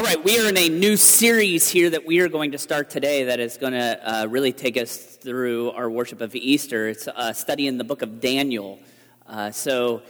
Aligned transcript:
All 0.00 0.06
right, 0.06 0.24
we 0.24 0.40
are 0.40 0.48
in 0.48 0.56
a 0.56 0.70
new 0.70 0.96
series 0.96 1.68
here 1.68 1.90
that 1.90 2.06
we 2.06 2.20
are 2.20 2.28
going 2.30 2.52
to 2.52 2.58
start 2.58 2.88
today 2.88 3.24
that 3.24 3.38
is 3.38 3.58
going 3.58 3.74
to 3.74 4.00
uh, 4.10 4.26
really 4.28 4.50
take 4.50 4.78
us 4.78 4.96
through 4.96 5.72
our 5.72 5.90
worship 5.90 6.22
of 6.22 6.34
Easter. 6.34 6.88
It's 6.88 7.06
a 7.14 7.34
study 7.34 7.66
in 7.66 7.76
the 7.76 7.84
book 7.84 8.00
of 8.00 8.18
Daniel. 8.18 8.78
Uh, 9.26 9.50
so 9.50 9.98
uh, 9.98 10.00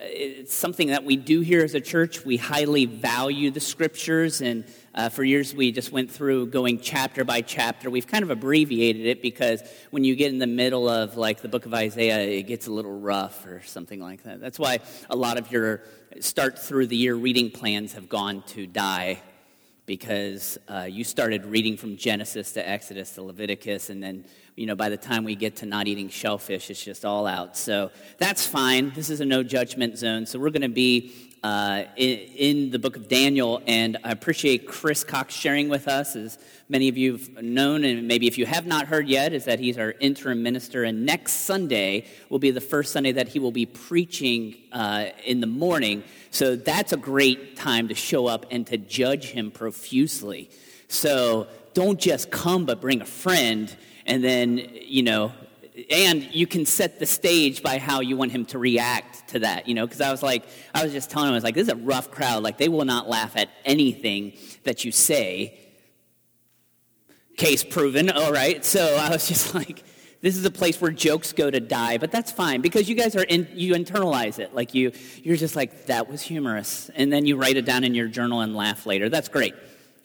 it's 0.00 0.52
something 0.52 0.88
that 0.88 1.02
we 1.02 1.16
do 1.16 1.40
here 1.40 1.64
as 1.64 1.74
a 1.74 1.80
church. 1.80 2.26
We 2.26 2.36
highly 2.36 2.84
value 2.84 3.50
the 3.50 3.58
scriptures, 3.58 4.42
and 4.42 4.66
uh, 4.94 5.08
for 5.08 5.24
years 5.24 5.54
we 5.54 5.72
just 5.72 5.92
went 5.92 6.10
through 6.10 6.48
going 6.48 6.78
chapter 6.78 7.24
by 7.24 7.40
chapter. 7.40 7.88
We've 7.88 8.06
kind 8.06 8.24
of 8.24 8.28
abbreviated 8.28 9.06
it 9.06 9.22
because 9.22 9.62
when 9.90 10.04
you 10.04 10.14
get 10.14 10.30
in 10.30 10.40
the 10.40 10.46
middle 10.46 10.90
of 10.90 11.16
like 11.16 11.40
the 11.40 11.48
book 11.48 11.64
of 11.64 11.72
Isaiah, 11.72 12.18
it 12.18 12.42
gets 12.42 12.66
a 12.66 12.70
little 12.70 13.00
rough 13.00 13.46
or 13.46 13.62
something 13.64 13.98
like 13.98 14.24
that. 14.24 14.42
That's 14.42 14.58
why 14.58 14.80
a 15.08 15.16
lot 15.16 15.38
of 15.38 15.50
your 15.50 15.80
start 16.20 16.58
through 16.58 16.88
the 16.88 16.96
year 16.96 17.14
reading 17.14 17.50
plans 17.50 17.94
have 17.94 18.10
gone 18.10 18.42
to 18.48 18.66
die 18.66 19.22
because 19.88 20.58
uh, 20.68 20.82
you 20.82 21.02
started 21.02 21.46
reading 21.46 21.76
from 21.78 21.96
Genesis 21.96 22.52
to 22.52 22.68
Exodus 22.68 23.14
to 23.14 23.22
Leviticus, 23.22 23.88
and 23.88 24.02
then, 24.02 24.26
you 24.54 24.66
know, 24.66 24.76
by 24.76 24.90
the 24.90 24.98
time 24.98 25.24
we 25.24 25.34
get 25.34 25.56
to 25.56 25.66
not 25.66 25.88
eating 25.88 26.10
shellfish, 26.10 26.70
it's 26.70 26.84
just 26.84 27.06
all 27.06 27.26
out. 27.26 27.56
So 27.56 27.90
that's 28.18 28.46
fine. 28.46 28.92
This 28.94 29.08
is 29.08 29.22
a 29.22 29.24
no 29.24 29.42
judgment 29.42 29.96
zone. 29.96 30.26
So 30.26 30.38
we're 30.38 30.50
going 30.50 30.60
to 30.60 30.68
be 30.68 31.27
uh, 31.42 31.84
in, 31.96 32.18
in, 32.18 32.70
the 32.70 32.78
book 32.78 32.96
of 32.96 33.08
Daniel. 33.08 33.62
And 33.66 33.96
I 34.02 34.10
appreciate 34.10 34.66
Chris 34.66 35.04
Cox 35.04 35.34
sharing 35.34 35.68
with 35.68 35.86
us, 35.86 36.16
as 36.16 36.38
many 36.68 36.88
of 36.88 36.96
you 36.96 37.12
have 37.12 37.42
known, 37.42 37.84
and 37.84 38.08
maybe 38.08 38.26
if 38.26 38.38
you 38.38 38.46
have 38.46 38.66
not 38.66 38.86
heard 38.86 39.08
yet, 39.08 39.32
is 39.32 39.44
that 39.44 39.60
he's 39.60 39.78
our 39.78 39.94
interim 40.00 40.42
minister. 40.42 40.84
And 40.84 41.06
next 41.06 41.32
Sunday 41.32 42.06
will 42.28 42.38
be 42.38 42.50
the 42.50 42.60
first 42.60 42.92
Sunday 42.92 43.12
that 43.12 43.28
he 43.28 43.38
will 43.38 43.52
be 43.52 43.66
preaching 43.66 44.56
uh, 44.72 45.06
in 45.24 45.40
the 45.40 45.46
morning. 45.46 46.02
So 46.30 46.56
that's 46.56 46.92
a 46.92 46.96
great 46.96 47.56
time 47.56 47.88
to 47.88 47.94
show 47.94 48.26
up 48.26 48.46
and 48.50 48.66
to 48.66 48.76
judge 48.76 49.26
him 49.26 49.50
profusely. 49.50 50.50
So 50.88 51.46
don't 51.74 52.00
just 52.00 52.30
come, 52.30 52.66
but 52.66 52.80
bring 52.80 53.00
a 53.00 53.06
friend. 53.06 53.74
And 54.06 54.24
then, 54.24 54.58
you 54.58 55.02
know, 55.02 55.32
and 55.90 56.34
you 56.34 56.46
can 56.46 56.66
set 56.66 56.98
the 56.98 57.06
stage 57.06 57.62
by 57.62 57.78
how 57.78 58.00
you 58.00 58.16
want 58.16 58.32
him 58.32 58.44
to 58.46 58.58
react 58.58 59.28
to 59.28 59.40
that, 59.40 59.68
you 59.68 59.74
know, 59.74 59.86
because 59.86 60.00
I 60.00 60.10
was 60.10 60.22
like, 60.22 60.44
I 60.74 60.82
was 60.82 60.92
just 60.92 61.10
telling 61.10 61.28
him, 61.28 61.34
I 61.34 61.36
was 61.36 61.44
like, 61.44 61.54
this 61.54 61.68
is 61.68 61.72
a 61.72 61.76
rough 61.76 62.10
crowd. 62.10 62.42
Like, 62.42 62.58
they 62.58 62.68
will 62.68 62.84
not 62.84 63.08
laugh 63.08 63.36
at 63.36 63.48
anything 63.64 64.32
that 64.64 64.84
you 64.84 64.92
say. 64.92 65.58
Case 67.36 67.62
proven, 67.62 68.10
all 68.10 68.32
right. 68.32 68.64
So 68.64 68.96
I 68.96 69.10
was 69.10 69.28
just 69.28 69.54
like, 69.56 69.84
this 70.20 70.36
is 70.36 70.44
a 70.44 70.50
place 70.50 70.80
where 70.80 70.90
jokes 70.90 71.32
go 71.32 71.48
to 71.48 71.60
die, 71.60 71.98
but 71.98 72.10
that's 72.10 72.32
fine 72.32 72.60
because 72.60 72.88
you 72.88 72.96
guys 72.96 73.14
are 73.14 73.22
in, 73.22 73.46
you 73.52 73.74
internalize 73.74 74.40
it. 74.40 74.54
Like 74.54 74.74
you, 74.74 74.90
you're 75.22 75.36
just 75.36 75.54
like, 75.54 75.86
that 75.86 76.08
was 76.08 76.22
humorous. 76.22 76.90
And 76.96 77.12
then 77.12 77.24
you 77.24 77.36
write 77.36 77.56
it 77.56 77.64
down 77.64 77.84
in 77.84 77.94
your 77.94 78.08
journal 78.08 78.40
and 78.40 78.56
laugh 78.56 78.84
later. 78.84 79.08
That's 79.08 79.28
great. 79.28 79.54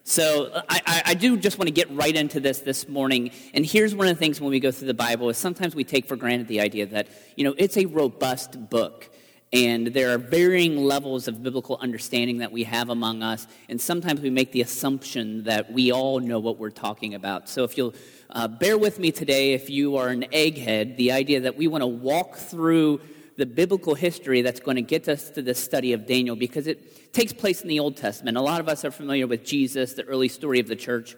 So 0.06 0.52
I, 0.68 1.02
I, 1.06 1.14
do 1.14 1.38
just 1.38 1.58
want 1.58 1.70
to 1.70 1.74
get 1.74 1.90
right 1.90 2.14
into 2.14 2.42
this 2.42 2.60
this 2.60 2.90
morning. 2.90 3.32
And 3.54 3.66
here's 3.66 3.96
one 3.96 4.08
of 4.08 4.14
the 4.14 4.20
things 4.20 4.42
when 4.42 4.50
we 4.50 4.60
go 4.60 4.70
through 4.70 4.88
the 4.88 4.94
Bible 4.94 5.30
is 5.30 5.38
sometimes 5.38 5.76
we 5.76 5.86
take 5.86 6.08
for 6.08 6.18
granted 6.18 6.50
the 6.50 6.60
idea 6.60 6.86
that, 6.88 7.08
you 7.38 7.46
know, 7.46 7.56
it's 7.58 7.78
a 7.78 7.86
robust 7.86 8.70
book. 8.70 9.10
And 9.54 9.88
there 9.88 10.14
are 10.14 10.18
varying 10.18 10.76
levels 10.76 11.30
of 11.30 11.42
biblical 11.42 11.78
understanding 11.80 12.40
that 12.40 12.52
we 12.52 12.64
have 12.64 12.90
among 12.90 13.24
us. 13.24 13.48
And 13.70 13.80
sometimes 13.80 14.20
we 14.20 14.30
make 14.30 14.52
the 14.52 14.60
assumption 14.60 15.46
that 15.46 15.72
we 15.72 15.94
all 15.94 16.20
know 16.20 16.40
what 16.40 16.58
we're 16.58 16.70
talking 16.70 17.14
about. 17.14 17.48
So 17.48 17.64
if 17.64 17.78
you'll 17.78 17.94
uh, 18.30 18.50
bear 18.50 18.78
with 18.78 19.00
me 19.00 19.12
today, 19.12 19.54
if 19.54 19.70
you 19.70 19.96
are 19.96 20.10
an 20.10 20.26
egghead, 20.34 20.98
the 20.98 21.14
idea 21.14 21.40
that 21.42 21.56
we 21.56 21.68
want 21.68 21.82
to 21.82 21.88
walk 21.88 22.36
through 22.36 23.00
the 23.38 23.46
biblical 23.46 23.96
history 23.96 24.42
that's 24.42 24.60
going 24.60 24.76
to 24.76 24.82
get 24.82 25.08
us 25.08 25.30
to 25.32 25.42
the 25.42 25.56
study 25.56 25.94
of 25.94 26.06
Daniel 26.06 26.36
because 26.36 26.68
it 26.68 27.03
takes 27.14 27.32
place 27.32 27.62
in 27.62 27.70
the 27.70 27.80
Old 27.80 27.96
Testament. 27.96 28.38
A 28.38 28.42
lot 28.42 28.60
of 28.60 28.68
us 28.68 28.84
are 28.84 28.92
familiar 28.92 29.28
with 29.28 29.46
Jesus, 29.46 29.94
the 29.94 30.04
early 30.04 30.28
story 30.28 30.60
of 30.60 30.68
the 30.68 30.76
church. 30.76 31.16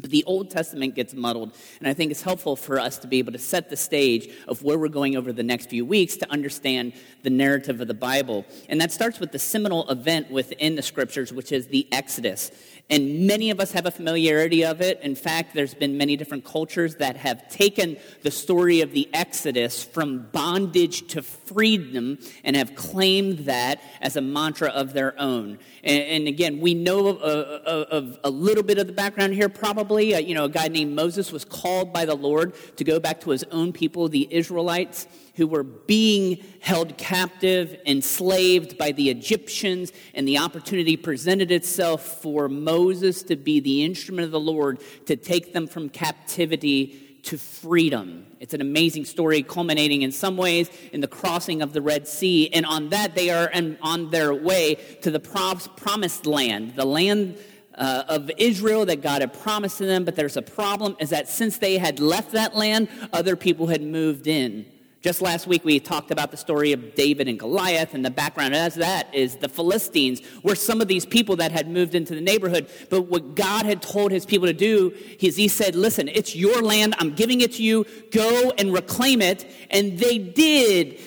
But 0.00 0.10
the 0.10 0.24
Old 0.24 0.50
Testament 0.50 0.94
gets 0.94 1.14
muddled, 1.14 1.54
and 1.78 1.86
I 1.86 1.94
think 1.94 2.10
it's 2.10 2.22
helpful 2.22 2.56
for 2.56 2.80
us 2.80 2.98
to 2.98 3.06
be 3.06 3.18
able 3.18 3.32
to 3.32 3.38
set 3.38 3.70
the 3.70 3.76
stage 3.76 4.32
of 4.48 4.62
where 4.62 4.76
we're 4.78 4.88
going 4.88 5.16
over 5.16 5.32
the 5.32 5.44
next 5.44 5.70
few 5.70 5.84
weeks 5.84 6.16
to 6.16 6.30
understand 6.30 6.94
the 7.24 7.30
narrative 7.30 7.80
of 7.80 7.88
the 7.88 7.94
Bible. 7.94 8.44
And 8.68 8.80
that 8.80 8.92
starts 8.92 9.18
with 9.18 9.32
the 9.32 9.38
seminal 9.38 9.90
event 9.90 10.30
within 10.30 10.76
the 10.76 10.82
scriptures, 10.82 11.32
which 11.32 11.50
is 11.50 11.66
the 11.66 11.88
Exodus. 11.90 12.52
And 12.90 13.26
many 13.26 13.50
of 13.50 13.60
us 13.60 13.72
have 13.72 13.86
a 13.86 13.90
familiarity 13.90 14.62
of 14.62 14.82
it. 14.82 15.00
In 15.00 15.14
fact, 15.14 15.54
there's 15.54 15.72
been 15.72 15.96
many 15.96 16.16
different 16.18 16.44
cultures 16.44 16.96
that 16.96 17.16
have 17.16 17.48
taken 17.48 17.96
the 18.22 18.30
story 18.30 18.82
of 18.82 18.92
the 18.92 19.08
Exodus 19.14 19.82
from 19.82 20.28
bondage 20.32 21.06
to 21.08 21.22
freedom 21.22 22.18
and 22.44 22.54
have 22.56 22.74
claimed 22.74 23.38
that 23.40 23.80
as 24.02 24.16
a 24.16 24.20
mantra 24.20 24.68
of 24.68 24.92
their 24.92 25.18
own. 25.18 25.58
And, 25.82 26.02
and 26.02 26.28
again, 26.28 26.60
we 26.60 26.74
know 26.74 27.06
of, 27.06 27.22
of, 27.22 27.86
of, 27.88 28.18
a 28.22 28.30
little 28.30 28.62
bit 28.62 28.76
of 28.76 28.86
the 28.86 28.92
background 28.92 29.32
here, 29.32 29.48
probably. 29.48 30.14
Uh, 30.14 30.18
you 30.18 30.34
know, 30.34 30.44
a 30.44 30.50
guy 30.50 30.68
named 30.68 30.94
Moses 30.94 31.32
was 31.32 31.46
called 31.46 31.90
by 31.90 32.04
the 32.04 32.14
Lord 32.14 32.52
to 32.76 32.84
go 32.84 33.00
back 33.00 33.22
to 33.22 33.30
his 33.30 33.44
own 33.44 33.72
people, 33.72 34.10
the 34.10 34.28
Israelites 34.30 35.06
who 35.36 35.46
were 35.46 35.62
being 35.62 36.42
held 36.60 36.96
captive, 36.96 37.76
enslaved 37.86 38.78
by 38.78 38.92
the 38.92 39.10
Egyptians, 39.10 39.92
and 40.14 40.26
the 40.26 40.38
opportunity 40.38 40.96
presented 40.96 41.50
itself 41.50 42.22
for 42.22 42.48
Moses 42.48 43.22
to 43.24 43.36
be 43.36 43.60
the 43.60 43.84
instrument 43.84 44.24
of 44.24 44.30
the 44.30 44.40
Lord 44.40 44.80
to 45.06 45.16
take 45.16 45.52
them 45.52 45.66
from 45.66 45.88
captivity 45.88 47.00
to 47.24 47.38
freedom. 47.38 48.26
It's 48.38 48.54
an 48.54 48.60
amazing 48.60 49.06
story, 49.06 49.42
culminating 49.42 50.02
in 50.02 50.12
some 50.12 50.36
ways 50.36 50.70
in 50.92 51.00
the 51.00 51.08
crossing 51.08 51.62
of 51.62 51.72
the 51.72 51.80
Red 51.80 52.06
Sea. 52.06 52.52
And 52.52 52.66
on 52.66 52.90
that, 52.90 53.14
they 53.14 53.30
are 53.30 53.50
on 53.80 54.10
their 54.10 54.34
way 54.34 54.74
to 55.02 55.10
the 55.10 55.20
promised 55.20 56.26
land, 56.26 56.76
the 56.76 56.84
land 56.84 57.38
uh, 57.74 58.04
of 58.08 58.30
Israel 58.36 58.84
that 58.86 59.02
God 59.02 59.22
had 59.22 59.32
promised 59.32 59.78
to 59.78 59.86
them. 59.86 60.04
But 60.04 60.16
there's 60.16 60.36
a 60.36 60.42
problem 60.42 60.96
is 61.00 61.10
that 61.10 61.28
since 61.28 61.58
they 61.58 61.78
had 61.78 61.98
left 61.98 62.32
that 62.32 62.54
land, 62.54 62.88
other 63.12 63.36
people 63.36 63.68
had 63.68 63.82
moved 63.82 64.26
in. 64.26 64.66
Just 65.04 65.20
last 65.20 65.46
week, 65.46 65.66
we 65.66 65.78
talked 65.80 66.10
about 66.10 66.30
the 66.30 66.36
story 66.38 66.72
of 66.72 66.94
David 66.94 67.28
and 67.28 67.38
Goliath, 67.38 67.92
and 67.92 68.02
the 68.02 68.10
background 68.10 68.54
as 68.54 68.74
that 68.76 69.14
is 69.14 69.36
the 69.36 69.50
Philistines 69.50 70.22
were 70.42 70.54
some 70.54 70.80
of 70.80 70.88
these 70.88 71.04
people 71.04 71.36
that 71.36 71.52
had 71.52 71.68
moved 71.68 71.94
into 71.94 72.14
the 72.14 72.22
neighborhood. 72.22 72.70
But 72.88 73.02
what 73.02 73.34
God 73.34 73.66
had 73.66 73.82
told 73.82 74.12
his 74.12 74.24
people 74.24 74.46
to 74.46 74.54
do 74.54 74.94
is 75.20 75.36
He 75.36 75.46
said, 75.46 75.74
Listen, 75.74 76.08
it's 76.08 76.34
your 76.34 76.62
land. 76.62 76.94
I'm 76.98 77.12
giving 77.12 77.42
it 77.42 77.52
to 77.52 77.62
you. 77.62 77.84
Go 78.12 78.54
and 78.56 78.72
reclaim 78.72 79.20
it. 79.20 79.44
And 79.68 79.98
they 79.98 80.16
did, 80.16 80.98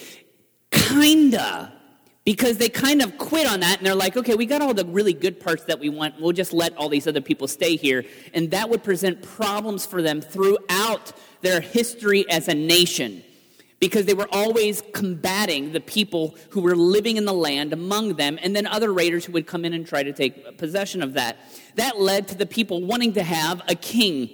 kinda. 0.69 1.74
Because 2.24 2.59
they 2.59 2.69
kind 2.69 3.02
of 3.02 3.18
quit 3.18 3.47
on 3.47 3.62
that 3.62 3.80
and 3.80 3.88
they're 3.88 3.96
like, 3.96 4.16
okay, 4.18 4.36
we 4.36 4.46
got 4.46 4.62
all 4.62 4.74
the 4.74 4.86
really 4.86 5.13
good 5.13 5.40
parts 5.40 5.63
that 5.63 5.80
we 5.80 5.88
want. 5.88 6.22
We'll 6.22 6.34
just 6.34 6.52
let 6.52 6.75
all 6.75 6.90
these 6.90 7.07
other 7.07 7.22
people 7.22 7.47
stay 7.47 7.78
here. 7.78 8.03
And 8.34 8.52
that 8.52 8.69
would 8.69 8.84
present 8.84 9.24
problems 9.24 9.86
for 9.86 10.02
them 10.02 10.19
throughout 10.19 11.13
their 11.41 11.62
history 11.62 12.30
as 12.30 12.50
a 12.50 12.53
nation 12.53 13.24
because 13.80 14.06
they 14.06 14.14
were 14.14 14.28
always 14.32 14.82
combating 14.94 15.72
the 15.72 15.80
people 15.80 16.36
who 16.50 16.62
were 16.62 16.76
living 16.76 17.18
in 17.18 17.26
the 17.26 17.34
land 17.34 17.74
among 17.74 18.16
them, 18.16 18.40
and 18.42 18.56
then 18.56 18.66
other 18.66 18.92
raiders 18.92 19.26
who 19.26 19.32
would 19.34 19.46
come 19.46 19.66
in 19.66 19.74
and 19.74 19.86
try 19.86 20.04
to 20.04 20.14
take 20.14 20.58
possession 20.58 21.04
of 21.04 21.14
that. 21.14 21.38
That 21.76 22.00
led 22.00 22.28
to 22.30 22.36
the 22.36 22.46
people 22.46 22.82
wanting 22.82 23.14
to 23.14 23.24
have 23.24 23.62
a 23.68 23.76
king 23.76 24.30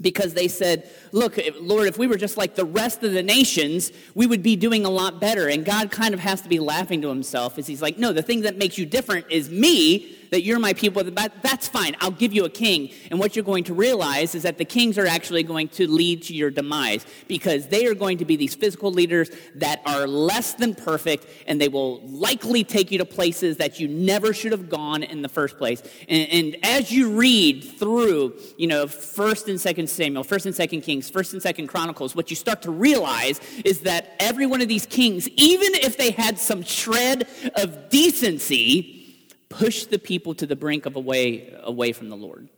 because 0.00 0.34
they 0.34 0.48
said, 0.48 0.88
Look, 1.12 1.38
Lord, 1.60 1.88
if 1.88 1.98
we 1.98 2.06
were 2.06 2.16
just 2.16 2.36
like 2.36 2.54
the 2.54 2.64
rest 2.64 3.02
of 3.02 3.12
the 3.12 3.22
nations, 3.22 3.92
we 4.14 4.26
would 4.26 4.42
be 4.42 4.56
doing 4.56 4.84
a 4.84 4.90
lot 4.90 5.20
better. 5.20 5.48
And 5.48 5.64
God 5.64 5.90
kind 5.90 6.14
of 6.14 6.20
has 6.20 6.42
to 6.42 6.48
be 6.48 6.58
laughing 6.58 7.02
to 7.02 7.08
himself 7.08 7.58
as 7.58 7.66
he's 7.66 7.82
like, 7.82 7.98
No, 7.98 8.12
the 8.12 8.22
thing 8.22 8.42
that 8.42 8.56
makes 8.56 8.78
you 8.78 8.86
different 8.86 9.26
is 9.30 9.50
me 9.50 10.16
that 10.30 10.42
you're 10.42 10.58
my 10.58 10.72
people, 10.72 11.02
that's 11.04 11.68
fine. 11.68 11.96
I'll 12.00 12.10
give 12.10 12.32
you 12.32 12.44
a 12.44 12.50
king. 12.50 12.90
And 13.10 13.18
what 13.18 13.36
you're 13.36 13.44
going 13.44 13.64
to 13.64 13.74
realize 13.74 14.34
is 14.34 14.42
that 14.42 14.58
the 14.58 14.64
kings 14.64 14.98
are 14.98 15.06
actually 15.06 15.42
going 15.42 15.68
to 15.70 15.90
lead 15.90 16.22
to 16.24 16.34
your 16.34 16.50
demise 16.50 17.06
because 17.28 17.66
they 17.68 17.86
are 17.86 17.94
going 17.94 18.18
to 18.18 18.24
be 18.24 18.36
these 18.36 18.54
physical 18.54 18.90
leaders 18.90 19.30
that 19.56 19.80
are 19.86 20.06
less 20.06 20.54
than 20.54 20.74
perfect 20.74 21.26
and 21.46 21.60
they 21.60 21.68
will 21.68 22.00
likely 22.06 22.64
take 22.64 22.90
you 22.90 22.98
to 22.98 23.04
places 23.04 23.56
that 23.58 23.80
you 23.80 23.88
never 23.88 24.32
should 24.32 24.52
have 24.52 24.68
gone 24.68 25.02
in 25.02 25.22
the 25.22 25.28
first 25.28 25.58
place. 25.58 25.82
And, 26.08 26.28
and 26.30 26.56
as 26.62 26.90
you 26.90 27.10
read 27.10 27.64
through, 27.64 28.38
you 28.56 28.66
know, 28.66 28.86
1st 28.86 29.48
and 29.48 29.58
2nd 29.58 29.88
Samuel, 29.88 30.24
1st 30.24 30.46
and 30.46 30.54
2nd 30.54 30.82
Kings, 30.82 31.10
1st 31.10 31.32
and 31.34 31.42
2nd 31.42 31.68
Chronicles, 31.68 32.14
what 32.14 32.30
you 32.30 32.36
start 32.36 32.62
to 32.62 32.70
realize 32.70 33.40
is 33.64 33.80
that 33.80 34.16
every 34.20 34.46
one 34.46 34.60
of 34.60 34.68
these 34.68 34.86
kings, 34.86 35.28
even 35.36 35.74
if 35.74 35.96
they 35.96 36.10
had 36.10 36.38
some 36.38 36.62
shred 36.62 37.28
of 37.54 37.88
decency, 37.88 39.05
push 39.48 39.84
the 39.84 39.98
people 39.98 40.34
to 40.34 40.46
the 40.46 40.56
brink 40.56 40.86
of 40.86 40.96
away, 40.96 41.54
away 41.62 41.92
from 41.92 42.08
the 42.08 42.16
Lord. 42.16 42.48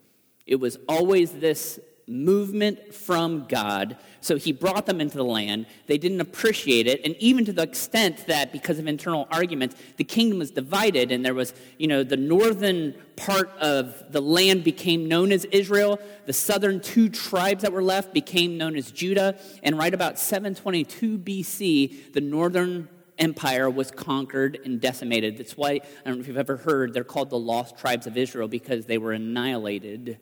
It 0.46 0.56
was 0.56 0.78
always 0.88 1.32
this 1.32 1.78
movement 2.08 2.94
from 2.94 3.46
God. 3.48 3.96
So 4.20 4.36
he 4.36 4.50
brought 4.50 4.86
them 4.86 5.00
into 5.00 5.18
the 5.18 5.24
land. 5.24 5.66
They 5.86 5.98
didn't 5.98 6.20
appreciate 6.20 6.86
it. 6.86 7.02
And 7.04 7.14
even 7.16 7.44
to 7.44 7.52
the 7.52 7.62
extent 7.62 8.26
that 8.26 8.50
because 8.50 8.78
of 8.78 8.86
internal 8.86 9.28
arguments, 9.30 9.76
the 9.96 10.04
kingdom 10.04 10.38
was 10.38 10.50
divided 10.50 11.12
and 11.12 11.24
there 11.24 11.34
was, 11.34 11.52
you 11.76 11.86
know, 11.86 12.02
the 12.02 12.16
northern 12.16 12.94
part 13.16 13.50
of 13.58 14.10
the 14.10 14.22
land 14.22 14.64
became 14.64 15.06
known 15.06 15.32
as 15.32 15.44
Israel. 15.46 16.00
The 16.26 16.32
southern 16.32 16.80
two 16.80 17.10
tribes 17.10 17.62
that 17.62 17.72
were 17.72 17.82
left 17.82 18.14
became 18.14 18.56
known 18.56 18.76
as 18.76 18.90
Judah. 18.90 19.38
And 19.62 19.78
right 19.78 19.92
about 19.92 20.18
722 20.18 21.18
BC, 21.18 22.12
the 22.14 22.20
northern 22.20 22.88
empire 23.18 23.68
was 23.68 23.90
conquered 23.90 24.58
and 24.64 24.80
decimated. 24.80 25.38
That's 25.38 25.56
why, 25.56 25.70
I 25.70 25.80
don't 26.04 26.16
know 26.16 26.20
if 26.20 26.28
you've 26.28 26.36
ever 26.36 26.56
heard, 26.56 26.94
they're 26.94 27.04
called 27.04 27.30
the 27.30 27.38
lost 27.38 27.76
tribes 27.78 28.06
of 28.06 28.16
Israel 28.16 28.48
because 28.48 28.86
they 28.86 28.98
were 28.98 29.12
annihilated. 29.12 30.18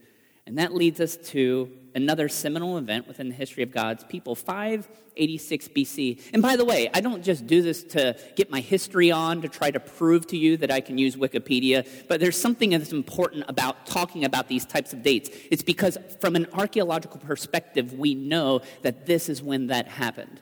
And 0.46 0.58
that 0.58 0.72
leads 0.72 1.00
us 1.00 1.16
to 1.31 1.72
another 1.96 2.28
seminal 2.28 2.78
event 2.78 3.08
within 3.08 3.28
the 3.28 3.34
history 3.34 3.64
of 3.64 3.72
God's 3.72 4.04
people, 4.04 4.37
586 4.37 5.69
BC. 5.69 6.20
And 6.32 6.40
by 6.40 6.54
the 6.54 6.64
way, 6.64 6.88
I 6.94 7.00
don't 7.00 7.25
just 7.25 7.48
do 7.48 7.62
this 7.62 7.82
to 7.84 8.16
get 8.37 8.48
my 8.48 8.60
history 8.60 9.10
on 9.10 9.42
to 9.42 9.49
try 9.49 9.72
to 9.72 9.81
prove 9.81 10.26
to 10.28 10.37
you 10.37 10.56
that 10.58 10.70
I 10.70 10.81
can 10.81 10.99
use 10.99 11.16
Wikipedia, 11.16 11.88
but 12.06 12.20
there's 12.20 12.40
something 12.40 12.70
that's 12.70 12.92
important 12.92 13.44
about 13.49 13.87
talking 13.87 14.25
about 14.25 14.46
these 14.46 14.64
types 14.64 14.92
of 14.92 15.02
dates. 15.02 15.31
It's 15.50 15.64
because 15.64 15.99
from 16.20 16.37
an 16.37 16.46
archaeological 16.52 17.19
perspective, 17.19 17.94
we 17.94 18.14
know 18.14 18.60
that 18.82 19.06
this 19.06 19.28
is 19.28 19.42
when 19.42 19.66
that 19.69 19.88
happened. 19.88 20.40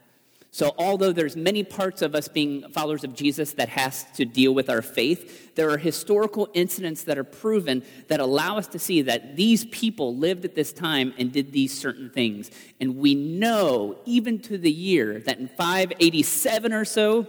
So 0.54 0.72
although 0.78 1.10
there's 1.10 1.34
many 1.34 1.64
parts 1.64 2.00
of 2.00 2.14
us 2.14 2.28
being 2.28 2.70
followers 2.70 3.02
of 3.02 3.12
Jesus 3.12 3.54
that 3.54 3.68
has 3.70 4.04
to 4.12 4.24
deal 4.24 4.54
with 4.54 4.70
our 4.70 4.82
faith, 4.82 5.52
there 5.56 5.68
are 5.70 5.78
historical 5.78 6.48
incidents 6.54 7.02
that 7.02 7.18
are 7.18 7.24
proven 7.24 7.82
that 8.06 8.20
allow 8.20 8.56
us 8.56 8.68
to 8.68 8.78
see 8.78 9.02
that 9.02 9.34
these 9.34 9.64
people 9.64 10.16
lived 10.16 10.44
at 10.44 10.54
this 10.54 10.72
time 10.72 11.12
and 11.18 11.32
did 11.32 11.50
these 11.50 11.76
certain 11.76 12.08
things. 12.08 12.52
And 12.80 12.98
we 12.98 13.16
know 13.16 13.98
even 14.04 14.38
to 14.42 14.56
the 14.56 14.70
year 14.70 15.18
that 15.26 15.40
in 15.40 15.48
587 15.48 16.72
or 16.72 16.84
so, 16.84 17.26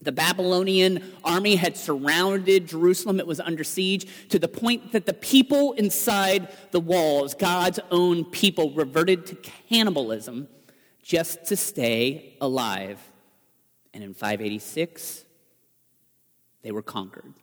the 0.00 0.12
Babylonian 0.12 1.02
army 1.24 1.56
had 1.56 1.76
surrounded 1.76 2.68
Jerusalem. 2.68 3.18
It 3.18 3.26
was 3.26 3.40
under 3.40 3.64
siege 3.64 4.06
to 4.28 4.38
the 4.38 4.46
point 4.46 4.92
that 4.92 5.06
the 5.06 5.12
people 5.12 5.72
inside 5.72 6.54
the 6.70 6.78
walls, 6.78 7.34
God's 7.34 7.80
own 7.90 8.26
people, 8.26 8.70
reverted 8.70 9.26
to 9.26 9.34
cannibalism 9.34 10.46
just 11.10 11.44
to 11.46 11.56
stay 11.56 12.36
alive. 12.40 13.00
And 13.92 14.04
in 14.04 14.14
586, 14.14 15.24
they 16.62 16.70
were 16.70 16.82
conquered. 16.82 17.34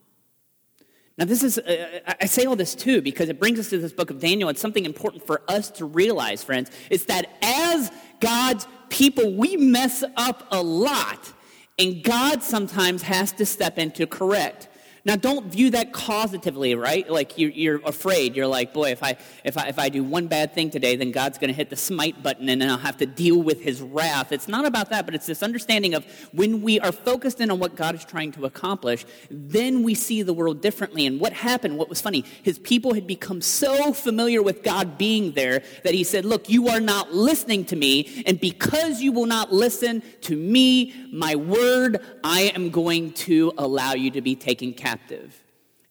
Now, 1.17 1.25
this 1.25 1.43
is, 1.43 1.57
uh, 1.57 1.99
I 2.21 2.27
say 2.27 2.45
all 2.45 2.55
this 2.55 2.73
too 2.73 3.01
because 3.01 3.27
it 3.27 3.41
brings 3.41 3.59
us 3.59 3.69
to 3.71 3.77
this 3.77 3.91
book 3.91 4.09
of 4.09 4.21
Daniel. 4.21 4.47
It's 4.47 4.61
something 4.61 4.85
important 4.85 5.27
for 5.27 5.41
us 5.49 5.69
to 5.71 5.85
realize, 5.85 6.45
friends. 6.45 6.71
It's 6.89 7.03
that 7.05 7.27
as 7.41 7.91
God's 8.21 8.65
people, 8.87 9.33
we 9.33 9.57
mess 9.57 10.01
up 10.15 10.47
a 10.49 10.63
lot, 10.63 11.33
and 11.77 12.01
God 12.01 12.43
sometimes 12.43 13.01
has 13.01 13.33
to 13.33 13.45
step 13.45 13.77
in 13.77 13.91
to 13.91 14.07
correct. 14.07 14.69
Now, 15.07 15.15
don't 15.15 15.45
view 15.45 15.69
that 15.69 15.94
causatively, 15.94 16.77
right? 16.77 17.09
Like 17.09 17.38
you, 17.38 17.48
you're 17.48 17.80
afraid. 17.86 18.36
You're 18.36 18.45
like, 18.45 18.74
boy, 18.74 18.92
if 18.92 19.01
I, 19.01 19.15
if, 19.45 19.57
I, 19.57 19.69
if 19.69 19.80
I 19.80 19.88
do 19.88 20.04
one 20.04 20.27
bad 20.27 20.54
thing 20.54 20.69
today, 20.69 20.98
then 20.98 21.13
God's 21.13 21.38
going 21.38 21.48
to 21.48 21.54
hit 21.54 21.69
the 21.69 21.77
smite 21.77 22.21
button 22.21 22.50
and 22.50 22.62
then 22.62 22.69
I'll 22.69 22.77
have 22.77 22.98
to 22.98 23.06
deal 23.06 23.42
with 23.42 23.62
his 23.62 23.80
wrath. 23.80 24.33
It's 24.33 24.50
not 24.50 24.65
about 24.65 24.89
that, 24.89 25.06
but 25.06 25.15
it's 25.15 25.25
this 25.25 25.42
understanding 25.42 25.94
of 25.94 26.04
when 26.33 26.62
we 26.62 26.81
are 26.81 26.92
focused 26.92 27.39
in 27.39 27.50
on 27.50 27.57
what 27.57 27.77
God 27.77 27.95
is 27.95 28.04
trying 28.04 28.33
to 28.33 28.44
accomplish, 28.44 29.06
then 29.31 29.81
we 29.81 29.95
see 29.95 30.24
the 30.24 30.33
world 30.33 30.62
differently. 30.62 31.06
And 31.06 31.21
what 31.21 31.31
happened, 31.31 31.77
what 31.77 31.88
was 31.88 32.01
funny, 32.01 32.25
his 32.44 32.59
people 32.59 32.94
had 32.94 33.07
become 33.07 33.39
so 33.39 33.94
familiar 33.94 34.44
with 34.44 34.62
God 34.62 34.98
being 34.98 35.31
there 35.31 35.63
that 35.86 35.94
he 35.94 36.04
said, 36.04 36.25
Look, 36.25 36.50
you 36.50 36.68
are 36.68 36.81
not 36.81 37.13
listening 37.13 37.63
to 37.68 37.77
me. 37.77 38.24
And 38.25 38.42
because 38.42 39.01
you 39.01 39.13
will 39.13 39.25
not 39.25 39.54
listen 39.54 40.04
to 40.24 40.36
me, 40.36 40.94
my 41.13 41.38
word, 41.38 42.01
I 42.25 42.51
am 42.54 42.71
going 42.71 43.13
to 43.13 43.54
allow 43.57 43.94
you 43.94 44.12
to 44.12 44.21
be 44.21 44.36
taken 44.36 44.74
captive 44.74 44.96
captive. 44.97 45.44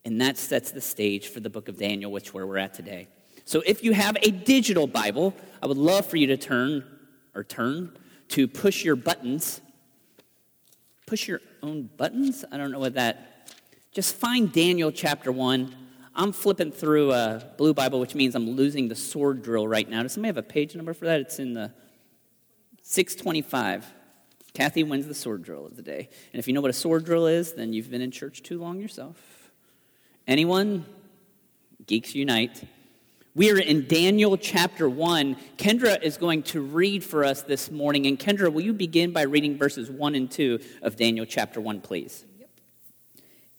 And 0.04 0.20
that 0.20 0.38
sets 0.38 0.70
the 0.70 0.80
stage 0.80 1.28
for 1.28 1.40
the 1.40 1.50
book 1.50 1.68
of 1.68 1.78
Daniel, 1.78 2.10
which 2.12 2.32
where 2.32 2.46
we're 2.46 2.58
at 2.58 2.74
today. 2.74 3.08
So 3.44 3.62
if 3.66 3.82
you 3.82 3.92
have 3.92 4.16
a 4.22 4.30
digital 4.30 4.86
Bible, 4.86 5.34
I 5.62 5.66
would 5.66 5.76
love 5.76 6.06
for 6.06 6.16
you 6.16 6.28
to 6.28 6.36
turn 6.36 6.84
or 7.34 7.44
turn 7.44 7.96
to 8.28 8.48
push 8.48 8.84
your 8.84 8.96
buttons. 8.96 9.60
Push 11.06 11.28
your 11.28 11.40
own 11.62 11.88
buttons? 11.96 12.44
I 12.50 12.56
don't 12.56 12.72
know 12.72 12.78
what 12.78 12.94
that. 12.94 13.52
Just 13.92 14.14
find 14.16 14.52
Daniel 14.52 14.90
chapter 14.90 15.30
1. 15.30 15.74
I'm 16.14 16.32
flipping 16.32 16.72
through 16.72 17.12
a 17.12 17.44
blue 17.56 17.74
Bible, 17.74 18.00
which 18.00 18.14
means 18.14 18.34
I'm 18.34 18.50
losing 18.50 18.88
the 18.88 18.96
sword 18.96 19.42
drill 19.42 19.68
right 19.68 19.88
now. 19.88 20.02
Does 20.02 20.12
somebody 20.12 20.28
have 20.28 20.38
a 20.38 20.42
page 20.42 20.74
number 20.74 20.94
for 20.94 21.04
that? 21.04 21.20
It's 21.20 21.38
in 21.38 21.52
the 21.52 21.72
625. 22.82 23.86
Kathy 24.56 24.84
wins 24.84 25.06
the 25.06 25.12
sword 25.12 25.42
drill 25.42 25.66
of 25.66 25.76
the 25.76 25.82
day. 25.82 26.08
And 26.32 26.40
if 26.40 26.48
you 26.48 26.54
know 26.54 26.62
what 26.62 26.70
a 26.70 26.72
sword 26.72 27.04
drill 27.04 27.26
is, 27.26 27.52
then 27.52 27.74
you've 27.74 27.90
been 27.90 28.00
in 28.00 28.10
church 28.10 28.42
too 28.42 28.58
long 28.58 28.80
yourself. 28.80 29.50
Anyone? 30.26 30.86
Geeks 31.86 32.14
Unite. 32.14 32.64
We 33.34 33.50
are 33.50 33.58
in 33.58 33.86
Daniel 33.86 34.38
chapter 34.38 34.88
1. 34.88 35.36
Kendra 35.58 36.02
is 36.02 36.16
going 36.16 36.42
to 36.44 36.62
read 36.62 37.04
for 37.04 37.22
us 37.22 37.42
this 37.42 37.70
morning. 37.70 38.06
And 38.06 38.18
Kendra, 38.18 38.50
will 38.50 38.62
you 38.62 38.72
begin 38.72 39.12
by 39.12 39.24
reading 39.24 39.58
verses 39.58 39.90
1 39.90 40.14
and 40.14 40.30
2 40.30 40.58
of 40.80 40.96
Daniel 40.96 41.26
chapter 41.26 41.60
1, 41.60 41.82
please? 41.82 42.24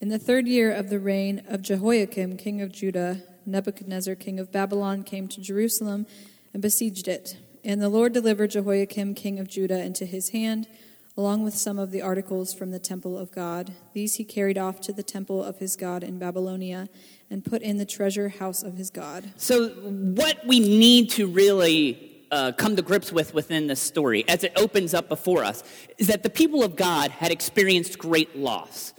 In 0.02 0.10
the 0.10 0.18
third 0.18 0.48
year 0.48 0.72
of 0.72 0.90
the 0.90 1.00
reign 1.00 1.44
of 1.48 1.62
Jehoiakim, 1.62 2.38
king 2.38 2.60
of 2.64 2.72
Judah, 2.72 3.22
Nebuchadnezzar, 3.46 4.16
king 4.16 4.40
of 4.40 4.52
Babylon, 4.52 5.04
came 5.04 5.28
to 5.28 5.42
Jerusalem 5.42 6.08
and 6.54 6.62
besieged 6.64 7.08
it. 7.08 7.38
And 7.64 7.80
the 7.80 7.90
Lord 7.90 8.14
delivered 8.14 8.50
Jehoiakim, 8.50 9.14
king 9.14 9.38
of 9.38 9.48
Judah, 9.48 9.84
into 9.84 10.08
his 10.08 10.30
hand 10.30 10.68
along 11.18 11.44
with 11.44 11.56
some 11.56 11.80
of 11.80 11.90
the 11.92 12.02
articles 12.02 12.54
from 12.54 12.70
the 12.70 12.80
temple 12.80 13.18
of 13.18 13.32
God. 13.32 13.74
These 13.94 14.16
he 14.16 14.24
carried 14.24 14.58
off 14.58 14.80
to 14.82 14.94
the 14.94 15.04
temple 15.04 15.44
of 15.44 15.58
his 15.58 15.76
God 15.76 16.04
in 16.04 16.20
Babylonia 16.20 16.88
and 17.30 17.44
put 17.44 17.64
in 17.64 17.78
the 17.78 17.86
treasure 17.86 18.30
house 18.30 18.62
of 18.62 18.76
his 18.76 18.92
God. 18.92 19.32
So, 19.36 19.70
what 19.70 20.46
we 20.46 20.60
need 20.60 21.10
to 21.12 21.28
really 21.28 22.24
uh, 22.32 22.52
come 22.52 22.76
to 22.76 22.82
grips 22.82 23.12
with 23.12 23.34
within 23.34 23.68
this 23.68 23.80
story, 23.80 24.26
as 24.28 24.44
it 24.44 24.54
opens 24.56 24.94
up 24.94 25.10
before 25.10 25.44
us, 25.44 25.64
is 25.98 26.08
that 26.08 26.24
the 26.24 26.30
people 26.30 26.64
of 26.64 26.76
God 26.76 27.10
had 27.10 27.32
experienced 27.32 27.98
great 27.98 28.38
loss. 28.38 28.94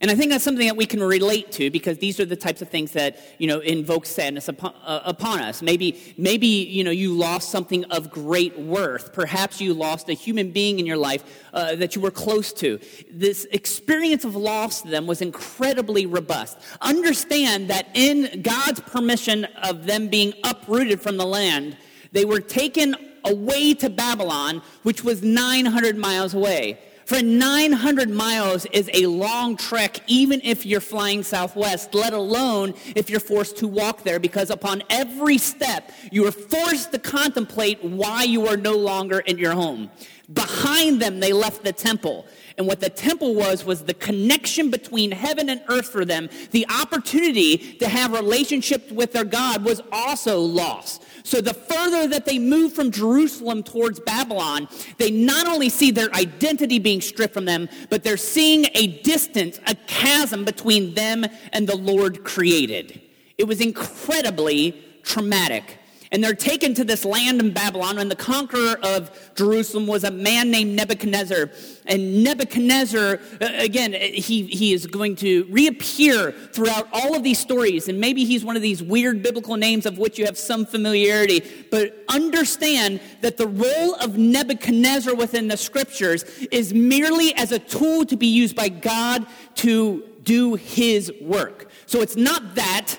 And 0.00 0.10
I 0.10 0.14
think 0.14 0.30
that's 0.30 0.44
something 0.44 0.66
that 0.66 0.76
we 0.76 0.84
can 0.84 1.02
relate 1.02 1.50
to 1.52 1.70
because 1.70 1.96
these 1.98 2.20
are 2.20 2.26
the 2.26 2.36
types 2.36 2.60
of 2.60 2.68
things 2.68 2.92
that, 2.92 3.18
you 3.38 3.46
know, 3.46 3.60
invoke 3.60 4.04
sadness 4.04 4.46
upon, 4.48 4.74
uh, 4.84 5.00
upon, 5.04 5.40
us. 5.40 5.62
Maybe, 5.62 6.14
maybe, 6.18 6.46
you 6.46 6.84
know, 6.84 6.90
you 6.90 7.14
lost 7.14 7.50
something 7.50 7.84
of 7.84 8.10
great 8.10 8.58
worth. 8.58 9.14
Perhaps 9.14 9.58
you 9.60 9.72
lost 9.72 10.10
a 10.10 10.12
human 10.12 10.50
being 10.50 10.78
in 10.78 10.84
your 10.84 10.98
life 10.98 11.24
uh, 11.54 11.76
that 11.76 11.96
you 11.96 12.02
were 12.02 12.10
close 12.10 12.52
to. 12.54 12.78
This 13.10 13.46
experience 13.52 14.24
of 14.24 14.36
loss 14.36 14.82
to 14.82 14.88
them 14.88 15.06
was 15.06 15.22
incredibly 15.22 16.04
robust. 16.04 16.58
Understand 16.82 17.68
that 17.68 17.88
in 17.94 18.42
God's 18.42 18.80
permission 18.80 19.46
of 19.62 19.86
them 19.86 20.08
being 20.08 20.34
uprooted 20.44 21.00
from 21.00 21.16
the 21.16 21.26
land, 21.26 21.78
they 22.12 22.26
were 22.26 22.40
taken 22.40 22.96
away 23.24 23.74
to 23.74 23.90
Babylon, 23.90 24.62
which 24.82 25.02
was 25.02 25.22
900 25.22 25.96
miles 25.96 26.34
away. 26.34 26.78
For 27.06 27.22
900 27.22 28.10
miles 28.10 28.66
is 28.72 28.90
a 28.92 29.06
long 29.06 29.56
trek, 29.56 30.00
even 30.08 30.40
if 30.42 30.66
you're 30.66 30.80
flying 30.80 31.22
southwest, 31.22 31.94
let 31.94 32.12
alone 32.12 32.74
if 32.96 33.08
you're 33.08 33.20
forced 33.20 33.58
to 33.58 33.68
walk 33.68 34.02
there, 34.02 34.18
because 34.18 34.50
upon 34.50 34.82
every 34.90 35.38
step, 35.38 35.92
you 36.10 36.26
are 36.26 36.32
forced 36.32 36.90
to 36.90 36.98
contemplate 36.98 37.82
why 37.84 38.24
you 38.24 38.48
are 38.48 38.56
no 38.56 38.76
longer 38.76 39.20
in 39.20 39.38
your 39.38 39.52
home. 39.52 39.88
Behind 40.32 41.00
them, 41.00 41.20
they 41.20 41.32
left 41.32 41.62
the 41.62 41.72
temple. 41.72 42.26
And 42.58 42.66
what 42.66 42.80
the 42.80 42.90
temple 42.90 43.36
was, 43.36 43.64
was 43.64 43.84
the 43.84 43.94
connection 43.94 44.72
between 44.72 45.12
heaven 45.12 45.48
and 45.48 45.62
earth 45.68 45.88
for 45.88 46.04
them. 46.04 46.28
The 46.50 46.66
opportunity 46.68 47.76
to 47.78 47.88
have 47.88 48.10
relationship 48.10 48.90
with 48.90 49.12
their 49.12 49.24
God 49.24 49.64
was 49.64 49.80
also 49.92 50.40
lost. 50.40 51.04
So 51.26 51.40
the 51.40 51.54
further 51.54 52.06
that 52.06 52.24
they 52.24 52.38
move 52.38 52.72
from 52.72 52.92
Jerusalem 52.92 53.64
towards 53.64 53.98
Babylon, 53.98 54.68
they 54.98 55.10
not 55.10 55.48
only 55.48 55.68
see 55.68 55.90
their 55.90 56.08
identity 56.14 56.78
being 56.78 57.00
stripped 57.00 57.34
from 57.34 57.46
them, 57.46 57.68
but 57.90 58.04
they're 58.04 58.16
seeing 58.16 58.66
a 58.74 59.02
distance, 59.02 59.58
a 59.66 59.74
chasm 59.88 60.44
between 60.44 60.94
them 60.94 61.26
and 61.52 61.68
the 61.68 61.74
Lord 61.74 62.22
created. 62.22 63.00
It 63.38 63.48
was 63.48 63.60
incredibly 63.60 64.80
traumatic. 65.02 65.78
And 66.12 66.22
they're 66.22 66.34
taken 66.34 66.74
to 66.74 66.84
this 66.84 67.04
land 67.04 67.40
in 67.40 67.52
Babylon, 67.52 67.98
and 67.98 68.10
the 68.10 68.16
conqueror 68.16 68.78
of 68.82 69.34
Jerusalem 69.34 69.86
was 69.86 70.04
a 70.04 70.10
man 70.10 70.50
named 70.50 70.74
Nebuchadnezzar. 70.76 71.50
And 71.86 72.22
Nebuchadnezzar, 72.22 73.20
uh, 73.40 73.48
again, 73.58 73.92
he, 73.92 74.46
he 74.46 74.72
is 74.72 74.86
going 74.86 75.16
to 75.16 75.44
reappear 75.50 76.32
throughout 76.32 76.88
all 76.92 77.14
of 77.16 77.22
these 77.22 77.38
stories. 77.38 77.88
And 77.88 78.00
maybe 78.00 78.24
he's 78.24 78.44
one 78.44 78.56
of 78.56 78.62
these 78.62 78.82
weird 78.82 79.22
biblical 79.22 79.56
names 79.56 79.86
of 79.86 79.98
which 79.98 80.18
you 80.18 80.24
have 80.24 80.38
some 80.38 80.66
familiarity. 80.66 81.42
But 81.70 82.04
understand 82.08 83.00
that 83.20 83.36
the 83.36 83.48
role 83.48 83.94
of 83.96 84.16
Nebuchadnezzar 84.16 85.14
within 85.14 85.48
the 85.48 85.56
scriptures 85.56 86.24
is 86.50 86.72
merely 86.72 87.34
as 87.34 87.52
a 87.52 87.58
tool 87.58 88.04
to 88.06 88.16
be 88.16 88.26
used 88.26 88.56
by 88.56 88.68
God 88.68 89.26
to 89.56 90.04
do 90.22 90.54
his 90.54 91.12
work. 91.20 91.70
So 91.86 92.00
it's 92.02 92.16
not 92.16 92.56
that 92.56 92.96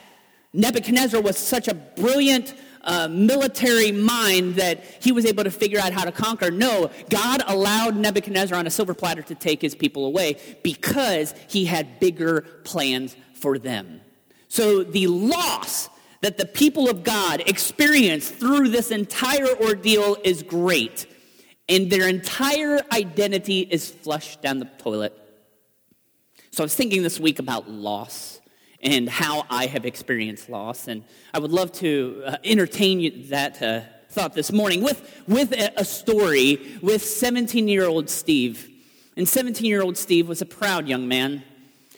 Nebuchadnezzar 0.53 1.21
was 1.21 1.37
such 1.37 1.67
a 1.67 1.73
brilliant 1.73 2.55
uh, 2.87 3.07
military 3.09 3.91
mind 3.91 4.55
that 4.55 4.83
he 5.01 5.11
was 5.11 5.25
able 5.25 5.43
to 5.43 5.51
figure 5.51 5.79
out 5.79 5.93
how 5.93 6.05
to 6.05 6.11
conquer. 6.11 6.49
No, 6.49 6.89
God 7.09 7.43
allowed 7.45 7.95
Nebuchadnezzar 7.95 8.57
on 8.57 8.65
a 8.65 8.71
silver 8.71 8.93
platter 8.93 9.21
to 9.23 9.35
take 9.35 9.61
his 9.61 9.75
people 9.75 10.05
away 10.05 10.37
because 10.63 11.35
he 11.47 11.65
had 11.65 11.99
bigger 11.99 12.41
plans 12.63 13.15
for 13.33 13.59
them. 13.59 14.01
So 14.47 14.83
the 14.83 15.07
loss 15.07 15.89
that 16.21 16.37
the 16.37 16.45
people 16.45 16.89
of 16.89 17.03
God 17.03 17.43
experienced 17.45 18.35
through 18.35 18.69
this 18.69 18.89
entire 18.89 19.53
ordeal 19.61 20.17
is 20.23 20.41
great. 20.41 21.05
And 21.69 21.91
their 21.91 22.07
entire 22.07 22.81
identity 22.91 23.59
is 23.59 23.89
flushed 23.89 24.41
down 24.41 24.59
the 24.59 24.65
toilet 24.77 25.13
So 26.51 26.63
I 26.63 26.65
was 26.65 26.73
thinking 26.73 27.03
this 27.03 27.19
week 27.19 27.39
about 27.39 27.69
loss 27.69 28.36
and 28.81 29.09
how 29.09 29.45
I 29.49 29.65
have 29.67 29.85
experienced 29.85 30.49
loss. 30.49 30.87
And 30.87 31.03
I 31.33 31.39
would 31.39 31.51
love 31.51 31.71
to 31.73 32.23
uh, 32.25 32.37
entertain 32.43 33.29
that 33.29 33.61
uh, 33.61 33.81
thought 34.09 34.33
this 34.33 34.51
morning 34.51 34.81
with, 34.81 35.23
with 35.27 35.51
a, 35.51 35.85
story 35.85 36.79
with 36.81 37.03
17 37.03 37.67
year 37.67 37.85
old 37.85 38.09
Steve. 38.09 38.69
And 39.15 39.27
17 39.27 39.65
year 39.65 39.81
old 39.81 39.97
Steve 39.97 40.27
was 40.27 40.41
a 40.41 40.45
proud 40.45 40.87
young 40.87 41.07
man 41.07 41.43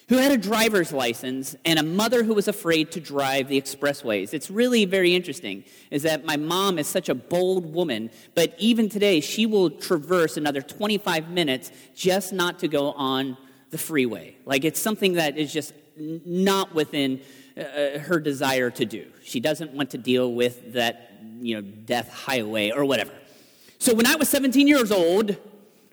who 0.08 0.16
had 0.16 0.32
a 0.32 0.36
driver's 0.36 0.92
license 0.92 1.54
and 1.64 1.78
a 1.78 1.84
mother 1.84 2.24
who 2.24 2.34
was 2.34 2.48
afraid 2.48 2.90
to 2.90 3.00
drive 3.00 3.46
the 3.46 3.60
expressways. 3.60 4.34
It's 4.34 4.50
really 4.50 4.84
very 4.84 5.14
interesting 5.14 5.64
is 5.90 6.02
that 6.02 6.24
my 6.24 6.36
mom 6.36 6.80
is 6.80 6.88
such 6.88 7.08
a 7.08 7.14
bold 7.14 7.72
woman, 7.72 8.10
but 8.34 8.54
even 8.58 8.88
today 8.88 9.20
she 9.20 9.46
will 9.46 9.70
traverse 9.70 10.36
another 10.36 10.62
25 10.62 11.30
minutes 11.30 11.70
just 11.94 12.32
not 12.32 12.58
to 12.58 12.68
go 12.68 12.90
on 12.92 13.36
the 13.70 13.78
freeway. 13.78 14.36
Like 14.44 14.64
it's 14.64 14.80
something 14.80 15.12
that 15.12 15.38
is 15.38 15.52
just 15.52 15.72
not 15.96 16.74
within 16.74 17.20
uh, 17.56 17.60
uh, 17.60 17.98
her 17.98 18.20
desire 18.20 18.70
to 18.70 18.84
do. 18.84 19.06
She 19.22 19.40
doesn't 19.40 19.72
want 19.72 19.90
to 19.90 19.98
deal 19.98 20.32
with 20.32 20.72
that, 20.74 21.12
you 21.40 21.54
know, 21.54 21.60
death 21.60 22.10
highway 22.12 22.70
or 22.70 22.84
whatever. 22.84 23.12
So 23.78 23.94
when 23.94 24.06
I 24.06 24.16
was 24.16 24.28
17 24.28 24.68
years 24.68 24.92
old, 24.92 25.36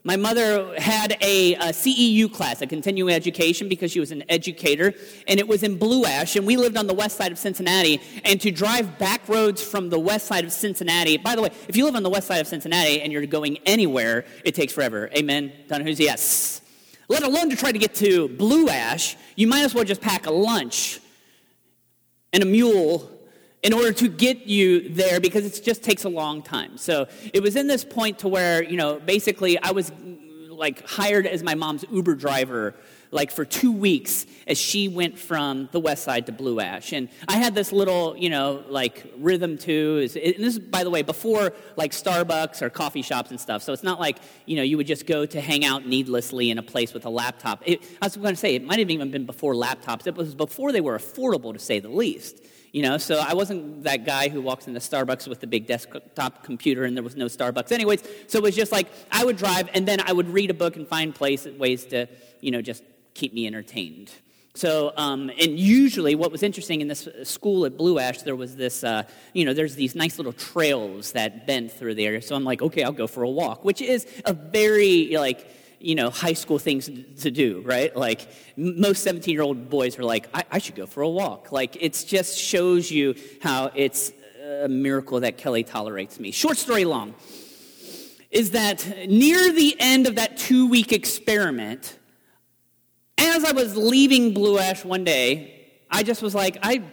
my 0.03 0.15
mother 0.15 0.79
had 0.79 1.17
a, 1.19 1.55
a, 1.55 1.73
CEU 1.73 2.31
class, 2.31 2.61
a 2.61 2.67
continuing 2.67 3.13
education, 3.13 3.67
because 3.67 3.91
she 3.91 3.99
was 3.99 4.11
an 4.11 4.23
educator, 4.29 4.93
and 5.27 5.37
it 5.37 5.47
was 5.47 5.63
in 5.63 5.77
Blue 5.77 6.05
Ash, 6.05 6.37
and 6.37 6.47
we 6.47 6.55
lived 6.55 6.77
on 6.77 6.87
the 6.87 6.93
west 6.93 7.17
side 7.17 7.33
of 7.33 7.37
Cincinnati. 7.37 7.99
And 8.23 8.39
to 8.39 8.49
drive 8.49 8.97
back 8.97 9.27
roads 9.27 9.61
from 9.61 9.89
the 9.89 9.99
west 9.99 10.27
side 10.27 10.45
of 10.45 10.53
Cincinnati, 10.53 11.17
by 11.17 11.35
the 11.35 11.41
way, 11.41 11.49
if 11.67 11.75
you 11.75 11.83
live 11.83 11.95
on 11.95 12.03
the 12.03 12.09
west 12.09 12.27
side 12.27 12.39
of 12.39 12.47
Cincinnati 12.47 13.01
and 13.01 13.11
you're 13.11 13.25
going 13.25 13.57
anywhere, 13.65 14.23
it 14.45 14.55
takes 14.55 14.71
forever. 14.71 15.09
Amen? 15.13 15.51
Who's 15.69 15.99
yes. 15.99 16.61
Let 17.09 17.23
alone 17.23 17.49
to 17.49 17.55
try 17.55 17.71
to 17.71 17.79
get 17.79 17.95
to 17.95 18.27
Blue 18.27 18.67
Ash, 18.69 19.15
you 19.35 19.47
might 19.47 19.63
as 19.63 19.73
well 19.73 19.83
just 19.83 20.01
pack 20.01 20.25
a 20.25 20.31
lunch 20.31 20.99
and 22.33 22.43
a 22.43 22.45
mule 22.45 23.09
in 23.63 23.73
order 23.73 23.91
to 23.91 24.07
get 24.07 24.45
you 24.45 24.89
there 24.89 25.19
because 25.19 25.45
it 25.45 25.63
just 25.63 25.83
takes 25.83 26.03
a 26.03 26.09
long 26.09 26.41
time. 26.41 26.77
So 26.77 27.07
it 27.33 27.41
was 27.41 27.55
in 27.55 27.67
this 27.67 27.83
point 27.83 28.19
to 28.19 28.27
where, 28.27 28.63
you 28.63 28.77
know, 28.77 28.99
basically 28.99 29.57
I 29.59 29.71
was 29.71 29.91
like 30.49 30.85
hired 30.87 31.25
as 31.25 31.43
my 31.43 31.55
mom's 31.55 31.85
Uber 31.91 32.15
driver 32.15 32.75
like 33.11 33.31
for 33.31 33.45
two 33.45 33.71
weeks 33.71 34.25
as 34.47 34.57
she 34.57 34.87
went 34.87 35.17
from 35.17 35.69
the 35.71 35.79
west 35.79 36.03
side 36.03 36.25
to 36.25 36.31
Blue 36.31 36.59
Ash. 36.59 36.93
And 36.93 37.09
I 37.27 37.37
had 37.37 37.55
this 37.55 37.71
little, 37.71 38.15
you 38.17 38.29
know, 38.29 38.63
like 38.69 39.11
rhythm 39.17 39.57
too. 39.57 39.99
And 40.01 40.43
this 40.43 40.55
is, 40.55 40.59
by 40.59 40.83
the 40.83 40.89
way, 40.89 41.01
before 41.01 41.53
like 41.75 41.91
Starbucks 41.91 42.61
or 42.61 42.69
coffee 42.69 43.01
shops 43.01 43.31
and 43.31 43.39
stuff. 43.39 43.63
So 43.63 43.73
it's 43.73 43.83
not 43.83 43.99
like, 43.99 44.19
you 44.45 44.55
know, 44.55 44.63
you 44.63 44.77
would 44.77 44.87
just 44.87 45.05
go 45.05 45.25
to 45.25 45.41
hang 45.41 45.65
out 45.65 45.85
needlessly 45.85 46.49
in 46.49 46.57
a 46.57 46.63
place 46.63 46.93
with 46.93 47.05
a 47.05 47.09
laptop. 47.09 47.63
It, 47.65 47.83
I 48.01 48.05
was 48.05 48.17
going 48.17 48.33
to 48.33 48.35
say, 48.35 48.55
it 48.55 48.63
might 48.63 48.79
have 48.79 48.89
even 48.89 49.11
been 49.11 49.25
before 49.25 49.53
laptops. 49.53 50.07
It 50.07 50.15
was 50.15 50.35
before 50.35 50.71
they 50.71 50.81
were 50.81 50.97
affordable, 50.97 51.53
to 51.53 51.59
say 51.59 51.79
the 51.79 51.89
least. 51.89 52.43
You 52.73 52.81
know, 52.83 52.97
so 52.97 53.17
I 53.17 53.33
wasn't 53.33 53.83
that 53.83 54.05
guy 54.05 54.29
who 54.29 54.41
walks 54.41 54.67
into 54.67 54.79
Starbucks 54.79 55.27
with 55.27 55.39
the 55.39 55.47
big 55.47 55.67
desktop 55.67 56.43
computer 56.43 56.83
and 56.83 56.95
there 56.95 57.03
was 57.03 57.15
no 57.15 57.25
Starbucks. 57.25 57.71
Anyways, 57.71 58.03
so 58.27 58.39
it 58.39 58.43
was 58.43 58.55
just 58.55 58.71
like 58.71 58.87
I 59.11 59.23
would 59.23 59.37
drive 59.37 59.69
and 59.73 59.87
then 59.87 59.99
I 60.01 60.11
would 60.11 60.29
read 60.29 60.51
a 60.51 60.53
book 60.53 60.75
and 60.75 60.87
find 60.87 61.15
places, 61.15 61.57
ways 61.57 61.85
to, 61.87 62.07
you 62.41 62.51
know, 62.51 62.61
just 62.61 62.83
keep 63.13 63.33
me 63.33 63.47
entertained. 63.47 64.11
So, 64.57 64.91
um, 64.97 65.29
and 65.39 65.59
usually 65.59 66.15
what 66.15 66.31
was 66.31 66.41
interesting 66.41 66.81
in 66.81 66.87
this 66.87 67.07
school 67.23 67.65
at 67.65 67.77
Blue 67.77 67.99
Ash, 67.99 68.23
there 68.23 68.35
was 68.35 68.55
this, 68.55 68.83
uh, 68.83 69.03
you 69.33 69.45
know, 69.45 69.53
there's 69.53 69.75
these 69.75 69.93
nice 69.93 70.17
little 70.17 70.33
trails 70.33 71.11
that 71.11 71.45
bend 71.45 71.71
through 71.71 71.93
there. 71.93 72.21
So 72.21 72.35
I'm 72.35 72.43
like, 72.43 72.63
okay, 72.63 72.81
I'll 72.81 72.91
go 72.91 73.05
for 73.05 73.21
a 73.21 73.29
walk, 73.29 73.63
which 73.63 73.83
is 73.83 74.07
a 74.25 74.33
very, 74.33 75.15
like, 75.15 75.47
you 75.79 75.95
know, 75.95 76.09
high 76.09 76.33
school 76.33 76.59
things 76.59 76.89
to 77.21 77.31
do, 77.31 77.61
right? 77.65 77.95
Like, 77.95 78.27
most 78.55 79.03
17 79.03 79.33
year 79.33 79.43
old 79.43 79.69
boys 79.69 79.97
are 79.99 80.03
like, 80.03 80.27
I-, 80.33 80.45
I 80.51 80.57
should 80.59 80.75
go 80.75 80.85
for 80.85 81.01
a 81.01 81.09
walk. 81.09 81.51
Like, 81.51 81.81
it 81.81 82.03
just 82.07 82.37
shows 82.37 82.89
you 82.91 83.15
how 83.41 83.71
it's 83.75 84.11
a 84.63 84.67
miracle 84.67 85.19
that 85.19 85.37
Kelly 85.37 85.63
tolerates 85.63 86.19
me. 86.19 86.31
Short 86.31 86.57
story 86.57 86.85
long 86.85 87.15
is 88.31 88.51
that 88.51 88.85
near 89.07 89.51
the 89.51 89.75
end 89.79 90.07
of 90.07 90.15
that 90.15 90.37
two 90.37 90.67
week 90.67 90.91
experiment, 90.91 91.97
as 93.17 93.43
I 93.43 93.51
was 93.51 93.75
leaving 93.77 94.33
Blue 94.33 94.57
Ash 94.57 94.83
one 94.83 95.03
day, 95.03 95.69
I 95.89 96.03
just 96.03 96.21
was 96.21 96.35
like, 96.35 96.57
I 96.61 96.83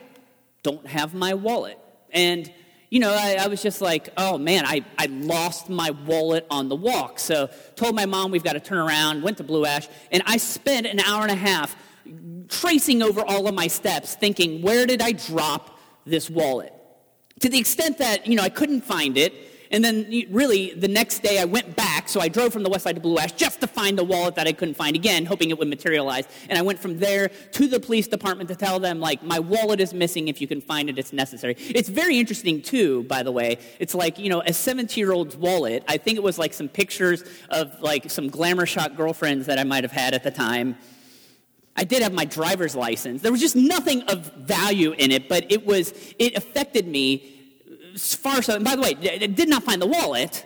don't 0.63 0.87
have 0.87 1.15
my 1.15 1.35
wallet. 1.35 1.79
And 2.11 2.53
you 2.95 3.01
know, 3.01 3.13
I, 3.13 3.39
I, 3.41 3.49
was 3.49 3.61
just 3.61 3.81
like, 3.81 4.11
oh 4.17 4.39
man, 4.39 4.65
I, 4.65 4.85
I 4.97 5.07
lost 5.07 5.69
my 5.69 5.91
wallet 5.91 6.47
on 6.49 6.69
the 6.69 6.77
walk. 6.77 7.19
So 7.19 7.51
told 7.75 7.97
my 7.97 8.07
mom 8.07 8.31
we've 8.31 8.45
got 8.45 8.53
to 8.53 8.61
turn 8.61 8.79
around, 8.79 9.25
went 9.25 9.39
to 9.39 9.43
Blue 9.43 9.67
Ash, 9.67 9.89
and 10.13 10.23
I 10.27 10.37
spent 10.37 10.87
an 10.87 11.01
hour 11.01 11.23
and 11.23 11.33
a 11.33 11.35
half 11.35 11.75
tracing 12.49 13.03
over 13.03 13.23
all 13.23 13.49
of 13.49 13.55
my 13.57 13.67
steps, 13.67 14.15
thinking, 14.15 14.63
where 14.63 14.87
did 14.87 15.03
I 15.03 15.11
drop 15.11 15.77
this 16.07 16.31
wallet? 16.31 16.73
To 17.41 17.49
the 17.49 17.59
extent 17.59 17.99
that, 17.99 18.29
you 18.29 18.37
know, 18.37 18.45
I 18.45 18.49
couldn't 18.49 18.83
find 18.83 19.19
it. 19.19 19.35
And 19.75 19.85
then, 19.85 20.07
really, 20.31 20.73
the 20.73 20.87
next 20.87 21.19
day 21.19 21.41
I 21.41 21.45
went 21.45 21.75
back. 21.75 22.09
So 22.09 22.21
I 22.21 22.29
drove 22.29 22.53
from 22.53 22.63
the 22.63 22.71
west 22.71 22.85
side 22.85 22.95
to 22.95 23.01
Blue 23.01 23.19
Ash 23.19 23.33
just 23.33 23.61
to 23.61 23.67
find 23.67 23.99
the 23.99 24.05
wallet 24.05 24.37
that 24.37 24.47
I 24.47 24.53
couldn't 24.53 24.75
find 24.75 24.95
again, 24.95 25.27
hoping 25.27 25.51
it 25.51 25.59
would 25.59 25.67
materialize. 25.67 26.29
And 26.49 26.57
I 26.57 26.63
went 26.63 26.79
from 26.79 27.01
there 27.01 27.27
to 27.27 27.67
the 27.67 27.81
police 27.81 28.07
department 28.07 28.49
to 28.51 28.55
tell 28.55 28.79
them, 28.79 29.01
like, 29.01 29.25
my 29.25 29.41
wallet 29.41 29.81
is 29.81 29.93
missing. 29.93 30.29
If 30.29 30.41
you 30.41 30.47
can 30.47 30.61
find 30.61 30.89
it, 30.89 30.97
it's 30.97 31.13
necessary. 31.13 31.57
It's 31.59 31.89
very 31.89 32.21
interesting, 32.21 32.63
too, 32.63 33.03
by 33.05 33.25
the 33.25 33.33
way. 33.33 33.59
It's 33.81 33.97
like, 33.97 34.17
you 34.17 34.29
know, 34.29 34.43
a 34.47 34.53
17 34.53 35.03
year 35.03 35.11
old's 35.11 35.37
wallet. 35.37 35.83
I 35.89 35.97
think 35.97 36.19
it 36.19 36.23
was 36.23 36.39
like 36.39 36.55
some 36.55 36.69
pictures 36.69 37.25
of 37.49 37.81
like 37.81 38.13
some 38.13 38.29
glamour 38.29 38.67
shot 38.67 38.97
girlfriends 38.97 39.47
that 39.47 39.59
I 39.59 39.65
might 39.65 39.83
have 39.83 39.91
had 39.91 40.15
at 40.15 40.23
the 40.23 40.31
time. 40.31 40.77
I 41.77 41.83
did 41.83 42.03
have 42.03 42.13
my 42.13 42.25
driver's 42.25 42.77
license. 42.77 43.23
There 43.23 43.33
was 43.33 43.41
just 43.41 43.57
nothing 43.57 44.03
of 44.03 44.33
value 44.35 44.93
in 44.93 45.11
it, 45.11 45.29
but 45.29 45.51
it 45.51 45.67
was, 45.67 45.93
it 46.21 46.37
affected 46.37 46.87
me 46.87 47.34
far 47.97 48.43
so, 48.43 48.55
and 48.55 48.65
by 48.65 48.77
the 48.77 48.83
way, 48.83 48.97
I 49.01 49.27
did 49.27 49.49
not 49.49 49.63
find 49.63 49.81
the 49.81 49.87
wallet. 49.87 50.45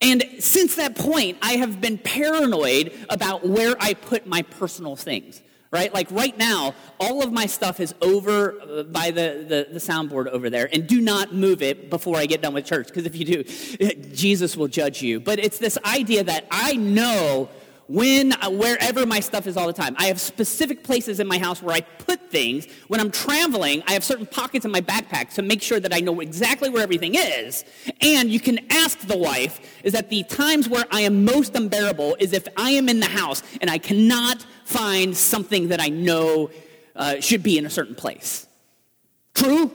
And 0.00 0.24
since 0.38 0.76
that 0.76 0.96
point, 0.96 1.36
I 1.42 1.52
have 1.54 1.80
been 1.80 1.98
paranoid 1.98 2.92
about 3.10 3.46
where 3.46 3.76
I 3.78 3.94
put 3.94 4.26
my 4.26 4.42
personal 4.42 4.96
things. 4.96 5.42
Right? 5.72 5.94
Like 5.94 6.10
right 6.10 6.36
now, 6.36 6.74
all 6.98 7.22
of 7.22 7.32
my 7.32 7.46
stuff 7.46 7.78
is 7.78 7.94
over 8.02 8.60
uh, 8.60 8.82
by 8.82 9.12
the, 9.12 9.46
the, 9.48 9.74
the 9.74 9.78
soundboard 9.78 10.26
over 10.26 10.50
there, 10.50 10.68
and 10.72 10.84
do 10.84 11.00
not 11.00 11.32
move 11.32 11.62
it 11.62 11.90
before 11.90 12.16
I 12.16 12.26
get 12.26 12.42
done 12.42 12.54
with 12.54 12.64
church, 12.64 12.88
because 12.88 13.06
if 13.06 13.14
you 13.14 13.24
do, 13.24 13.44
Jesus 14.12 14.56
will 14.56 14.66
judge 14.66 15.00
you. 15.00 15.20
But 15.20 15.38
it's 15.38 15.58
this 15.58 15.78
idea 15.84 16.24
that 16.24 16.46
I 16.50 16.74
know 16.74 17.48
when, 17.90 18.32
uh, 18.34 18.48
wherever 18.48 19.04
my 19.04 19.18
stuff 19.18 19.48
is 19.48 19.56
all 19.56 19.66
the 19.66 19.72
time. 19.72 19.96
I 19.98 20.06
have 20.06 20.20
specific 20.20 20.84
places 20.84 21.18
in 21.18 21.26
my 21.26 21.38
house 21.38 21.60
where 21.60 21.74
I 21.74 21.80
put 21.80 22.30
things. 22.30 22.68
When 22.86 23.00
I'm 23.00 23.10
traveling, 23.10 23.82
I 23.88 23.94
have 23.94 24.04
certain 24.04 24.26
pockets 24.26 24.64
in 24.64 24.70
my 24.70 24.80
backpack 24.80 25.34
to 25.34 25.42
make 25.42 25.60
sure 25.60 25.80
that 25.80 25.92
I 25.92 25.98
know 25.98 26.20
exactly 26.20 26.70
where 26.70 26.84
everything 26.84 27.16
is. 27.16 27.64
And 28.00 28.30
you 28.30 28.38
can 28.38 28.60
ask 28.70 29.00
the 29.00 29.18
wife 29.18 29.82
is 29.82 29.92
that 29.94 30.08
the 30.08 30.22
times 30.22 30.68
where 30.68 30.84
I 30.92 31.00
am 31.00 31.24
most 31.24 31.56
unbearable 31.56 32.16
is 32.20 32.32
if 32.32 32.46
I 32.56 32.70
am 32.70 32.88
in 32.88 33.00
the 33.00 33.06
house 33.06 33.42
and 33.60 33.68
I 33.68 33.78
cannot 33.78 34.46
find 34.64 35.16
something 35.16 35.66
that 35.68 35.80
I 35.80 35.88
know 35.88 36.50
uh, 36.94 37.18
should 37.18 37.42
be 37.42 37.58
in 37.58 37.66
a 37.66 37.70
certain 37.70 37.96
place. 37.96 38.46
True? 39.34 39.72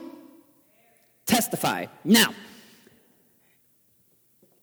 Testify. 1.26 1.86
Now, 2.02 2.32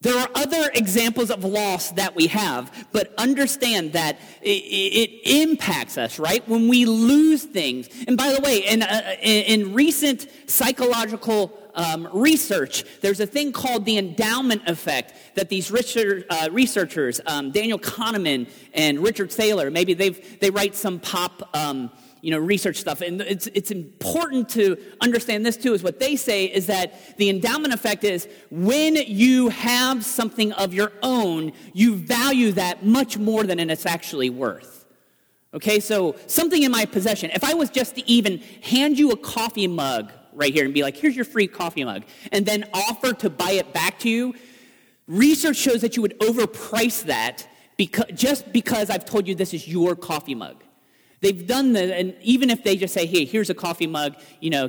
there 0.03 0.17
are 0.17 0.29
other 0.36 0.69
examples 0.74 1.31
of 1.31 1.45
loss 1.45 1.91
that 1.91 2.13
we 2.13 2.27
have, 2.27 2.88
but 2.91 3.13
understand 3.17 3.93
that 3.93 4.19
it, 4.41 4.50
it 4.50 5.41
impacts 5.41 5.98
us, 5.98 6.19
right? 6.19 6.48
When 6.48 6.67
we 6.67 6.86
lose 6.86 7.43
things. 7.43 7.88
And 8.05 8.17
by 8.17 8.33
the 8.33 8.41
way, 8.41 8.60
in, 8.60 8.83
uh, 8.83 9.15
in 9.22 9.74
recent 9.74 10.27
psychological 10.45 11.57
um, 11.74 12.10
research, 12.12 12.83
there's 13.00 13.22
a 13.22 13.25
thing 13.25 13.53
called 13.53 13.86
the 13.86 13.98
endowment 13.98 14.67
effect 14.67 15.13
that 15.36 15.48
these 15.48 15.72
research, 15.72 16.25
uh, 16.29 16.50
researchers, 16.51 17.22
um, 17.25 17.51
Daniel 17.51 17.79
Kahneman 17.79 18.50
and 18.74 19.00
Richard 19.00 19.31
Thaler, 19.31 19.72
maybe 19.72 19.93
they've, 19.93 20.39
they 20.41 20.50
write 20.50 20.75
some 20.75 21.00
pop 21.00 21.50
um, 21.55 21.89
you 22.24 22.32
know, 22.32 22.39
research 22.39 22.77
stuff. 22.77 23.01
And 23.01 23.20
it's, 23.20 23.48
it's 23.48 23.70
important 23.70 24.48
to 24.50 24.77
understand 25.01 25.46
this 25.46 25.58
too, 25.58 25.74
is 25.74 25.84
what 25.84 26.00
they 26.00 26.15
say 26.15 26.46
is 26.46 26.68
that 26.68 27.18
the 27.18 27.30
endowment 27.30 27.74
effect 27.74 28.06
is 28.06 28.30
when 28.50 28.96
you 28.96 29.50
have 29.50 30.06
something 30.06 30.53
of 30.53 30.74
your 30.74 30.94
own, 31.03 31.51
you 31.74 31.96
value 31.96 32.53
that 32.53 32.86
much 32.86 33.18
more 33.18 33.44
than 33.44 33.60
it's 33.60 33.86
actually 33.86 34.30
worth. 34.30 34.86
Okay, 35.53 35.82
so 35.82 36.15
something 36.27 36.63
in 36.63 36.72
my 36.72 36.86
possession, 36.86 37.30
if 37.32 37.44
I 37.44 37.56
was 37.56 37.70
just 37.70 37.96
to 37.96 38.10
even 38.10 38.39
hand 38.62 38.98
you 38.98 39.12
a 39.12 39.18
coffee 39.18 39.68
mug 39.68 40.13
right 40.32 40.53
here 40.53 40.63
and 40.63 40.74
be 40.74 40.82
like, 40.82 40.96
here's 40.96 41.18
your 41.18 41.25
free 41.25 41.46
coffee 41.46 41.84
mug, 41.84 42.03
and 42.32 42.46
then 42.46 42.63
offer 42.74 43.12
to 43.12 43.30
buy 43.30 43.51
it 43.51 43.74
back 43.74 44.00
to 44.00 44.10
you, 44.10 44.34
research 45.08 45.58
shows 45.58 45.82
that 45.82 45.98
you 45.98 46.01
would 46.01 46.18
overprice 46.20 47.03
that 47.03 47.46
because, 47.75 48.06
just 48.13 48.53
because 48.53 48.89
I've 48.89 49.03
told 49.03 49.27
you 49.27 49.36
this 49.36 49.53
is 49.53 49.68
your 49.68 49.98
coffee 49.98 50.36
mug. 50.36 50.62
They've 51.24 51.48
done 51.48 51.72
that, 51.72 51.89
and 51.98 52.13
even 52.22 52.50
if 52.50 52.65
they 52.65 52.75
just 52.75 52.94
say, 52.94 53.06
hey, 53.06 53.24
here's 53.24 53.50
a 53.50 53.53
coffee 53.53 53.88
mug, 53.88 54.18
you 54.42 54.50
know, 54.50 54.63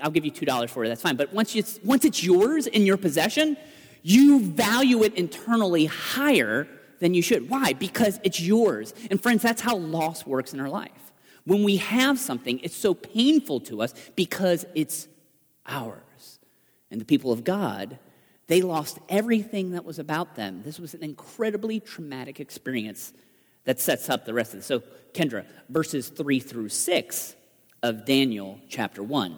I'll 0.00 0.10
give 0.10 0.24
you 0.24 0.32
$2 0.32 0.68
for 0.68 0.84
it, 0.84 0.88
that's 0.88 1.00
fine. 1.00 1.14
But 1.14 1.32
once 1.32 1.54
it's, 1.54 1.78
once 1.84 2.04
it's 2.04 2.24
yours 2.24 2.66
in 2.66 2.84
your 2.84 2.96
possession, 2.96 3.56
you 4.02 4.40
value 4.40 5.04
it 5.04 5.14
internally 5.14 5.86
higher 5.86 6.66
than 6.98 7.14
you 7.14 7.22
should. 7.22 7.48
Why? 7.48 7.74
Because 7.74 8.18
it's 8.24 8.40
yours. 8.40 8.94
And 9.12 9.22
friends, 9.22 9.42
that's 9.42 9.62
how 9.62 9.76
loss 9.76 10.26
works 10.26 10.52
in 10.52 10.58
our 10.58 10.68
life. 10.68 11.12
When 11.44 11.62
we 11.62 11.76
have 11.76 12.18
something, 12.18 12.58
it's 12.64 12.74
so 12.74 12.94
painful 12.94 13.60
to 13.60 13.80
us 13.80 13.94
because 14.16 14.66
it's 14.74 15.06
ours. 15.66 16.40
And 16.90 17.00
the 17.00 17.04
people 17.04 17.30
of 17.30 17.44
God, 17.44 18.00
they 18.48 18.60
lost 18.60 18.98
everything 19.08 19.70
that 19.70 19.84
was 19.84 20.00
about 20.00 20.34
them. 20.34 20.62
This 20.64 20.80
was 20.80 20.94
an 20.94 21.04
incredibly 21.04 21.78
traumatic 21.78 22.40
experience 22.40 23.12
that 23.64 23.80
sets 23.80 24.08
up 24.08 24.24
the 24.24 24.34
rest 24.34 24.54
of 24.54 24.60
it. 24.60 24.64
So, 24.64 24.82
Kendra, 25.12 25.44
verses 25.68 26.08
3 26.08 26.40
through 26.40 26.70
6 26.70 27.36
of 27.82 28.04
Daniel 28.04 28.60
chapter 28.68 29.02
1. 29.02 29.36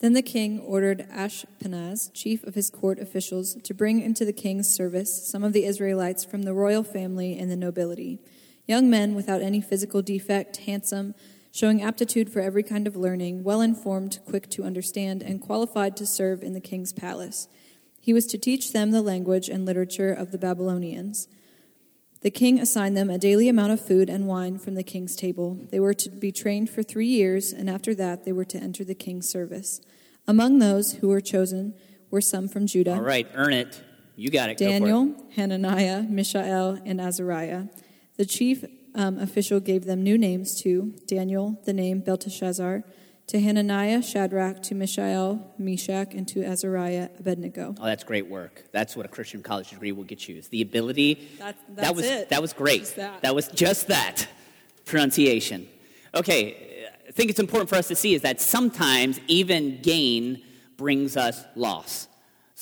Then 0.00 0.14
the 0.14 0.22
king 0.22 0.58
ordered 0.58 1.06
Ashpenaz, 1.10 2.10
chief 2.12 2.42
of 2.42 2.56
his 2.56 2.70
court 2.70 2.98
officials, 2.98 3.54
to 3.62 3.72
bring 3.72 4.00
into 4.00 4.24
the 4.24 4.32
king's 4.32 4.68
service 4.68 5.28
some 5.28 5.44
of 5.44 5.52
the 5.52 5.64
Israelites 5.64 6.24
from 6.24 6.42
the 6.42 6.52
royal 6.52 6.82
family 6.82 7.38
and 7.38 7.48
the 7.48 7.56
nobility, 7.56 8.20
young 8.66 8.90
men 8.90 9.14
without 9.14 9.42
any 9.42 9.60
physical 9.60 10.02
defect, 10.02 10.56
handsome, 10.58 11.14
showing 11.52 11.82
aptitude 11.82 12.32
for 12.32 12.40
every 12.40 12.64
kind 12.64 12.88
of 12.88 12.96
learning, 12.96 13.44
well 13.44 13.60
informed, 13.60 14.18
quick 14.26 14.50
to 14.50 14.64
understand, 14.64 15.22
and 15.22 15.40
qualified 15.40 15.96
to 15.96 16.06
serve 16.06 16.42
in 16.42 16.52
the 16.52 16.60
king's 16.60 16.92
palace. 16.92 17.46
He 18.00 18.12
was 18.12 18.26
to 18.26 18.38
teach 18.38 18.72
them 18.72 18.90
the 18.90 19.02
language 19.02 19.48
and 19.48 19.64
literature 19.64 20.12
of 20.12 20.32
the 20.32 20.38
Babylonians. 20.38 21.28
The 22.22 22.30
king 22.30 22.60
assigned 22.60 22.96
them 22.96 23.10
a 23.10 23.18
daily 23.18 23.48
amount 23.48 23.72
of 23.72 23.80
food 23.84 24.08
and 24.08 24.28
wine 24.28 24.56
from 24.58 24.74
the 24.74 24.84
king's 24.84 25.16
table. 25.16 25.58
They 25.70 25.80
were 25.80 25.94
to 25.94 26.08
be 26.08 26.30
trained 26.30 26.70
for 26.70 26.84
three 26.84 27.08
years, 27.08 27.52
and 27.52 27.68
after 27.68 27.94
that, 27.96 28.24
they 28.24 28.32
were 28.32 28.44
to 28.44 28.58
enter 28.58 28.84
the 28.84 28.94
king's 28.94 29.28
service. 29.28 29.80
Among 30.28 30.60
those 30.60 30.94
who 30.94 31.08
were 31.08 31.20
chosen 31.20 31.74
were 32.12 32.20
some 32.20 32.46
from 32.46 32.66
Judah. 32.66 32.94
All 32.94 33.02
right, 33.02 33.26
earn 33.34 33.52
it. 33.52 33.82
You 34.14 34.30
got 34.30 34.50
it. 34.50 34.56
Daniel, 34.56 35.16
Hananiah, 35.34 36.02
Mishael, 36.02 36.78
and 36.84 37.00
Azariah. 37.00 37.64
The 38.18 38.24
chief 38.24 38.64
um, 38.94 39.18
official 39.18 39.58
gave 39.58 39.84
them 39.84 40.02
new 40.02 40.16
names 40.16 40.60
too 40.60 40.94
Daniel, 41.06 41.60
the 41.64 41.72
name 41.72 42.00
Belteshazzar, 42.00 42.84
to 43.28 43.40
Hananiah, 43.40 44.02
Shadrach, 44.02 44.62
to 44.64 44.74
Mishael, 44.74 45.54
Meshach, 45.58 46.14
and 46.14 46.26
to 46.28 46.44
Azariah, 46.44 47.08
Abednego. 47.18 47.74
Oh, 47.80 47.84
that's 47.84 48.04
great 48.04 48.26
work. 48.28 48.64
That's 48.72 48.96
what 48.96 49.06
a 49.06 49.08
Christian 49.08 49.42
college 49.42 49.70
degree 49.70 49.92
will 49.92 50.04
get 50.04 50.28
you. 50.28 50.36
Is 50.36 50.48
the 50.48 50.62
ability. 50.62 51.30
That's, 51.38 51.58
that's 51.68 51.88
that 51.88 51.96
was 51.96 52.04
it. 52.04 52.28
that 52.30 52.42
was 52.42 52.52
great. 52.52 52.84
That. 52.96 53.22
that 53.22 53.34
was 53.34 53.48
just 53.48 53.88
that 53.88 54.28
pronunciation. 54.84 55.68
Okay, 56.14 56.86
I 57.08 57.12
think 57.12 57.30
it's 57.30 57.40
important 57.40 57.70
for 57.70 57.76
us 57.76 57.88
to 57.88 57.96
see 57.96 58.14
is 58.14 58.22
that 58.22 58.40
sometimes 58.40 59.20
even 59.28 59.80
gain 59.82 60.42
brings 60.76 61.16
us 61.16 61.44
loss. 61.54 62.08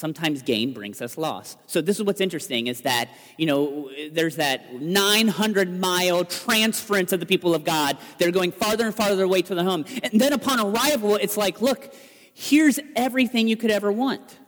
Sometimes 0.01 0.41
gain 0.41 0.73
brings 0.73 1.03
us 1.03 1.19
loss. 1.19 1.59
So 1.67 1.83
this 1.83 1.99
is 1.99 2.05
what's 2.05 2.23
interesting 2.23 2.69
is 2.69 2.81
that, 2.81 3.11
you 3.37 3.45
know, 3.45 3.91
there's 4.11 4.37
that 4.37 4.81
900 4.81 5.79
mile 5.79 6.25
transference 6.25 7.13
of 7.13 7.21
the 7.21 7.27
people 7.27 7.55
of 7.55 7.65
God. 7.65 7.99
They're 8.17 8.31
going 8.31 8.51
farther 8.51 8.87
and 8.87 8.95
farther 8.95 9.23
away 9.25 9.43
to 9.43 9.55
the 9.55 9.63
home. 9.63 9.85
And 10.03 10.19
then 10.19 10.33
upon 10.33 10.59
arrival, 10.59 11.17
it's 11.17 11.37
like, 11.37 11.61
look, 11.61 11.95
here's 12.33 12.81
everything 12.97 13.47
you 13.47 13.59
could 13.59 13.71
ever 13.71 13.93
want. 13.93 14.39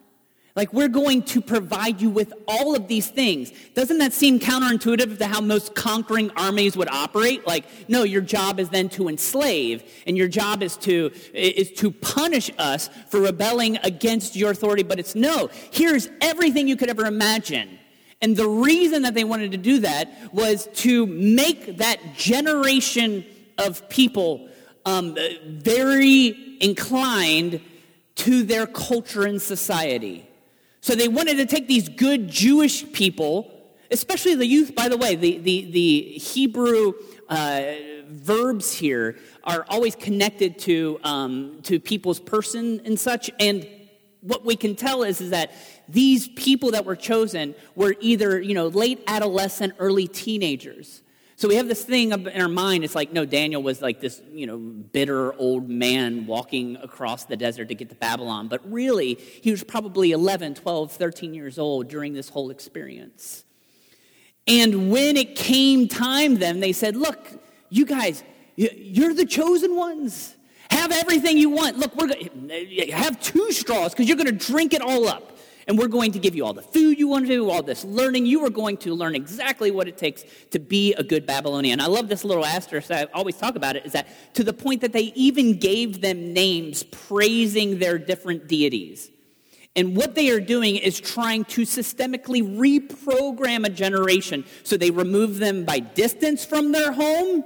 Like, 0.55 0.75
we're 0.75 0.89
going 0.89 1.23
to 1.23 1.41
provide 1.41 2.03
you 2.03 2.11
with 2.11 2.33
all 2.47 2.77
of 2.77 2.87
these 2.87 3.09
things. 3.09 3.53
Doesn't 3.73 3.99
that 3.99 4.13
seem 4.13 4.39
counterintuitive 4.39 5.17
to 5.19 5.27
how 5.27 5.41
most 5.41 5.75
conquering 5.75 6.31
armies 6.37 6.77
would 6.77 6.91
operate? 6.91 7.47
Like, 7.47 7.65
no, 7.89 8.03
your 8.03 8.21
job 8.21 8.61
is 8.61 8.69
then 8.69 8.91
to 8.91 9.09
enslave, 9.09 9.83
and 10.07 10.17
your 10.17 10.29
job 10.29 10.63
is 10.63 10.77
to, 10.79 11.11
is 11.33 11.73
to 11.73 11.91
punish 11.91 12.51
us 12.59 12.91
for 13.09 13.21
rebelling 13.21 13.79
against 13.79 14.37
your 14.37 14.51
authority. 14.51 14.83
But 14.83 14.99
it's 14.99 15.15
no, 15.15 15.49
here's 15.71 16.11
everything 16.21 16.69
you 16.69 16.77
could 16.77 16.91
ever 16.91 17.07
imagine. 17.07 17.79
And 18.21 18.37
the 18.37 18.49
reason 18.49 19.03
that 19.03 19.15
they 19.15 19.25
wanted 19.25 19.53
to 19.53 19.59
do 19.59 19.81
that 19.81 20.35
was 20.35 20.69
to 20.75 21.07
make 21.07 21.79
that 21.79 21.99
generation 22.15 23.25
of 23.57 23.89
people 23.89 24.49
um, 24.85 25.17
very 25.47 26.59
inclined 26.61 27.61
to 28.17 28.43
their 28.43 28.67
culture 28.67 29.25
and 29.25 29.41
society. 29.41 30.29
So 30.83 30.97
they 30.97 31.07
wanted 31.07 31.37
to 31.37 31.47
take 31.47 31.69
these 31.69 31.89
good 31.89 32.29
Jewish 32.29 32.93
people, 32.93 33.71
especially 33.93 34.35
the 34.35 34.47
youth, 34.47 34.75
by 34.75 34.89
the 34.89 34.97
way, 34.97 35.15
the, 35.15 35.39
the, 35.39 35.71
the 35.71 36.01
Hebrew 36.19 36.95
uh, 37.29 37.63
verbs 38.09 38.73
here 38.73 39.17
are 39.45 39.65
always 39.69 39.95
connected 39.95 40.59
to, 40.59 40.99
um, 41.05 41.61
to 41.63 41.79
people's 41.79 42.19
person 42.19 42.81
and 42.85 42.99
such. 42.99 43.31
And 43.39 43.65
what 44.23 44.45
we 44.45 44.57
can 44.57 44.75
tell 44.75 45.05
is, 45.05 45.21
is 45.21 45.31
that 45.31 45.53
these 45.89 46.27
people 46.31 46.73
that 46.73 46.85
were 46.85 46.97
chosen 46.97 47.55
were 47.77 47.95
either, 48.01 48.41
you 48.41 48.55
know, 48.55 48.67
late 48.67 49.05
adolescent, 49.07 49.75
early 49.79 50.09
teenagers. 50.09 51.02
So 51.43 51.49
we 51.49 51.57
have 51.57 51.67
this 51.67 51.83
thing 51.83 52.13
in 52.13 52.41
our 52.41 52.47
mind. 52.47 52.85
It's 52.85 52.95
like, 52.95 53.13
no, 53.13 53.25
Daniel 53.25 53.61
was 53.61 53.83
like 53.83 54.01
this, 54.01 54.23
you 54.33 54.47
know, 54.47 54.59
bitter 54.59 55.33
old 55.33 55.69
man 55.69 56.25
walking 56.25 56.77
across 56.77 57.25
the 57.25 57.37
desert 57.37 57.67
to 57.71 57.75
get 57.75 57.89
to 57.89 57.97
Babylon. 57.97 58.47
But 58.47 58.61
really, 58.71 59.15
he 59.15 59.51
was 59.51 59.65
probably 59.65 60.13
11, 60.13 60.55
12, 60.55 60.93
13 60.93 61.35
years 61.35 61.59
old 61.59 61.89
during 61.89 62.13
this 62.13 62.29
whole 62.29 62.51
experience. 62.51 63.43
And 64.47 64.93
when 64.93 65.17
it 65.17 65.35
came 65.35 65.89
time, 65.89 66.37
then 66.37 66.61
they 66.61 66.73
said, 66.73 66.95
look, 66.95 67.43
you 67.71 67.87
guys, 67.87 68.23
you're 68.55 69.13
the 69.13 69.27
chosen 69.27 69.75
ones. 69.75 70.37
Have 70.71 70.93
everything 70.93 71.39
you 71.39 71.51
want. 71.51 71.77
Look, 71.77 71.97
we're 71.97 72.07
going 72.07 72.93
have 72.93 73.21
two 73.21 73.51
straws 73.51 73.91
because 73.91 74.07
you're 74.07 74.17
going 74.17 74.29
to 74.29 74.47
drink 74.47 74.75
it 74.75 74.81
all 74.81 75.09
up 75.09 75.32
and 75.69 75.79
we're 75.79 75.89
going 75.89 76.13
to 76.13 76.19
give 76.19 76.35
you 76.35 76.45
all 76.45 76.53
the 76.53 76.63
food 76.63 76.99
you 76.99 77.09
want 77.09 77.27
to 77.27 77.33
do, 77.33 77.51
all 77.51 77.63
this 77.63 77.85
learning. 77.85 78.27
You 78.27 78.45
are 78.45 78.51
going 78.51 78.77
to 78.79 78.95
learn 78.95 79.15
exactly 79.15 79.71
what 79.71 79.89
it 79.89 79.97
takes 79.97 80.25
to 80.51 80.59
be 80.59 80.95
a 80.95 81.03
good 81.03 81.27
Babylonian. 81.27 81.81
I 81.81 81.87
love 81.87 82.09
this 82.09 82.25
little 82.25 82.45
asterisk. 82.45 82.91
I 82.91 83.05
always 83.15 83.37
talk 83.37 83.57
about 83.57 83.77
it. 83.77 83.87
Is 83.87 83.93
that 83.93 84.09
to 84.35 84.45
the 84.45 84.53
point 84.53 84.81
that 84.81 84.93
they 84.93 85.13
even 85.15 85.59
gave 85.59 86.01
them 86.01 86.33
names 86.33 86.83
praising 86.83 87.79
their 87.79 87.99
different 87.99 88.49
deities. 88.49 89.11
And 89.75 89.97
what 89.97 90.15
they 90.15 90.31
are 90.31 90.41
doing 90.41 90.77
is 90.77 91.01
trying 91.01 91.45
to 91.47 91.63
systemically 91.63 92.43
reprogram 92.59 93.65
a 93.65 93.71
generation. 93.71 94.45
So 94.65 94.77
they 94.77 94.91
remove 94.91 95.39
them 95.39 95.65
by 95.65 95.79
distance 95.79 96.45
from 96.45 96.73
their 96.73 96.93
home. 96.93 97.45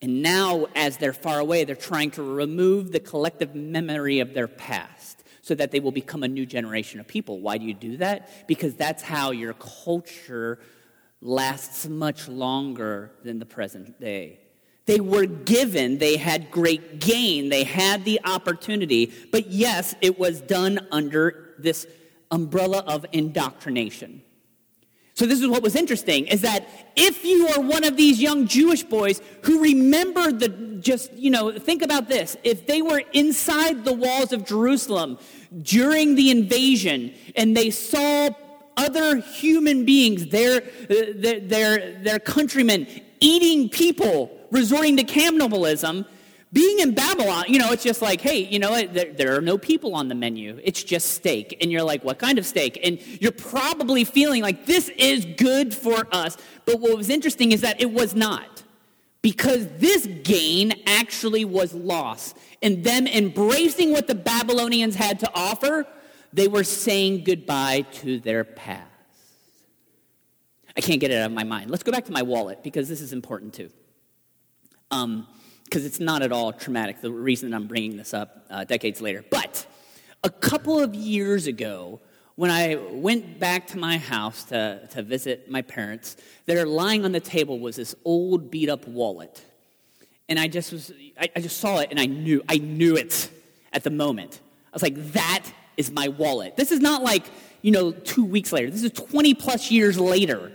And 0.00 0.22
now, 0.22 0.66
as 0.74 0.96
they're 0.96 1.12
far 1.12 1.40
away, 1.40 1.64
they're 1.64 1.74
trying 1.74 2.12
to 2.12 2.22
remove 2.22 2.92
the 2.92 3.00
collective 3.00 3.54
memory 3.54 4.20
of 4.20 4.32
their 4.32 4.48
past 4.48 5.17
so 5.48 5.54
that 5.54 5.70
they 5.70 5.80
will 5.80 5.92
become 5.92 6.22
a 6.22 6.28
new 6.28 6.44
generation 6.44 7.00
of 7.00 7.08
people. 7.08 7.40
Why 7.40 7.56
do 7.56 7.64
you 7.64 7.72
do 7.72 7.96
that? 7.96 8.46
Because 8.46 8.74
that's 8.74 9.02
how 9.02 9.30
your 9.30 9.54
culture 9.54 10.58
lasts 11.22 11.88
much 11.88 12.28
longer 12.28 13.12
than 13.24 13.38
the 13.38 13.46
present 13.46 13.98
day. 13.98 14.40
They 14.84 15.00
were 15.00 15.24
given, 15.24 15.96
they 15.96 16.18
had 16.18 16.50
great 16.50 17.00
gain, 17.00 17.48
they 17.48 17.64
had 17.64 18.04
the 18.04 18.20
opportunity, 18.24 19.10
but 19.32 19.46
yes, 19.46 19.94
it 20.02 20.18
was 20.18 20.42
done 20.42 20.86
under 20.90 21.54
this 21.58 21.86
umbrella 22.30 22.84
of 22.86 23.06
indoctrination. 23.12 24.20
So 25.14 25.26
this 25.26 25.40
is 25.40 25.48
what 25.48 25.62
was 25.62 25.74
interesting 25.74 26.26
is 26.26 26.42
that 26.42 26.68
if 26.94 27.24
you 27.24 27.48
are 27.48 27.60
one 27.60 27.84
of 27.84 27.96
these 27.96 28.20
young 28.20 28.46
Jewish 28.46 28.84
boys 28.84 29.20
who 29.42 29.62
remember 29.62 30.30
the 30.30 30.68
just, 30.80 31.12
you 31.14 31.30
know, 31.30 31.58
think 31.58 31.82
about 31.82 32.08
this. 32.08 32.36
If 32.44 32.66
they 32.66 32.82
were 32.82 33.02
inside 33.12 33.84
the 33.84 33.92
walls 33.92 34.32
of 34.32 34.44
Jerusalem 34.44 35.18
during 35.62 36.14
the 36.14 36.30
invasion 36.30 37.14
and 37.36 37.56
they 37.56 37.70
saw 37.70 38.30
other 38.76 39.16
human 39.16 39.84
beings, 39.84 40.26
their, 40.28 40.62
uh, 40.62 40.94
their, 41.14 41.40
their, 41.40 42.02
their 42.02 42.18
countrymen, 42.18 42.86
eating 43.20 43.68
people, 43.68 44.30
resorting 44.50 44.96
to 44.96 45.04
cannibalism, 45.04 46.06
being 46.52 46.78
in 46.78 46.94
Babylon, 46.94 47.44
you 47.48 47.58
know, 47.58 47.72
it's 47.72 47.82
just 47.82 48.00
like, 48.00 48.22
hey, 48.22 48.38
you 48.38 48.58
know, 48.58 48.86
there, 48.86 49.12
there, 49.12 49.36
are 49.36 49.40
no 49.42 49.58
people 49.58 49.94
on 49.94 50.08
the 50.08 50.14
menu. 50.14 50.58
It's 50.64 50.82
just 50.82 51.10
steak. 51.10 51.58
And 51.60 51.70
you're 51.70 51.82
like, 51.82 52.02
what 52.04 52.18
kind 52.18 52.38
of 52.38 52.46
steak? 52.46 52.80
And 52.82 52.98
you're 53.20 53.32
probably 53.32 54.04
feeling 54.04 54.42
like 54.42 54.64
this 54.64 54.88
is 54.96 55.26
good 55.36 55.74
for 55.74 56.06
us. 56.10 56.38
But 56.64 56.80
what 56.80 56.96
was 56.96 57.10
interesting 57.10 57.52
is 57.52 57.60
that 57.60 57.80
it 57.80 57.92
was 57.92 58.14
not. 58.14 58.57
Because 59.22 59.66
this 59.78 60.06
gain 60.06 60.72
actually 60.86 61.44
was 61.44 61.74
loss. 61.74 62.34
And 62.62 62.84
them 62.84 63.06
embracing 63.06 63.92
what 63.92 64.06
the 64.06 64.14
Babylonians 64.14 64.94
had 64.94 65.20
to 65.20 65.30
offer, 65.34 65.86
they 66.32 66.48
were 66.48 66.64
saying 66.64 67.24
goodbye 67.24 67.82
to 67.94 68.20
their 68.20 68.44
past. 68.44 68.84
I 70.76 70.80
can't 70.80 71.00
get 71.00 71.10
it 71.10 71.16
out 71.16 71.26
of 71.26 71.32
my 71.32 71.44
mind. 71.44 71.70
Let's 71.70 71.82
go 71.82 71.90
back 71.90 72.04
to 72.04 72.12
my 72.12 72.22
wallet 72.22 72.62
because 72.62 72.88
this 72.88 73.00
is 73.00 73.12
important 73.12 73.54
too. 73.54 73.70
Um, 74.90 75.26
because 75.64 75.84
it's 75.84 76.00
not 76.00 76.22
at 76.22 76.32
all 76.32 76.52
traumatic, 76.52 77.02
the 77.02 77.10
reason 77.10 77.52
I'm 77.52 77.66
bringing 77.66 77.98
this 77.98 78.14
up 78.14 78.46
uh, 78.48 78.64
decades 78.64 79.02
later. 79.02 79.22
But 79.28 79.66
a 80.24 80.30
couple 80.30 80.78
of 80.78 80.94
years 80.94 81.46
ago, 81.46 82.00
when 82.38 82.52
I 82.52 82.76
went 82.92 83.40
back 83.40 83.66
to 83.68 83.78
my 83.78 83.98
house 83.98 84.44
to, 84.44 84.86
to 84.92 85.02
visit 85.02 85.50
my 85.50 85.60
parents, 85.60 86.16
there 86.46 86.64
lying 86.64 87.04
on 87.04 87.10
the 87.10 87.18
table 87.18 87.58
was 87.58 87.74
this 87.74 87.96
old 88.04 88.48
beat 88.48 88.68
up 88.68 88.86
wallet. 88.86 89.44
And 90.28 90.38
I 90.38 90.46
just 90.46 90.70
was, 90.70 90.92
I, 91.20 91.28
I 91.34 91.40
just 91.40 91.56
saw 91.56 91.80
it 91.80 91.88
and 91.90 91.98
I 91.98 92.06
knew, 92.06 92.44
I 92.48 92.58
knew 92.58 92.94
it 92.94 93.28
at 93.72 93.82
the 93.82 93.90
moment. 93.90 94.38
I 94.66 94.70
was 94.72 94.84
like, 94.84 94.94
that 95.14 95.46
is 95.76 95.90
my 95.90 96.06
wallet. 96.06 96.56
This 96.56 96.70
is 96.70 96.78
not 96.78 97.02
like, 97.02 97.24
you 97.60 97.72
know, 97.72 97.90
two 97.90 98.24
weeks 98.24 98.52
later. 98.52 98.70
This 98.70 98.84
is 98.84 98.92
20 98.92 99.34
plus 99.34 99.72
years 99.72 99.98
later. 99.98 100.52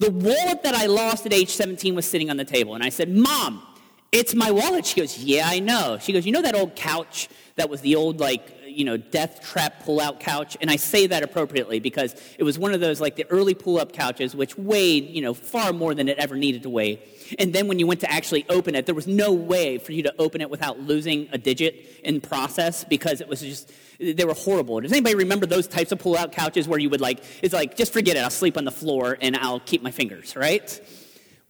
The 0.00 0.10
wallet 0.10 0.62
that 0.64 0.74
I 0.74 0.84
lost 0.84 1.24
at 1.24 1.32
age 1.32 1.48
17 1.48 1.94
was 1.94 2.04
sitting 2.04 2.28
on 2.28 2.36
the 2.36 2.44
table. 2.44 2.74
And 2.74 2.84
I 2.84 2.90
said, 2.90 3.08
Mom, 3.08 3.66
it's 4.12 4.34
my 4.34 4.50
wallet. 4.50 4.84
She 4.84 5.00
goes, 5.00 5.16
Yeah, 5.16 5.48
I 5.48 5.60
know. 5.60 5.96
She 5.98 6.12
goes, 6.12 6.26
You 6.26 6.32
know 6.32 6.42
that 6.42 6.54
old 6.54 6.76
couch 6.76 7.30
that 7.56 7.70
was 7.70 7.80
the 7.80 7.96
old, 7.96 8.20
like, 8.20 8.58
you 8.74 8.84
know, 8.84 8.96
death 8.96 9.42
trap 9.42 9.84
pull 9.84 10.00
out 10.00 10.20
couch? 10.20 10.56
And 10.60 10.70
I 10.70 10.76
say 10.76 11.06
that 11.06 11.22
appropriately 11.22 11.80
because 11.80 12.14
it 12.38 12.42
was 12.42 12.58
one 12.58 12.74
of 12.74 12.80
those, 12.80 13.00
like, 13.00 13.16
the 13.16 13.26
early 13.30 13.54
pull 13.54 13.78
up 13.78 13.92
couches, 13.92 14.34
which 14.34 14.56
weighed, 14.56 15.08
you 15.08 15.22
know, 15.22 15.34
far 15.34 15.72
more 15.72 15.94
than 15.94 16.08
it 16.08 16.18
ever 16.18 16.36
needed 16.36 16.62
to 16.64 16.70
weigh. 16.70 17.00
And 17.38 17.52
then 17.52 17.68
when 17.68 17.78
you 17.78 17.86
went 17.86 18.00
to 18.00 18.10
actually 18.10 18.44
open 18.48 18.74
it, 18.74 18.86
there 18.86 18.94
was 18.94 19.06
no 19.06 19.32
way 19.32 19.78
for 19.78 19.92
you 19.92 20.02
to 20.02 20.14
open 20.18 20.40
it 20.40 20.50
without 20.50 20.80
losing 20.80 21.28
a 21.32 21.38
digit 21.38 22.00
in 22.04 22.20
process 22.20 22.84
because 22.84 23.20
it 23.20 23.28
was 23.28 23.40
just, 23.40 23.72
they 23.98 24.24
were 24.24 24.34
horrible. 24.34 24.80
Does 24.80 24.92
anybody 24.92 25.14
remember 25.14 25.46
those 25.46 25.66
types 25.66 25.92
of 25.92 25.98
pull 25.98 26.16
out 26.16 26.32
couches 26.32 26.68
where 26.68 26.78
you 26.78 26.90
would, 26.90 27.00
like, 27.00 27.22
it's 27.42 27.54
like, 27.54 27.76
just 27.76 27.92
forget 27.92 28.16
it, 28.16 28.20
I'll 28.20 28.30
sleep 28.30 28.56
on 28.56 28.64
the 28.64 28.70
floor 28.70 29.16
and 29.20 29.36
I'll 29.36 29.60
keep 29.60 29.82
my 29.82 29.90
fingers, 29.90 30.36
right? 30.36 30.80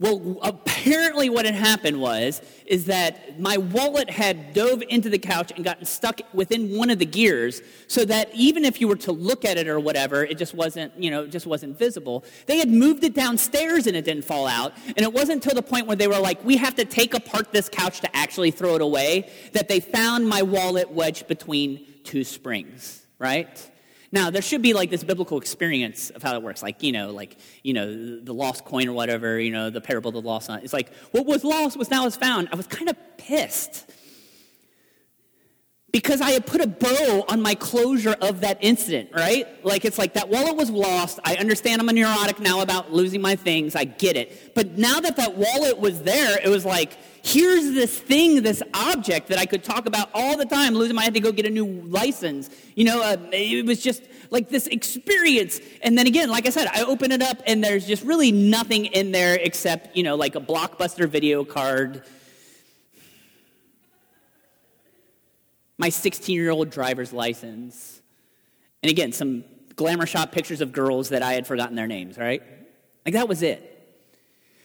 Well, 0.00 0.38
apparently 0.42 1.30
what 1.30 1.44
had 1.44 1.54
happened 1.54 2.00
was 2.00 2.42
is 2.66 2.86
that 2.86 3.38
my 3.38 3.56
wallet 3.56 4.10
had 4.10 4.52
dove 4.52 4.82
into 4.88 5.08
the 5.08 5.18
couch 5.18 5.52
and 5.54 5.64
gotten 5.64 5.84
stuck 5.84 6.20
within 6.32 6.76
one 6.76 6.90
of 6.90 6.98
the 6.98 7.06
gears 7.06 7.62
so 7.86 8.04
that 8.06 8.28
even 8.34 8.64
if 8.64 8.80
you 8.80 8.88
were 8.88 8.96
to 8.96 9.12
look 9.12 9.44
at 9.44 9.58
it 9.58 9.68
or 9.68 9.78
whatever, 9.78 10.24
it 10.24 10.38
just 10.38 10.54
wasn't, 10.54 10.92
you 11.00 11.10
know, 11.10 11.26
just 11.26 11.46
wasn't 11.46 11.78
visible. 11.78 12.24
They 12.46 12.58
had 12.58 12.68
moved 12.68 13.04
it 13.04 13.14
downstairs 13.14 13.86
and 13.86 13.96
it 13.96 14.04
didn't 14.04 14.24
fall 14.24 14.48
out. 14.48 14.72
And 14.86 15.00
it 15.00 15.12
wasn't 15.12 15.44
until 15.44 15.54
the 15.54 15.62
point 15.62 15.86
where 15.86 15.96
they 15.96 16.08
were 16.08 16.18
like, 16.18 16.44
we 16.44 16.56
have 16.56 16.74
to 16.76 16.84
take 16.84 17.14
apart 17.14 17.52
this 17.52 17.68
couch 17.68 18.00
to 18.00 18.16
actually 18.16 18.50
throw 18.50 18.74
it 18.74 18.82
away 18.82 19.30
that 19.52 19.68
they 19.68 19.78
found 19.78 20.28
my 20.28 20.42
wallet 20.42 20.90
wedged 20.90 21.28
between 21.28 21.86
two 22.02 22.24
springs, 22.24 23.06
right? 23.20 23.70
Now, 24.12 24.28
there 24.28 24.42
should 24.42 24.60
be 24.60 24.74
like 24.74 24.90
this 24.90 25.02
biblical 25.02 25.38
experience 25.38 26.10
of 26.10 26.22
how 26.22 26.36
it 26.36 26.42
works. 26.42 26.62
Like, 26.62 26.82
you 26.82 26.92
know, 26.92 27.10
like, 27.10 27.38
you 27.62 27.72
know, 27.72 28.20
the 28.20 28.34
lost 28.34 28.66
coin 28.66 28.86
or 28.86 28.92
whatever, 28.92 29.40
you 29.40 29.50
know, 29.50 29.70
the 29.70 29.80
parable 29.80 30.10
of 30.10 30.22
the 30.22 30.28
lost 30.28 30.46
son. 30.46 30.60
It's 30.62 30.74
like, 30.74 30.94
what 31.12 31.24
was 31.24 31.44
lost 31.44 31.78
was 31.78 31.90
now 31.90 32.04
is 32.04 32.14
found. 32.14 32.50
I 32.52 32.56
was 32.56 32.66
kind 32.66 32.90
of 32.90 32.96
pissed 33.16 33.90
because 35.92 36.20
I 36.20 36.30
had 36.30 36.46
put 36.46 36.60
a 36.60 36.66
bow 36.66 37.24
on 37.28 37.40
my 37.40 37.54
closure 37.54 38.16
of 38.20 38.42
that 38.42 38.58
incident, 38.60 39.10
right? 39.14 39.46
Like, 39.64 39.86
it's 39.86 39.96
like 39.96 40.12
that 40.14 40.28
wallet 40.28 40.56
was 40.56 40.70
lost. 40.70 41.18
I 41.24 41.36
understand 41.36 41.80
I'm 41.80 41.88
a 41.88 41.92
neurotic 41.92 42.38
now 42.38 42.60
about 42.60 42.92
losing 42.92 43.22
my 43.22 43.36
things. 43.36 43.74
I 43.74 43.84
get 43.84 44.16
it. 44.16 44.54
But 44.54 44.76
now 44.76 45.00
that 45.00 45.16
that 45.16 45.36
wallet 45.36 45.78
was 45.78 46.02
there, 46.02 46.38
it 46.42 46.48
was 46.48 46.66
like, 46.66 46.98
here's 47.22 47.72
this 47.72 47.98
thing, 47.98 48.42
this 48.42 48.62
object 48.74 49.28
that 49.28 49.38
I 49.38 49.46
could 49.46 49.62
talk 49.62 49.86
about 49.86 50.10
all 50.12 50.36
the 50.36 50.44
time, 50.44 50.74
losing 50.74 50.96
my, 50.96 51.02
I 51.02 51.04
had 51.06 51.14
to 51.14 51.20
go 51.20 51.32
get 51.32 51.46
a 51.46 51.50
new 51.50 51.66
license. 51.66 52.50
You 52.74 52.84
know, 52.84 53.02
uh, 53.02 53.16
it 53.32 53.64
was 53.64 53.82
just 53.82 54.02
like 54.30 54.48
this 54.48 54.66
experience. 54.66 55.60
And 55.82 55.96
then 55.96 56.06
again, 56.06 56.30
like 56.30 56.46
I 56.46 56.50
said, 56.50 56.68
I 56.68 56.82
open 56.82 57.12
it 57.12 57.22
up 57.22 57.38
and 57.46 57.62
there's 57.62 57.86
just 57.86 58.02
really 58.04 58.32
nothing 58.32 58.86
in 58.86 59.12
there 59.12 59.36
except, 59.40 59.96
you 59.96 60.02
know, 60.02 60.16
like 60.16 60.34
a 60.34 60.40
blockbuster 60.40 61.08
video 61.08 61.44
card, 61.44 62.02
my 65.78 65.88
16 65.88 66.34
year 66.34 66.50
old 66.50 66.70
driver's 66.70 67.12
license, 67.12 68.00
and 68.82 68.90
again, 68.90 69.12
some 69.12 69.44
glamour 69.76 70.06
shot 70.06 70.32
pictures 70.32 70.60
of 70.60 70.72
girls 70.72 71.10
that 71.10 71.22
I 71.22 71.34
had 71.34 71.46
forgotten 71.46 71.76
their 71.76 71.86
names, 71.86 72.18
right? 72.18 72.42
Like 73.04 73.14
that 73.14 73.28
was 73.28 73.42
it. 73.42 73.68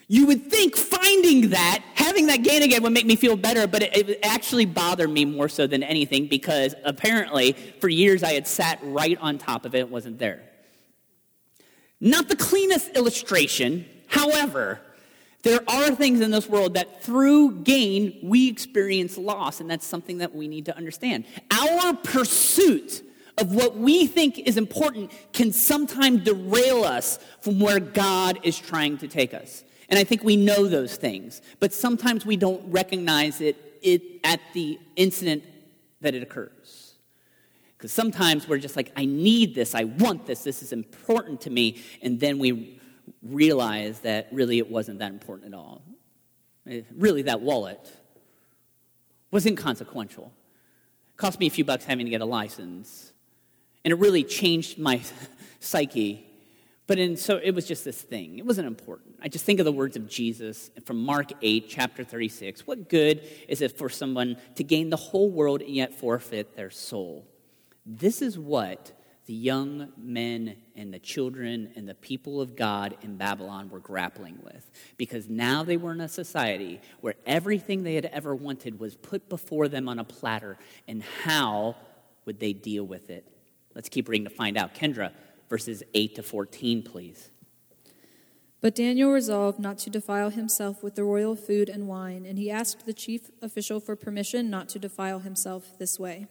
You 0.08 0.28
would 0.28 0.50
think 0.50 0.76
finding 0.76 1.50
that, 1.50 1.84
having 2.18 2.28
that 2.28 2.42
gain 2.42 2.64
again 2.64 2.82
would 2.82 2.94
make 2.94 3.06
me 3.06 3.16
feel 3.16 3.36
better, 3.36 3.68
but 3.68 3.84
it, 3.84 4.10
it, 4.10 4.20
actually 4.24 4.66
bothered 4.66 5.10
me 5.10 5.24
more 5.24 5.48
so 5.48 5.68
than 5.68 5.84
anything 5.84 6.26
because 6.26 6.74
apparently 6.84 7.52
for 7.80 7.90
years 7.90 8.24
I 8.24 8.34
had 8.34 8.48
sat 8.48 8.80
right 8.82 9.18
on 9.20 9.38
top 9.38 9.66
of 9.66 9.76
it, 9.76 9.80
it 9.80 9.90
wasn't 9.90 10.18
there. 10.18 10.42
Not 12.02 12.28
the 12.28 12.36
cleanest 12.36 12.90
illustration, 12.96 13.86
however, 14.08 14.82
there 15.44 15.60
are 15.68 15.94
things 15.94 16.22
in 16.22 16.32
this 16.32 16.50
world 16.50 16.74
that 16.74 17.04
through 17.04 17.62
gain 17.62 18.18
we 18.24 18.50
experience 18.50 19.16
loss, 19.16 19.62
and 19.62 19.70
that's 19.70 19.86
something 19.86 20.18
that 20.18 20.34
we 20.34 20.48
need 20.48 20.66
to 20.66 20.76
understand. 20.76 21.26
Our 21.52 21.94
pursuit 21.94 23.04
of 23.38 23.54
what 23.54 23.78
we 23.78 24.08
think 24.08 24.40
is 24.40 24.58
important 24.58 25.12
can 25.34 25.52
sometimes 25.52 26.24
derail 26.24 26.84
us 26.84 27.20
from 27.42 27.60
where 27.60 27.80
God 27.80 28.40
is 28.42 28.58
trying 28.58 28.98
to 28.98 29.08
take 29.08 29.36
us. 29.36 29.64
And 29.90 29.98
I 29.98 30.04
think 30.04 30.24
we 30.24 30.36
know 30.36 30.68
those 30.68 30.96
things, 30.98 31.42
but 31.60 31.74
sometimes 31.74 32.26
we 32.26 32.36
don't 32.36 32.72
recognize 32.72 33.40
it, 33.40 33.80
it 33.82 34.02
at 34.24 34.42
the 34.54 34.80
incident 34.96 35.44
that 36.02 36.14
it 36.14 36.22
occurs. 36.22 36.96
Because 37.78 37.94
sometimes 37.94 38.48
we're 38.48 38.58
just 38.58 38.76
like, 38.76 38.92
I 38.98 39.06
need 39.06 39.56
this, 39.56 39.76
I 39.76 39.86
want 39.86 40.26
this, 40.26 40.44
this 40.44 40.62
is 40.62 40.74
important 40.74 41.42
to 41.42 41.50
me, 41.50 41.82
and 42.02 42.20
then 42.20 42.40
we 42.40 42.82
realize 43.22 44.00
that 44.00 44.28
really 44.32 44.58
it 44.58 44.70
wasn't 44.70 45.00
that 45.00 45.12
important 45.12 45.54
at 45.54 45.58
all. 45.58 45.82
Eh, 46.68 46.82
really, 46.96 47.22
that 47.24 47.42
wallet 47.42 47.80
was 49.32 49.46
inconsequential. 49.46 50.32
Cost 51.16 51.40
me 51.40 51.48
a 51.48 51.50
few 51.50 51.64
bucks 51.64 51.86
having 51.86 52.06
to 52.06 52.10
get 52.10 52.22
a 52.22 52.26
license, 52.26 53.14
and 53.86 53.92
it 53.92 54.00
really 54.00 54.24
changed 54.24 54.78
my 54.78 55.02
psyche 55.60 56.27
but 56.88 56.98
in, 56.98 57.18
so 57.18 57.38
it 57.38 57.52
was 57.52 57.68
just 57.68 57.84
this 57.84 58.02
thing. 58.02 58.40
It 58.40 58.46
wasn't 58.46 58.68
important. 58.68 59.16
I 59.22 59.28
just 59.28 59.46
think 59.46 59.60
of 59.60 59.66
the 59.66 59.72
words 59.72 59.98
of 59.98 60.08
Jesus 60.08 60.72
from 60.86 61.04
Mark 61.04 61.32
8, 61.42 61.68
chapter 61.68 62.04
36. 62.04 62.66
What 62.66 62.90
good 62.90 63.22
is 63.50 63.62
it 63.62 63.78
for 63.78 63.90
someone 63.90 64.38
to 64.56 64.64
gain 64.64 64.90
the 64.90 64.98
whole 64.98 65.30
world 65.30 65.62
and 65.62 65.76
yet 65.76 65.94
forfeit 65.94 66.56
their 66.56 66.70
soul? 66.70 67.28
This 67.86 68.22
is 68.22 68.40
what 68.40 68.94
the 69.26 69.34
young 69.34 69.92
men 69.98 70.56
and 70.78 70.94
the 70.94 71.00
children 71.00 71.74
and 71.76 71.88
the 71.88 71.94
people 71.94 72.40
of 72.40 72.56
God 72.56 72.96
in 73.02 73.18
Babylon 73.18 73.70
were 73.70 73.80
grappling 73.80 74.40
with. 74.42 74.72
Because 74.96 75.28
now 75.28 75.64
they 75.64 75.76
were 75.76 75.92
in 75.92 76.00
a 76.00 76.08
society 76.08 76.80
where 77.02 77.16
everything 77.26 77.84
they 77.84 77.96
had 77.96 78.06
ever 78.06 78.34
wanted 78.34 78.80
was 78.80 78.96
put 78.96 79.28
before 79.28 79.68
them 79.68 79.90
on 79.90 80.00
a 80.00 80.06
platter, 80.06 80.58
and 80.88 81.04
how 81.24 81.76
would 82.24 82.40
they 82.40 82.54
deal 82.54 82.86
with 82.86 83.10
it? 83.10 83.26
Let's 83.76 83.90
keep 83.90 84.08
reading 84.08 84.24
to 84.26 84.34
find 84.34 84.58
out. 84.58 84.74
Kendra, 84.74 85.12
verses 85.50 85.84
8 85.94 86.16
to 86.16 86.24
14, 86.24 86.84
please. 86.84 87.32
But 88.60 88.76
Daniel 88.76 89.12
resolved 89.12 89.60
not 89.60 89.78
to 89.80 89.90
defile 89.90 90.32
himself 90.32 90.84
with 90.84 90.96
the 90.96 91.04
royal 91.04 91.36
food 91.36 91.70
and 91.70 91.88
wine, 91.88 92.26
and 92.26 92.40
he 92.40 92.50
asked 92.50 92.86
the 92.86 92.94
chief 92.94 93.30
official 93.42 93.80
for 93.80 93.96
permission 93.96 94.50
not 94.50 94.68
to 94.70 94.80
defile 94.80 95.20
himself 95.20 95.78
this 95.78 96.00
way. 96.00 96.28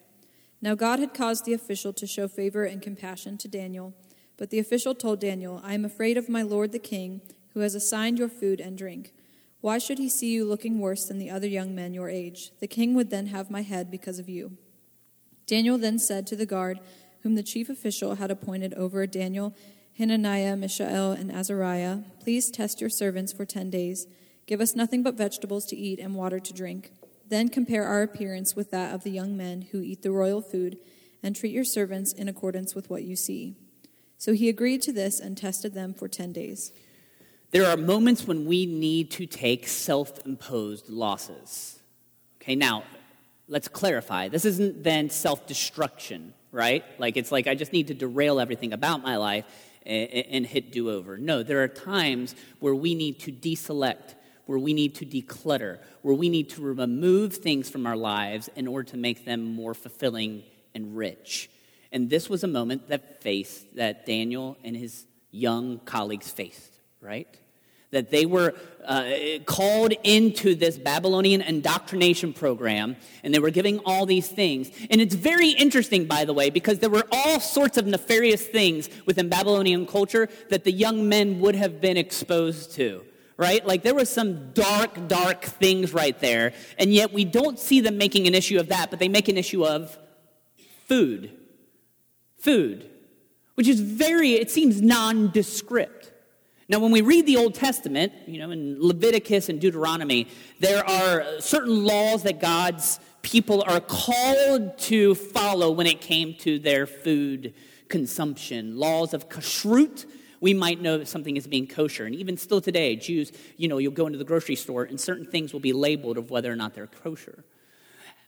Now 0.61 0.75
God 0.75 0.99
had 0.99 1.15
caused 1.15 1.45
the 1.45 1.53
official 1.53 1.93
to 1.93 2.07
show 2.07 2.27
favor 2.27 2.65
and 2.65 2.83
compassion 2.83 3.39
to 3.39 3.49
Daniel, 3.49 3.95
but 4.37 4.51
the 4.51 4.59
official 4.59 4.95
told 4.95 5.21
Daniel, 5.21 5.61
I 5.65 5.75
am 5.75 5.85
afraid 5.85 6.17
of 6.17 6.29
my 6.29 6.43
lord 6.43 6.73
the 6.73 6.79
king, 6.79 7.21
who 7.55 7.61
has 7.61 7.75
assigned 7.75 8.19
your 8.19 8.29
food 8.29 8.61
and 8.61 8.77
drink. 8.77 9.15
Why 9.61 9.79
should 9.79 9.99
he 9.99 10.09
see 10.09 10.33
you 10.33 10.45
looking 10.45 10.79
worse 10.79 11.07
than 11.07 11.19
the 11.19 11.31
other 11.31 11.47
young 11.47 11.75
men 11.75 11.95
your 11.95 12.11
age? 12.11 12.51
The 12.61 12.67
king 12.67 12.95
would 12.95 13.11
then 13.11 13.27
have 13.27 13.51
my 13.51 13.63
head 13.63 13.91
because 13.91 14.19
of 14.19 14.29
you. 14.29 14.59
Daniel 15.47 15.79
then 15.79 15.99
said 15.99 16.27
to 16.27 16.37
the 16.37 16.45
guard, 16.45 16.81
whom 17.27 17.35
the 17.35 17.43
chief 17.43 17.69
official 17.69 18.15
had 18.15 18.31
appointed 18.31 18.73
over 18.75 19.05
Daniel, 19.05 19.53
Hananiah, 19.99 20.55
Mishael, 20.55 21.11
and 21.11 21.33
Azariah, 21.33 21.99
please 22.21 22.53
test 22.53 22.81
your 22.81 22.89
servants 22.89 23.33
for 23.33 23.45
ten 23.45 23.69
days. 23.69 24.07
Give 24.47 24.61
us 24.61 24.77
nothing 24.77 25.03
but 25.03 25.17
vegetables 25.17 25.67
to 25.67 25.77
eat 25.77 25.99
and 25.99 26.15
water 26.15 26.39
to 26.39 26.53
drink. 26.53 26.93
Then 27.29 27.49
compare 27.49 27.83
our 27.83 28.03
appearance 28.03 28.55
with 28.55 28.71
that 28.71 28.95
of 28.95 29.03
the 29.03 29.11
young 29.11 29.37
men 29.37 29.63
who 29.73 29.81
eat 29.81 30.03
the 30.03 30.13
royal 30.13 30.41
food, 30.41 30.79
and 31.21 31.35
treat 31.35 31.51
your 31.51 31.65
servants 31.65 32.13
in 32.13 32.29
accordance 32.29 32.77
with 32.77 32.89
what 32.89 33.03
you 33.03 33.17
see. 33.17 33.57
So 34.19 34.33
he 34.33 34.49
agreed 34.49 34.83
to 34.83 34.93
this 34.93 35.19
and 35.19 35.37
tested 35.37 35.75
them 35.75 35.95
for 35.95 36.07
ten 36.07 36.33
days. 36.33 36.73
There 37.51 37.67
are 37.67 37.77
moments 37.77 38.25
when 38.25 38.47
we 38.47 38.67
need 38.67 39.11
to 39.13 39.27
take 39.27 39.67
self 39.67 40.25
imposed 40.25 40.89
losses. 40.89 41.81
Okay, 42.41 42.55
now 42.55 42.85
let's 43.49 43.67
clarify. 43.67 44.29
This 44.29 44.45
isn't 44.45 44.85
then 44.85 45.11
self 45.11 45.45
destruction 45.49 46.35
right? 46.57 46.83
Like 46.99 47.19
it's 47.19 47.31
like 47.31 47.47
I 47.47 47.55
just 47.55 47.75
need 47.75 47.89
to 47.89 47.95
derail 47.95 48.41
everything 48.41 48.73
about 48.73 49.03
my 49.03 49.19
life 49.19 49.45
and, 49.85 50.09
and 50.09 50.47
hit 50.47 50.73
do 50.73 50.91
over. 50.91 51.19
No, 51.19 51.43
there 51.43 51.63
are 51.63 51.69
times 51.69 52.35
where 52.61 52.75
we 52.75 52.95
need 52.95 53.21
to 53.21 53.33
deselect, 53.33 54.15
where 54.47 54.59
we 54.59 54.73
need 54.73 54.95
to 54.95 55.05
declutter, 55.05 55.79
where 56.01 56.15
we 56.15 56.31
need 56.31 56.49
to 56.51 56.63
remove 56.63 57.35
things 57.35 57.69
from 57.69 57.87
our 57.87 57.97
lives 57.97 58.49
in 58.57 58.67
order 58.67 58.89
to 58.91 58.97
make 58.97 59.27
them 59.27 59.45
more 59.45 59.75
fulfilling 59.75 60.45
and 60.75 60.97
rich. 60.97 61.51
And 61.93 62.09
this 62.09 62.31
was 62.31 62.43
a 62.43 62.49
moment 62.49 62.89
that 62.89 63.23
faced 63.23 63.77
that 63.77 64.07
Daniel 64.07 64.57
and 64.65 64.75
his 64.75 65.05
young 65.31 65.79
colleagues 65.81 66.31
faced, 66.31 66.73
right? 67.03 67.29
That 67.91 68.11
they 68.11 68.27
were 68.27 68.55
uh, 68.87 69.11
called 69.47 69.93
into 70.05 70.55
this 70.55 70.79
Babylonian 70.79 71.41
indoctrination 71.41 72.33
program, 72.33 72.97
and 73.23 73.35
they 73.35 73.39
were 73.39 73.51
giving 73.51 73.81
all 73.81 74.07
these 74.07 74.29
things. 74.29 74.71
And 74.91 75.01
it's 75.01 75.15
very 75.15 75.51
interesting, 75.51 76.07
by 76.07 76.25
the 76.25 76.33
way, 76.33 76.51
because 76.51 76.79
there 76.79 76.91
were 76.91 77.07
all 77.11 77.41
sorts 77.41 77.79
of 77.79 77.87
nefarious 77.87 78.47
things 78.47 78.89
within 79.07 79.29
Babylonian 79.29 79.87
culture 79.87 80.29
that 80.51 80.65
the 80.65 80.73
young 80.73 81.09
men 81.09 81.41
would 81.41 81.55
have 81.55 81.81
been 81.81 81.97
exposed 81.97 82.73
to. 82.75 83.05
Right? 83.39 83.67
Like 83.67 83.83
there 83.83 83.95
was 83.95 84.09
some 84.09 84.53
dark, 84.53 85.09
dark 85.09 85.45
things 85.45 85.93
right 85.93 86.19
there, 86.21 86.55
and 86.79 86.93
yet 86.93 87.13
we 87.13 87.27
don't 87.27 87.59
see 87.59 87.81
them 87.81 87.99
making 87.99 88.27
an 88.27 88.35
issue 88.35 88.59
of 88.59 88.69
that, 88.69 88.89
but 88.89 88.99
they 88.99 89.09
make 89.09 89.29
an 89.29 89.37
issue 89.37 89.63
of 89.67 89.99
food. 90.87 91.31
Food. 92.39 92.89
Which 93.57 93.69
is 93.69 93.81
very, 93.81 94.35
it 94.35 94.51
seems 94.51 94.81
nondescript. 94.81 95.96
Now, 96.69 96.81
when 96.81 96.91
we 96.91 97.01
read 97.01 97.27
the 97.27 97.37
Old 97.37 97.55
Testament, 97.55 98.13
you 98.27 98.41
know, 98.41 98.51
in 98.51 98.77
Leviticus 98.81 99.49
and 99.49 99.61
Deuteronomy, 99.61 100.27
there 100.59 100.85
are 100.89 101.41
certain 101.41 101.85
laws 101.85 102.25
that 102.25 102.41
God's 102.41 102.99
people 103.23 103.65
are 103.69 103.81
called 103.81 104.77
to 104.79 105.15
follow 105.15 105.71
when 105.71 105.87
it 105.87 106.01
came 106.01 106.35
to 106.35 106.59
their 106.59 106.87
food 106.87 107.55
consumption. 107.89 108.77
Laws 108.77 109.15
of 109.15 109.29
kashrut, 109.29 110.07
we 110.41 110.55
might 110.55 110.81
know 110.81 110.99
that 110.99 111.07
something 111.07 111.37
is 111.37 111.47
being 111.47 111.69
kosher. 111.69 112.05
And 112.05 112.17
even 112.17 112.37
still 112.37 112.61
today, 112.61 112.97
Jews, 112.97 113.31
you 113.57 113.69
know, 113.69 113.79
you'll 113.79 113.93
go 113.93 114.07
into 114.07 114.19
the 114.19 114.25
grocery 114.25 114.57
store 114.57 114.83
and 114.83 115.01
certain 115.01 115.25
things 115.25 115.53
will 115.53 115.61
be 115.61 115.73
labeled 115.73 116.19
of 116.19 116.31
whether 116.31 116.53
or 116.53 116.57
not 116.57 116.75
they're 116.75 116.89
kosher. 116.89 117.45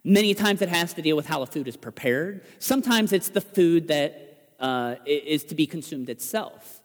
Many 0.05 0.33
times 0.33 0.63
it 0.63 0.69
has 0.69 0.95
to 0.95 1.03
deal 1.03 1.17
with 1.17 1.27
how 1.27 1.41
the 1.41 1.51
food 1.51 1.67
is 1.67 1.77
prepared. 1.77 2.45
Sometimes 2.61 3.13
it's 3.13 3.31
the 3.31 3.41
food 3.41 3.89
that 3.89 4.53
uh, 4.61 4.95
is 5.05 5.43
to 5.45 5.57
be 5.57 5.67
consumed 5.67 6.09
itself. 6.09 6.78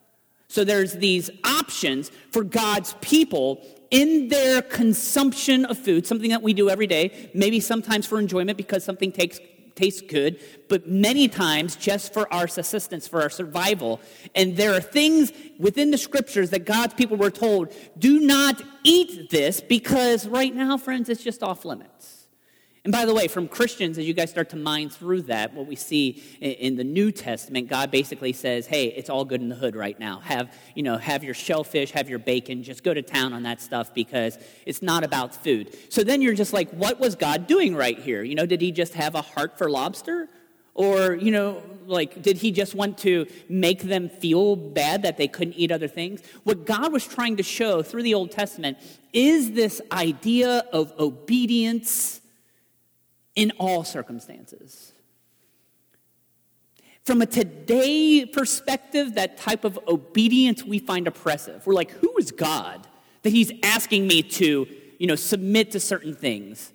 So 0.54 0.63
there's 0.63 0.94
these 0.94 1.32
options 1.44 2.12
for 2.30 2.44
God's 2.44 2.94
people 3.02 3.66
in 3.89 4.28
their 4.28 4.62
consumption 4.62 5.66
of 5.66 5.80
food, 5.80 6.06
something 6.06 6.30
that 6.30 6.44
we 6.44 6.54
do 6.54 6.70
every 6.70 6.86
day, 6.86 7.32
maybe 7.34 7.60
sometimes 7.60 8.06
for 8.06 8.20
enjoyment 8.20 8.56
because 8.56 8.84
something 8.84 9.12
takes, 9.12 9.39
tastes 9.74 10.04
good, 10.08 10.39
but 10.70 10.88
many 10.88 11.28
times 11.28 11.76
just 11.76 12.13
for 12.13 12.32
our 12.32 12.48
subsistence, 12.48 13.08
for 13.08 13.20
our 13.20 13.32
survival. 13.32 14.00
And 14.36 14.56
there 14.56 14.76
are 14.76 14.80
things 14.80 15.34
within 15.58 15.89
the 15.89 15.98
scriptures 15.98 16.52
that 16.52 16.66
God's 16.66 16.94
people 16.94 17.18
were 17.18 17.32
told 17.32 17.74
do 17.98 18.20
not 18.20 18.62
eat 18.84 19.32
this 19.32 19.60
because 19.60 20.28
right 20.28 20.54
now, 20.54 20.78
friends, 20.78 21.10
it's 21.10 21.24
just 21.24 21.42
off 21.42 21.66
limits. 21.66 22.23
And 22.86 22.91
by 22.91 23.06
the 23.06 23.13
way, 23.13 23.30
from 23.30 23.48
Christians, 23.48 23.98
as 23.98 24.06
you 24.06 24.13
guys 24.13 24.30
start 24.30 24.50
to 24.50 24.58
mine 24.58 24.89
through 24.89 25.22
that, 25.24 25.54
what 25.54 25.67
we 25.67 25.76
see 25.78 26.22
in 26.41 26.76
the 26.76 26.84
New 26.84 27.13
Testament, 27.13 27.69
God 27.69 27.91
basically 27.91 28.34
says, 28.34 28.67
hey, 28.67 28.88
it's 28.88 29.10
all 29.10 29.24
good 29.24 29.39
in 29.39 29.48
the 29.48 29.56
hood 29.56 29.74
right 29.74 29.98
now. 29.98 30.19
Have, 30.19 30.54
you 30.76 30.84
know, 30.84 30.98
have 30.98 31.24
your 31.24 31.34
shellfish, 31.34 31.91
have 31.91 32.10
your 32.10 32.19
bacon, 32.19 32.62
just 32.62 32.84
go 32.84 32.93
to 32.93 33.02
town 33.02 33.32
on 33.32 33.43
that 33.43 33.62
stuff 33.62 33.93
because 33.93 34.38
it's 34.65 34.82
not 34.82 35.06
about 35.06 35.34
food. 35.34 35.78
So 35.88 36.04
then 36.04 36.22
you're 36.22 36.34
just 36.34 36.52
like, 36.52 36.72
what 36.72 37.00
was 37.00 37.15
God 37.15 37.48
doing 37.48 37.74
right 37.74 37.98
here? 37.98 38.22
You 38.22 38.36
know, 38.36 38.46
did 38.46 38.60
he 38.60 38.74
just 38.74 38.96
have 38.96 39.15
a 39.15 39.22
heart 39.22 39.58
for 39.58 39.69
lobster? 39.69 40.28
Or, 40.76 41.13
you 41.13 41.32
know, 41.32 41.63
like, 41.86 42.22
did 42.22 42.38
he 42.38 42.52
just 42.52 42.76
want 42.76 42.98
to 43.00 43.28
make 43.48 43.84
them 43.84 44.10
feel 44.10 44.58
bad 44.58 45.04
that 45.04 45.15
they 45.15 45.30
couldn't 45.30 45.54
eat 45.54 45.72
other 45.72 45.88
things? 45.88 46.22
What 46.43 46.65
God 46.65 46.91
was 46.91 47.08
trying 47.08 47.38
to 47.38 47.43
show 47.43 47.82
through 47.82 48.04
the 48.04 48.15
Old 48.15 48.32
Testament 48.32 48.78
is 49.13 49.52
this 49.52 49.80
idea 49.91 50.65
of 50.74 50.91
obedience 51.00 52.19
in 53.36 53.52
all 53.60 53.84
circumstances. 53.84 54.93
From 57.04 57.22
a 57.22 57.26
today 57.26 58.26
perspective, 58.26 59.15
that 59.15 59.38
type 59.38 59.65
of 59.65 59.78
obedience 59.88 60.63
we 60.63 60.80
find 60.80 61.08
oppressive. 61.08 61.65
We're 61.67 61.74
like, 61.74 61.91
who 61.91 62.15
is 62.17 62.32
God 62.32 62.88
that 63.24 63.32
he's 63.32 63.52
asking 63.62 64.08
me 64.08 64.24
to, 64.24 64.67
you 65.00 65.08
know, 65.08 65.15
submit 65.15 65.72
to 65.72 65.80
certain 65.80 66.15
things? 66.15 66.72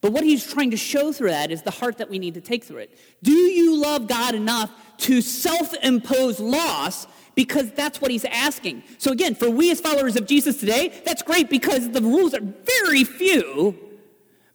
But 0.00 0.12
what 0.12 0.24
he's 0.24 0.50
trying 0.50 0.70
to 0.70 0.76
show 0.76 1.12
through 1.12 1.30
that 1.30 1.50
is 1.50 1.62
the 1.62 1.70
heart 1.70 1.98
that 1.98 2.10
we 2.10 2.18
need 2.18 2.34
to 2.34 2.40
take 2.40 2.64
through 2.64 2.78
it. 2.78 2.98
Do 3.22 3.32
you 3.32 3.80
love 3.80 4.06
God 4.06 4.34
enough 4.34 4.70
to 4.98 5.20
self 5.20 5.74
impose 5.82 6.40
loss? 6.40 7.06
Because 7.34 7.72
that's 7.72 8.00
what 8.00 8.10
he's 8.10 8.24
asking. 8.26 8.84
So, 8.98 9.12
again, 9.12 9.34
for 9.34 9.50
we 9.50 9.70
as 9.70 9.80
followers 9.80 10.16
of 10.16 10.26
Jesus 10.26 10.60
today, 10.60 10.92
that's 11.04 11.22
great 11.22 11.50
because 11.50 11.90
the 11.90 12.00
rules 12.00 12.32
are 12.32 12.40
very 12.42 13.02
few. 13.02 13.93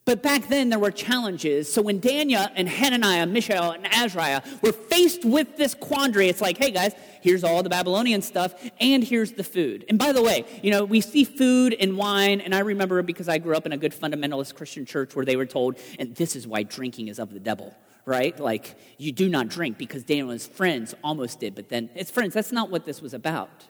But 0.09 0.23
back 0.23 0.47
then 0.47 0.69
there 0.69 0.79
were 0.79 0.89
challenges. 0.89 1.71
So 1.71 1.83
when 1.83 1.99
Daniel 1.99 2.47
and 2.55 2.67
Hananiah, 2.67 3.27
Mishael, 3.27 3.73
and 3.73 3.85
Azariah 3.93 4.41
were 4.63 4.71
faced 4.71 5.23
with 5.23 5.55
this 5.55 5.75
quandary, 5.75 6.29
it's 6.29 6.41
like, 6.41 6.57
hey 6.57 6.71
guys, 6.71 6.95
here's 7.21 7.43
all 7.43 7.61
the 7.61 7.69
Babylonian 7.69 8.23
stuff, 8.23 8.55
and 8.79 9.03
here's 9.03 9.33
the 9.33 9.43
food. 9.43 9.85
And 9.87 9.99
by 9.99 10.11
the 10.11 10.23
way, 10.23 10.45
you 10.63 10.71
know, 10.71 10.83
we 10.83 10.99
see 10.99 11.25
food 11.25 11.75
and 11.79 11.95
wine, 11.95 12.41
and 12.41 12.55
I 12.55 12.61
remember 12.61 13.03
because 13.03 13.29
I 13.29 13.37
grew 13.37 13.55
up 13.55 13.67
in 13.67 13.71
a 13.71 13.77
good 13.77 13.93
fundamentalist 13.93 14.55
Christian 14.55 14.83
church 14.83 15.15
where 15.15 15.25
they 15.25 15.35
were 15.35 15.45
told, 15.45 15.77
and 15.99 16.15
this 16.15 16.35
is 16.35 16.47
why 16.47 16.63
drinking 16.63 17.09
is 17.09 17.19
of 17.19 17.31
the 17.31 17.39
devil 17.39 17.75
right? 18.05 18.39
Like, 18.39 18.75
you 18.97 19.11
do 19.11 19.29
not 19.29 19.49
drink 19.49 19.77
because 19.77 20.03
Daniel 20.03 20.31
and 20.31 20.39
his 20.39 20.47
friends 20.47 20.95
almost 21.03 21.39
did, 21.39 21.53
but 21.53 21.69
then 21.69 21.91
it's 21.93 22.09
friends, 22.09 22.33
that's 22.33 22.51
not 22.51 22.71
what 22.71 22.83
this 22.83 23.03
was 23.03 23.13
about. 23.13 23.67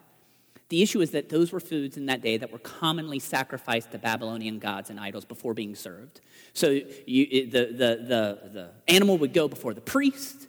The 0.69 0.83
issue 0.83 1.01
is 1.01 1.11
that 1.11 1.29
those 1.29 1.51
were 1.51 1.59
foods 1.59 1.97
in 1.97 2.05
that 2.05 2.21
day 2.21 2.37
that 2.37 2.51
were 2.51 2.59
commonly 2.59 3.17
sacrificed 3.19 3.91
to 3.91 3.97
Babylonian 3.97 4.59
gods 4.59 4.91
and 4.91 4.99
idols 4.99 5.25
before 5.25 5.55
being 5.55 5.75
served. 5.75 6.21
So 6.53 6.79
you, 7.07 7.49
the, 7.49 7.65
the, 7.65 7.71
the, 7.73 8.49
the 8.49 8.71
animal 8.87 9.17
would 9.17 9.33
go 9.33 9.47
before 9.47 9.73
the 9.73 9.81
priest, 9.81 10.47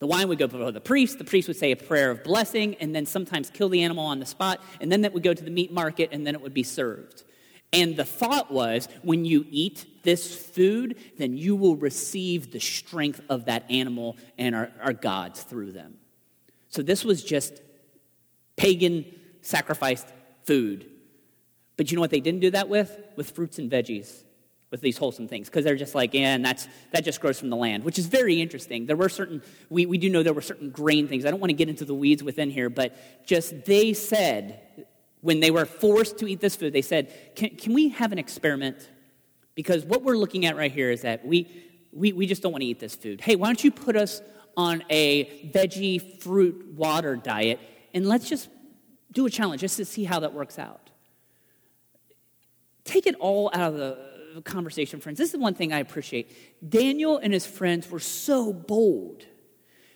the 0.00 0.06
wine 0.06 0.28
would 0.28 0.38
go 0.38 0.46
before 0.46 0.70
the 0.70 0.80
priest. 0.80 1.18
The 1.18 1.24
priest 1.24 1.48
would 1.48 1.56
say 1.56 1.72
a 1.72 1.76
prayer 1.76 2.10
of 2.10 2.22
blessing 2.22 2.76
and 2.76 2.94
then 2.94 3.04
sometimes 3.04 3.50
kill 3.50 3.68
the 3.68 3.82
animal 3.82 4.06
on 4.06 4.20
the 4.20 4.26
spot. 4.26 4.60
And 4.80 4.92
then 4.92 5.00
that 5.02 5.12
would 5.12 5.22
go 5.22 5.34
to 5.34 5.44
the 5.44 5.50
meat 5.50 5.72
market 5.72 6.10
and 6.12 6.26
then 6.26 6.34
it 6.34 6.40
would 6.40 6.54
be 6.54 6.62
served. 6.62 7.24
And 7.72 7.96
the 7.96 8.04
thought 8.04 8.50
was 8.50 8.88
when 9.02 9.24
you 9.24 9.44
eat 9.50 10.02
this 10.02 10.34
food, 10.34 10.96
then 11.18 11.36
you 11.36 11.54
will 11.56 11.76
receive 11.76 12.52
the 12.52 12.60
strength 12.60 13.20
of 13.28 13.46
that 13.46 13.70
animal 13.70 14.16
and 14.38 14.54
our, 14.54 14.70
our 14.80 14.92
gods 14.92 15.42
through 15.42 15.72
them. 15.72 15.98
So 16.68 16.82
this 16.82 17.04
was 17.04 17.24
just 17.24 17.60
pagan 18.56 19.04
sacrificed 19.42 20.08
food. 20.44 20.90
But 21.76 21.90
you 21.90 21.96
know 21.96 22.00
what 22.00 22.10
they 22.10 22.20
didn't 22.20 22.40
do 22.40 22.50
that 22.50 22.68
with? 22.68 22.98
With 23.16 23.30
fruits 23.30 23.58
and 23.58 23.70
veggies, 23.70 24.24
with 24.70 24.80
these 24.80 24.98
wholesome 24.98 25.28
things, 25.28 25.48
because 25.48 25.64
they're 25.64 25.76
just 25.76 25.94
like, 25.94 26.12
yeah, 26.12 26.34
and 26.34 26.44
that's, 26.44 26.66
that 26.92 27.04
just 27.04 27.20
grows 27.20 27.38
from 27.38 27.50
the 27.50 27.56
land, 27.56 27.84
which 27.84 27.98
is 27.98 28.06
very 28.06 28.40
interesting. 28.40 28.86
There 28.86 28.96
were 28.96 29.08
certain, 29.08 29.42
we, 29.70 29.86
we 29.86 29.96
do 29.96 30.10
know 30.10 30.22
there 30.22 30.32
were 30.32 30.40
certain 30.40 30.70
grain 30.70 31.08
things. 31.08 31.24
I 31.24 31.30
don't 31.30 31.40
want 31.40 31.50
to 31.50 31.56
get 31.56 31.68
into 31.68 31.84
the 31.84 31.94
weeds 31.94 32.22
within 32.22 32.50
here, 32.50 32.68
but 32.68 32.96
just 33.26 33.64
they 33.64 33.92
said, 33.92 34.86
when 35.20 35.40
they 35.40 35.50
were 35.50 35.64
forced 35.64 36.18
to 36.18 36.26
eat 36.26 36.40
this 36.40 36.56
food, 36.56 36.72
they 36.72 36.82
said, 36.82 37.34
can, 37.34 37.50
can 37.56 37.74
we 37.74 37.88
have 37.90 38.12
an 38.12 38.18
experiment? 38.18 38.88
Because 39.54 39.84
what 39.84 40.02
we're 40.02 40.16
looking 40.16 40.46
at 40.46 40.56
right 40.56 40.70
here 40.70 40.90
is 40.90 41.02
that 41.02 41.26
we, 41.26 41.48
we, 41.92 42.12
we 42.12 42.26
just 42.26 42.42
don't 42.42 42.52
want 42.52 42.62
to 42.62 42.66
eat 42.66 42.78
this 42.78 42.94
food. 42.94 43.20
Hey, 43.20 43.36
why 43.36 43.48
don't 43.48 43.62
you 43.62 43.70
put 43.70 43.96
us 43.96 44.20
on 44.56 44.84
a 44.90 45.50
veggie, 45.52 46.20
fruit, 46.20 46.74
water 46.74 47.16
diet, 47.16 47.60
and 47.94 48.06
let's 48.06 48.28
just 48.28 48.48
do 49.12 49.26
a 49.26 49.30
challenge 49.30 49.60
just 49.60 49.76
to 49.76 49.84
see 49.84 50.04
how 50.04 50.20
that 50.20 50.32
works 50.32 50.58
out. 50.58 50.90
Take 52.84 53.06
it 53.06 53.14
all 53.16 53.50
out 53.52 53.72
of 53.72 53.76
the 53.76 54.42
conversation, 54.44 55.00
friends. 55.00 55.18
This 55.18 55.34
is 55.34 55.40
one 55.40 55.54
thing 55.54 55.72
I 55.72 55.78
appreciate. 55.78 56.30
Daniel 56.66 57.18
and 57.18 57.32
his 57.32 57.46
friends 57.46 57.90
were 57.90 58.00
so 58.00 58.52
bold 58.52 59.24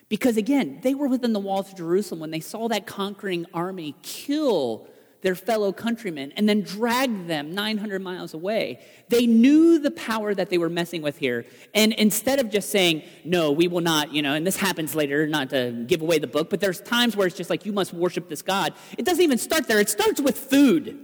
because, 0.09 0.37
again, 0.37 0.79
they 0.83 0.93
were 0.93 1.07
within 1.07 1.33
the 1.33 1.39
walls 1.39 1.69
of 1.69 1.77
Jerusalem 1.77 2.19
when 2.19 2.31
they 2.31 2.39
saw 2.39 2.67
that 2.67 2.85
conquering 2.85 3.45
army 3.53 3.95
kill 4.03 4.87
their 5.23 5.35
fellow 5.35 5.71
countrymen 5.71 6.33
and 6.35 6.47
then 6.47 6.61
drag 6.61 7.27
them 7.27 7.55
900 7.55 8.01
miles 8.01 8.33
away. 8.33 8.79
They 9.09 9.25
knew 9.25 9.79
the 9.79 9.89
power 9.89 10.35
that 10.35 10.49
they 10.49 10.57
were 10.57 10.69
messing 10.69 11.01
with 11.01 11.17
here. 11.17 11.45
And 11.73 11.93
instead 11.93 12.39
of 12.39 12.51
just 12.51 12.69
saying, 12.69 13.03
no, 13.23 13.51
we 13.51 13.67
will 13.67 13.81
not, 13.81 14.13
you 14.13 14.21
know, 14.21 14.33
and 14.33 14.45
this 14.45 14.57
happens 14.57 14.93
later, 14.93 15.25
not 15.25 15.49
to 15.49 15.85
give 15.87 16.01
away 16.01 16.19
the 16.19 16.27
book, 16.27 16.49
but 16.49 16.59
there's 16.59 16.81
times 16.81 17.15
where 17.15 17.25
it's 17.25 17.37
just 17.37 17.49
like, 17.49 17.65
you 17.65 17.71
must 17.71 17.93
worship 17.93 18.29
this 18.29 18.41
God. 18.41 18.73
It 18.97 19.05
doesn't 19.05 19.23
even 19.23 19.37
start 19.37 19.67
there, 19.67 19.79
it 19.79 19.89
starts 19.89 20.21
with 20.21 20.37
food. 20.37 20.99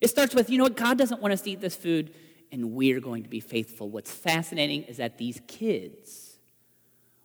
It 0.00 0.08
starts 0.08 0.34
with, 0.34 0.48
you 0.48 0.58
know 0.58 0.64
what, 0.64 0.76
God 0.76 0.96
doesn't 0.96 1.20
want 1.20 1.32
us 1.32 1.40
to 1.42 1.50
eat 1.50 1.60
this 1.60 1.74
food, 1.74 2.14
and 2.52 2.72
we're 2.72 3.00
going 3.00 3.24
to 3.24 3.28
be 3.28 3.40
faithful. 3.40 3.88
What's 3.88 4.12
fascinating 4.12 4.84
is 4.84 4.98
that 4.98 5.18
these 5.18 5.40
kids 5.48 6.38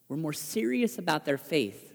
were 0.07 0.17
more 0.17 0.33
serious 0.33 0.97
about 0.97 1.25
their 1.25 1.37
faith 1.37 1.93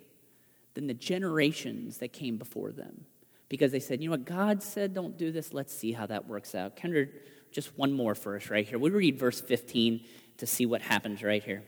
than 0.74 0.86
the 0.86 0.94
generations 0.94 1.98
that 1.98 2.12
came 2.12 2.36
before 2.36 2.70
them 2.70 3.06
because 3.48 3.72
they 3.72 3.80
said, 3.80 4.00
you 4.02 4.08
know 4.08 4.12
what, 4.12 4.24
God 4.24 4.62
said 4.62 4.94
don't 4.94 5.16
do 5.16 5.32
this. 5.32 5.52
Let's 5.52 5.74
see 5.74 5.92
how 5.92 6.06
that 6.06 6.26
works 6.26 6.54
out. 6.54 6.76
Kendra, 6.76 7.08
just 7.50 7.76
one 7.78 7.92
more 7.92 8.14
for 8.14 8.36
us 8.36 8.50
right 8.50 8.66
here. 8.66 8.78
We 8.78 8.90
read 8.90 9.18
verse 9.18 9.40
15 9.40 10.04
to 10.38 10.46
see 10.46 10.66
what 10.66 10.82
happens 10.82 11.22
right 11.22 11.42
here. 11.42 11.62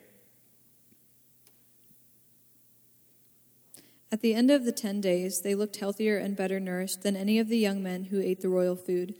At 4.12 4.22
the 4.22 4.34
end 4.34 4.50
of 4.50 4.64
the 4.64 4.72
ten 4.72 5.00
days, 5.00 5.40
they 5.40 5.54
looked 5.54 5.76
healthier 5.76 6.16
and 6.18 6.36
better 6.36 6.58
nourished 6.58 7.02
than 7.02 7.14
any 7.14 7.38
of 7.38 7.48
the 7.48 7.58
young 7.58 7.80
men 7.80 8.04
who 8.04 8.20
ate 8.20 8.40
the 8.40 8.48
royal 8.48 8.74
food. 8.74 9.14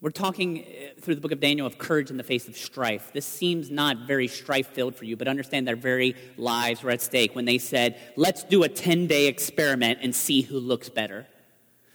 We're 0.00 0.10
talking 0.10 0.64
uh, 0.64 1.00
through 1.00 1.14
the 1.14 1.20
book 1.20 1.30
of 1.30 1.40
Daniel 1.40 1.66
of 1.66 1.78
courage 1.78 2.10
in 2.10 2.16
the 2.16 2.24
face 2.24 2.48
of 2.48 2.56
strife. 2.56 3.12
This 3.12 3.26
seems 3.26 3.70
not 3.70 4.06
very 4.06 4.28
strife 4.28 4.68
filled 4.68 4.96
for 4.96 5.04
you, 5.04 5.16
but 5.16 5.28
understand 5.28 5.68
their 5.68 5.76
very 5.76 6.16
lives 6.38 6.82
were 6.82 6.90
at 6.90 7.02
stake 7.02 7.36
when 7.36 7.44
they 7.44 7.58
said, 7.58 8.00
Let's 8.16 8.42
do 8.44 8.62
a 8.62 8.68
10 8.68 9.06
day 9.06 9.26
experiment 9.26 9.98
and 10.02 10.14
see 10.14 10.40
who 10.40 10.58
looks 10.58 10.88
better. 10.88 11.26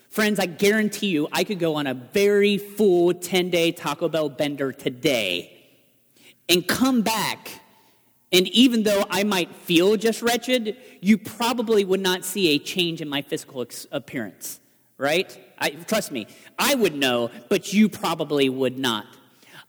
Friends, 0.09 0.39
I 0.39 0.45
guarantee 0.45 1.07
you, 1.07 1.27
I 1.31 1.43
could 1.43 1.59
go 1.59 1.75
on 1.75 1.87
a 1.87 1.93
very 1.93 2.57
full 2.57 3.13
10 3.13 3.49
day 3.49 3.71
Taco 3.71 4.09
Bell 4.09 4.29
bender 4.29 4.71
today 4.71 5.53
and 6.49 6.67
come 6.67 7.01
back. 7.01 7.61
And 8.31 8.47
even 8.49 8.83
though 8.83 9.05
I 9.09 9.23
might 9.23 9.53
feel 9.55 9.95
just 9.95 10.21
wretched, 10.21 10.75
you 11.01 11.17
probably 11.17 11.85
would 11.85 12.01
not 12.01 12.25
see 12.25 12.49
a 12.49 12.59
change 12.59 13.01
in 13.01 13.07
my 13.07 13.21
physical 13.21 13.65
appearance, 13.91 14.59
right? 14.97 15.37
I, 15.59 15.69
trust 15.69 16.11
me, 16.11 16.27
I 16.59 16.75
would 16.75 16.95
know, 16.95 17.31
but 17.49 17.71
you 17.73 17.87
probably 17.87 18.49
would 18.49 18.77
not. 18.77 19.05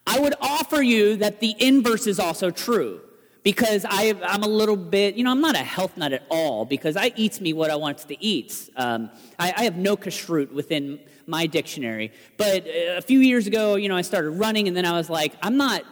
I 0.06 0.18
would 0.18 0.34
offer 0.40 0.82
you 0.82 1.16
that 1.16 1.40
the 1.40 1.54
inverse 1.58 2.06
is 2.06 2.18
also 2.18 2.50
true. 2.50 3.00
Because 3.48 3.86
I, 3.88 4.14
I'm 4.26 4.42
a 4.42 4.46
little 4.46 4.76
bit, 4.76 5.14
you 5.14 5.24
know, 5.24 5.30
I'm 5.30 5.40
not 5.40 5.54
a 5.54 5.64
health 5.64 5.96
nut 5.96 6.12
at 6.12 6.22
all 6.28 6.66
because 6.66 6.98
I 6.98 7.12
eats 7.16 7.40
me 7.40 7.54
what 7.54 7.70
I 7.70 7.76
want 7.76 7.96
to 7.96 8.22
eat. 8.22 8.68
Um, 8.76 9.08
I, 9.38 9.54
I, 9.56 9.64
have 9.64 9.78
no 9.78 9.96
kashrut 9.96 10.52
within 10.52 11.00
my 11.26 11.46
dictionary. 11.46 12.12
But 12.36 12.66
uh, 12.66 12.98
a 12.98 13.00
few 13.00 13.20
years 13.20 13.46
ago, 13.46 13.76
you 13.76 13.88
know, 13.88 13.96
I 13.96 14.02
started 14.02 14.32
running 14.32 14.68
and 14.68 14.76
then 14.76 14.84
I 14.84 14.92
was 14.92 15.08
like, 15.08 15.32
I'm 15.42 15.56
not 15.56 15.82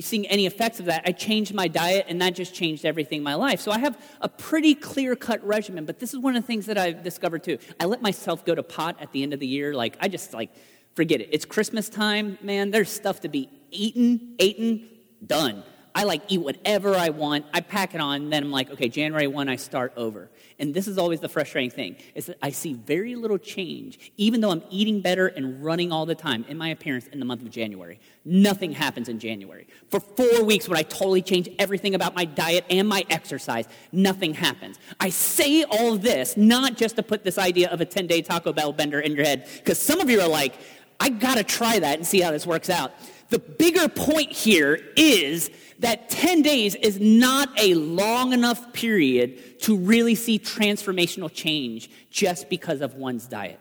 seeing 0.00 0.26
any 0.28 0.46
effects 0.46 0.80
of 0.80 0.86
that. 0.86 1.02
I 1.04 1.12
changed 1.12 1.52
my 1.52 1.68
diet 1.68 2.06
and 2.08 2.18
that 2.22 2.34
just 2.34 2.54
changed 2.54 2.86
everything 2.86 3.18
in 3.18 3.24
my 3.24 3.34
life. 3.34 3.60
So 3.60 3.72
I 3.72 3.78
have 3.78 4.02
a 4.22 4.28
pretty 4.30 4.74
clear 4.74 5.14
cut 5.14 5.46
regimen. 5.46 5.84
But 5.84 5.98
this 5.98 6.14
is 6.14 6.18
one 6.18 6.34
of 6.34 6.42
the 6.42 6.46
things 6.46 6.64
that 6.64 6.78
I've 6.78 7.02
discovered 7.02 7.44
too. 7.44 7.58
I 7.78 7.84
let 7.84 8.00
myself 8.00 8.42
go 8.42 8.54
to 8.54 8.62
pot 8.62 8.96
at 9.02 9.12
the 9.12 9.22
end 9.22 9.34
of 9.34 9.38
the 9.38 9.46
year. 9.46 9.74
Like, 9.74 9.98
I 10.00 10.08
just 10.08 10.32
like, 10.32 10.48
forget 10.94 11.20
it. 11.20 11.28
It's 11.30 11.44
Christmas 11.44 11.90
time, 11.90 12.38
man. 12.40 12.70
There's 12.70 12.88
stuff 12.88 13.20
to 13.20 13.28
be 13.28 13.50
eaten, 13.70 14.34
eaten, 14.38 14.88
done. 15.26 15.62
I 15.94 16.04
like 16.04 16.22
eat 16.28 16.38
whatever 16.38 16.94
I 16.94 17.10
want. 17.10 17.44
I 17.52 17.60
pack 17.60 17.94
it 17.94 18.00
on, 18.00 18.22
and 18.22 18.32
then 18.32 18.44
I'm 18.44 18.50
like, 18.50 18.70
okay, 18.70 18.88
January 18.88 19.26
1, 19.26 19.48
I 19.48 19.56
start 19.56 19.92
over. 19.96 20.30
And 20.58 20.72
this 20.72 20.88
is 20.88 20.96
always 20.96 21.20
the 21.20 21.28
frustrating 21.28 21.70
thing, 21.70 21.96
is 22.14 22.26
that 22.26 22.38
I 22.42 22.50
see 22.50 22.72
very 22.72 23.14
little 23.14 23.38
change, 23.38 24.12
even 24.16 24.40
though 24.40 24.50
I'm 24.50 24.62
eating 24.70 25.00
better 25.00 25.26
and 25.26 25.62
running 25.62 25.92
all 25.92 26.06
the 26.06 26.14
time 26.14 26.44
in 26.48 26.56
my 26.56 26.68
appearance 26.68 27.08
in 27.08 27.18
the 27.18 27.24
month 27.24 27.42
of 27.42 27.50
January. 27.50 28.00
Nothing 28.24 28.72
happens 28.72 29.08
in 29.08 29.18
January. 29.18 29.66
For 29.90 30.00
four 30.00 30.44
weeks, 30.44 30.68
when 30.68 30.78
I 30.78 30.82
totally 30.82 31.20
change 31.20 31.48
everything 31.58 31.94
about 31.94 32.14
my 32.14 32.24
diet 32.24 32.64
and 32.70 32.88
my 32.88 33.04
exercise, 33.10 33.66
nothing 33.90 34.34
happens. 34.34 34.78
I 35.00 35.10
say 35.10 35.64
all 35.64 35.96
this 35.96 36.36
not 36.36 36.76
just 36.76 36.96
to 36.96 37.02
put 37.02 37.24
this 37.24 37.38
idea 37.38 37.68
of 37.70 37.80
a 37.80 37.84
10 37.84 38.06
day 38.06 38.22
Taco 38.22 38.52
Bell 38.52 38.72
bender 38.72 39.00
in 39.00 39.14
your 39.14 39.24
head, 39.24 39.48
because 39.56 39.80
some 39.80 40.00
of 40.00 40.08
you 40.08 40.20
are 40.20 40.28
like, 40.28 40.54
I 41.02 41.08
gotta 41.08 41.42
try 41.42 41.80
that 41.80 41.98
and 41.98 42.06
see 42.06 42.20
how 42.20 42.30
this 42.30 42.46
works 42.46 42.70
out. 42.70 42.92
The 43.30 43.40
bigger 43.40 43.88
point 43.88 44.30
here 44.30 44.78
is 44.96 45.50
that 45.80 46.08
10 46.10 46.42
days 46.42 46.76
is 46.76 47.00
not 47.00 47.48
a 47.58 47.74
long 47.74 48.32
enough 48.32 48.72
period 48.72 49.58
to 49.62 49.76
really 49.76 50.14
see 50.14 50.38
transformational 50.38 51.28
change 51.32 51.90
just 52.08 52.48
because 52.48 52.82
of 52.82 52.94
one's 52.94 53.26
diet. 53.26 53.58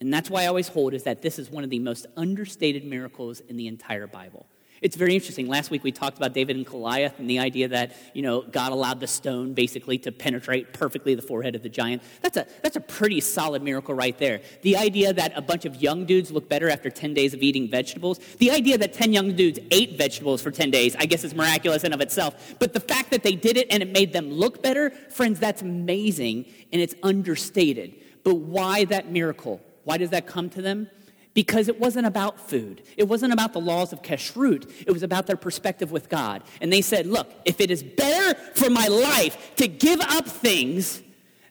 And 0.00 0.10
that's 0.10 0.30
why 0.30 0.44
I 0.44 0.46
always 0.46 0.68
hold 0.68 0.94
is 0.94 1.02
that 1.02 1.20
this 1.20 1.38
is 1.38 1.50
one 1.50 1.64
of 1.64 1.70
the 1.70 1.80
most 1.80 2.06
understated 2.16 2.82
miracles 2.82 3.40
in 3.40 3.58
the 3.58 3.66
entire 3.66 4.06
Bible. 4.06 4.46
It's 4.84 4.96
very 4.96 5.14
interesting. 5.14 5.48
Last 5.48 5.70
week 5.70 5.82
we 5.82 5.92
talked 5.92 6.18
about 6.18 6.34
David 6.34 6.56
and 6.56 6.66
Goliath 6.66 7.18
and 7.18 7.28
the 7.28 7.38
idea 7.38 7.68
that, 7.68 7.96
you 8.12 8.20
know, 8.20 8.42
God 8.42 8.70
allowed 8.70 9.00
the 9.00 9.06
stone 9.06 9.54
basically 9.54 9.96
to 10.00 10.12
penetrate 10.12 10.74
perfectly 10.74 11.14
the 11.14 11.22
forehead 11.22 11.54
of 11.54 11.62
the 11.62 11.70
giant. 11.70 12.02
That's 12.20 12.36
a, 12.36 12.46
that's 12.62 12.76
a 12.76 12.82
pretty 12.82 13.20
solid 13.20 13.62
miracle 13.62 13.94
right 13.94 14.16
there. 14.18 14.42
The 14.60 14.76
idea 14.76 15.14
that 15.14 15.32
a 15.36 15.40
bunch 15.40 15.64
of 15.64 15.76
young 15.76 16.04
dudes 16.04 16.30
look 16.30 16.50
better 16.50 16.68
after 16.68 16.90
10 16.90 17.14
days 17.14 17.32
of 17.32 17.40
eating 17.40 17.70
vegetables. 17.70 18.18
The 18.36 18.50
idea 18.50 18.76
that 18.76 18.92
10 18.92 19.14
young 19.14 19.34
dudes 19.34 19.58
ate 19.70 19.96
vegetables 19.96 20.42
for 20.42 20.50
10 20.50 20.70
days, 20.70 20.94
I 20.96 21.06
guess 21.06 21.24
is 21.24 21.34
miraculous 21.34 21.82
in 21.82 21.94
of 21.94 22.02
itself. 22.02 22.54
But 22.58 22.74
the 22.74 22.80
fact 22.80 23.10
that 23.12 23.22
they 23.22 23.36
did 23.36 23.56
it 23.56 23.68
and 23.70 23.82
it 23.82 23.90
made 23.90 24.12
them 24.12 24.30
look 24.30 24.62
better, 24.62 24.90
friends, 24.90 25.40
that's 25.40 25.62
amazing 25.62 26.44
and 26.74 26.82
it's 26.82 26.94
understated. 27.02 27.94
But 28.22 28.34
why 28.34 28.84
that 28.84 29.10
miracle? 29.10 29.62
Why 29.84 29.96
does 29.96 30.10
that 30.10 30.26
come 30.26 30.50
to 30.50 30.60
them? 30.60 30.90
Because 31.34 31.68
it 31.68 31.80
wasn't 31.80 32.06
about 32.06 32.40
food. 32.48 32.82
It 32.96 33.08
wasn't 33.08 33.32
about 33.32 33.52
the 33.52 33.60
laws 33.60 33.92
of 33.92 34.02
kashrut. 34.02 34.70
It 34.86 34.92
was 34.92 35.02
about 35.02 35.26
their 35.26 35.36
perspective 35.36 35.90
with 35.90 36.08
God. 36.08 36.42
And 36.60 36.72
they 36.72 36.80
said, 36.80 37.06
look, 37.06 37.30
if 37.44 37.60
it 37.60 37.70
is 37.70 37.82
better 37.82 38.38
for 38.54 38.70
my 38.70 38.86
life 38.86 39.54
to 39.56 39.66
give 39.66 40.00
up 40.00 40.26
things 40.26 41.02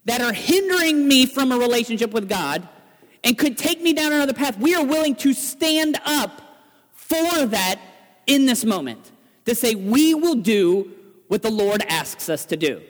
that 0.05 0.21
are 0.21 0.33
hindering 0.33 1.07
me 1.07 1.25
from 1.25 1.51
a 1.51 1.57
relationship 1.57 2.11
with 2.11 2.29
God 2.29 2.67
and 3.23 3.37
could 3.37 3.57
take 3.57 3.81
me 3.81 3.93
down 3.93 4.13
another 4.13 4.33
path, 4.33 4.57
we 4.57 4.73
are 4.73 4.85
willing 4.85 5.15
to 5.17 5.33
stand 5.33 5.99
up 6.05 6.41
for 6.93 7.45
that 7.47 7.79
in 8.25 8.45
this 8.45 8.63
moment. 8.63 9.11
To 9.45 9.55
say, 9.55 9.75
we 9.75 10.13
will 10.13 10.35
do 10.35 10.91
what 11.27 11.41
the 11.41 11.51
Lord 11.51 11.83
asks 11.89 12.29
us 12.29 12.45
to 12.45 12.55
do. 12.55 12.81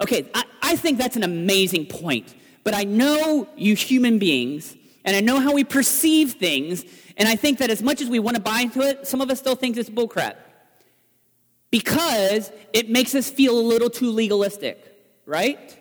Okay, 0.00 0.26
I, 0.34 0.44
I 0.62 0.76
think 0.76 0.96
that's 0.96 1.16
an 1.16 1.22
amazing 1.22 1.86
point. 1.86 2.34
But 2.64 2.74
I 2.74 2.84
know 2.84 3.48
you 3.56 3.74
human 3.76 4.18
beings 4.18 4.74
and 5.04 5.16
I 5.16 5.20
know 5.20 5.40
how 5.40 5.52
we 5.52 5.64
perceive 5.64 6.34
things, 6.34 6.84
and 7.16 7.28
I 7.28 7.36
think 7.36 7.58
that 7.58 7.70
as 7.70 7.82
much 7.82 8.00
as 8.00 8.08
we 8.08 8.18
want 8.18 8.36
to 8.36 8.42
buy 8.42 8.60
into 8.60 8.80
it, 8.80 9.06
some 9.06 9.20
of 9.20 9.30
us 9.30 9.38
still 9.38 9.56
think 9.56 9.76
it's 9.76 9.90
bullcrap. 9.90 10.36
Because 11.70 12.52
it 12.72 12.90
makes 12.90 13.14
us 13.14 13.30
feel 13.30 13.58
a 13.58 13.60
little 13.60 13.90
too 13.90 14.10
legalistic, 14.10 14.94
right? 15.26 15.78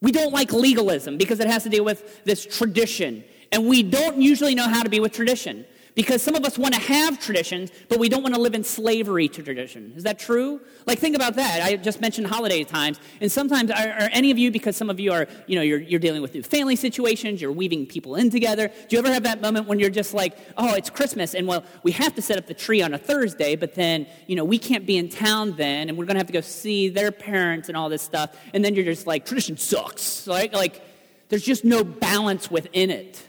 We 0.00 0.12
don't 0.12 0.32
like 0.32 0.52
legalism 0.52 1.16
because 1.16 1.40
it 1.40 1.46
has 1.46 1.62
to 1.62 1.70
do 1.70 1.82
with 1.82 2.24
this 2.24 2.44
tradition. 2.44 3.24
And 3.50 3.66
we 3.66 3.82
don't 3.82 4.20
usually 4.20 4.54
know 4.54 4.68
how 4.68 4.82
to 4.82 4.90
be 4.90 5.00
with 5.00 5.12
tradition. 5.12 5.64
Because 5.94 6.22
some 6.22 6.34
of 6.34 6.44
us 6.44 6.58
want 6.58 6.74
to 6.74 6.80
have 6.80 7.20
traditions, 7.20 7.70
but 7.88 8.00
we 8.00 8.08
don't 8.08 8.24
want 8.24 8.34
to 8.34 8.40
live 8.40 8.54
in 8.54 8.64
slavery 8.64 9.28
to 9.28 9.42
tradition. 9.44 9.92
Is 9.94 10.02
that 10.02 10.18
true? 10.18 10.60
Like, 10.86 10.98
think 10.98 11.14
about 11.14 11.36
that. 11.36 11.62
I 11.62 11.76
just 11.76 12.00
mentioned 12.00 12.26
holiday 12.26 12.64
times. 12.64 12.98
And 13.20 13.30
sometimes, 13.30 13.70
are, 13.70 13.76
are 13.76 14.08
any 14.10 14.32
of 14.32 14.38
you, 14.38 14.50
because 14.50 14.76
some 14.76 14.90
of 14.90 14.98
you 14.98 15.12
are, 15.12 15.28
you 15.46 15.54
know, 15.54 15.62
you're, 15.62 15.78
you're 15.78 16.00
dealing 16.00 16.20
with 16.20 16.34
new 16.34 16.42
family 16.42 16.74
situations, 16.74 17.40
you're 17.40 17.52
weaving 17.52 17.86
people 17.86 18.16
in 18.16 18.28
together. 18.28 18.72
Do 18.88 18.96
you 18.96 18.98
ever 18.98 19.12
have 19.12 19.22
that 19.22 19.40
moment 19.40 19.68
when 19.68 19.78
you're 19.78 19.88
just 19.88 20.14
like, 20.14 20.36
oh, 20.56 20.74
it's 20.74 20.90
Christmas, 20.90 21.32
and 21.32 21.46
well, 21.46 21.64
we 21.84 21.92
have 21.92 22.12
to 22.16 22.22
set 22.22 22.38
up 22.38 22.46
the 22.46 22.54
tree 22.54 22.82
on 22.82 22.92
a 22.92 22.98
Thursday, 22.98 23.54
but 23.54 23.76
then, 23.76 24.08
you 24.26 24.34
know, 24.34 24.44
we 24.44 24.58
can't 24.58 24.86
be 24.86 24.96
in 24.96 25.08
town 25.08 25.52
then, 25.52 25.88
and 25.88 25.96
we're 25.96 26.06
going 26.06 26.16
to 26.16 26.20
have 26.20 26.26
to 26.26 26.32
go 26.32 26.40
see 26.40 26.88
their 26.88 27.12
parents 27.12 27.68
and 27.68 27.76
all 27.76 27.88
this 27.88 28.02
stuff. 28.02 28.36
And 28.52 28.64
then 28.64 28.74
you're 28.74 28.84
just 28.84 29.06
like, 29.06 29.26
tradition 29.26 29.56
sucks. 29.56 30.26
Right? 30.26 30.52
Like, 30.52 30.82
there's 31.28 31.44
just 31.44 31.64
no 31.64 31.84
balance 31.84 32.50
within 32.50 32.90
it. 32.90 33.22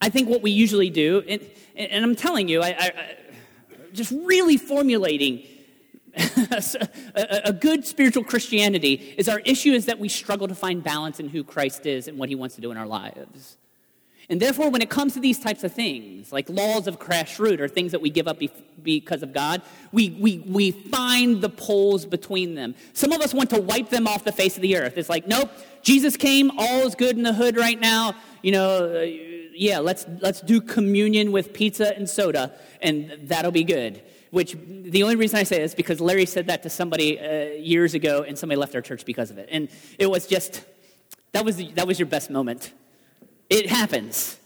I 0.00 0.10
think 0.10 0.28
what 0.28 0.42
we 0.42 0.50
usually 0.50 0.90
do, 0.90 1.22
and 1.76 2.04
I'm 2.04 2.16
telling 2.16 2.48
you, 2.48 2.62
I, 2.62 2.68
I, 2.68 2.92
I 2.96 3.16
just 3.92 4.10
really 4.10 4.56
formulating 4.56 5.44
a, 6.16 7.40
a, 7.44 7.52
good 7.52 7.86
spiritual 7.86 8.24
Christianity 8.24 9.14
is 9.18 9.28
our 9.28 9.40
issue 9.40 9.72
is 9.72 9.84
that 9.84 9.98
we 9.98 10.08
struggle 10.08 10.48
to 10.48 10.54
find 10.54 10.82
balance 10.82 11.20
in 11.20 11.28
who 11.28 11.44
Christ 11.44 11.84
is 11.84 12.08
and 12.08 12.16
what 12.16 12.30
he 12.30 12.34
wants 12.34 12.54
to 12.54 12.62
do 12.62 12.70
in 12.70 12.78
our 12.78 12.86
lives. 12.86 13.58
And 14.28 14.40
therefore, 14.40 14.70
when 14.70 14.82
it 14.82 14.90
comes 14.90 15.14
to 15.14 15.20
these 15.20 15.38
types 15.38 15.62
of 15.62 15.72
things, 15.72 16.32
like 16.32 16.48
laws 16.48 16.88
of 16.88 16.98
kashrut 16.98 17.60
or 17.60 17.68
things 17.68 17.92
that 17.92 18.00
we 18.00 18.10
give 18.10 18.26
up 18.26 18.40
because 18.82 19.22
of 19.22 19.32
God, 19.32 19.62
we, 19.92 20.10
we, 20.10 20.38
we 20.38 20.72
find 20.72 21.40
the 21.40 21.48
poles 21.48 22.04
between 22.04 22.54
them. 22.54 22.74
Some 22.92 23.12
of 23.12 23.20
us 23.20 23.32
want 23.32 23.50
to 23.50 23.60
wipe 23.60 23.90
them 23.90 24.08
off 24.08 24.24
the 24.24 24.32
face 24.32 24.56
of 24.56 24.62
the 24.62 24.78
earth. 24.78 24.98
It's 24.98 25.08
like, 25.08 25.28
nope, 25.28 25.50
Jesus 25.82 26.16
came, 26.16 26.50
all 26.58 26.86
is 26.86 26.96
good 26.96 27.16
in 27.16 27.22
the 27.22 27.34
hood 27.34 27.56
right 27.56 27.78
now. 27.78 28.16
You 28.42 28.52
know, 28.52 28.96
uh, 28.96 29.00
yeah, 29.58 29.78
let's, 29.78 30.06
let's 30.20 30.40
do 30.40 30.60
communion 30.60 31.32
with 31.32 31.52
pizza 31.52 31.96
and 31.96 32.08
soda, 32.08 32.52
and 32.80 33.12
that'll 33.24 33.52
be 33.52 33.64
good. 33.64 34.02
Which 34.30 34.56
the 34.58 35.02
only 35.02 35.16
reason 35.16 35.38
I 35.38 35.44
say 35.44 35.58
this 35.58 35.70
is 35.70 35.74
because 35.74 36.00
Larry 36.00 36.26
said 36.26 36.48
that 36.48 36.62
to 36.64 36.70
somebody 36.70 37.18
uh, 37.18 37.54
years 37.54 37.94
ago, 37.94 38.22
and 38.22 38.36
somebody 38.38 38.58
left 38.58 38.74
our 38.74 38.82
church 38.82 39.04
because 39.04 39.30
of 39.30 39.38
it. 39.38 39.48
And 39.50 39.68
it 39.98 40.10
was 40.10 40.26
just, 40.26 40.64
that 41.32 41.44
was, 41.44 41.56
the, 41.56 41.70
that 41.72 41.86
was 41.86 41.98
your 41.98 42.06
best 42.06 42.28
moment. 42.30 42.72
It 43.48 43.70
happens. 43.70 44.38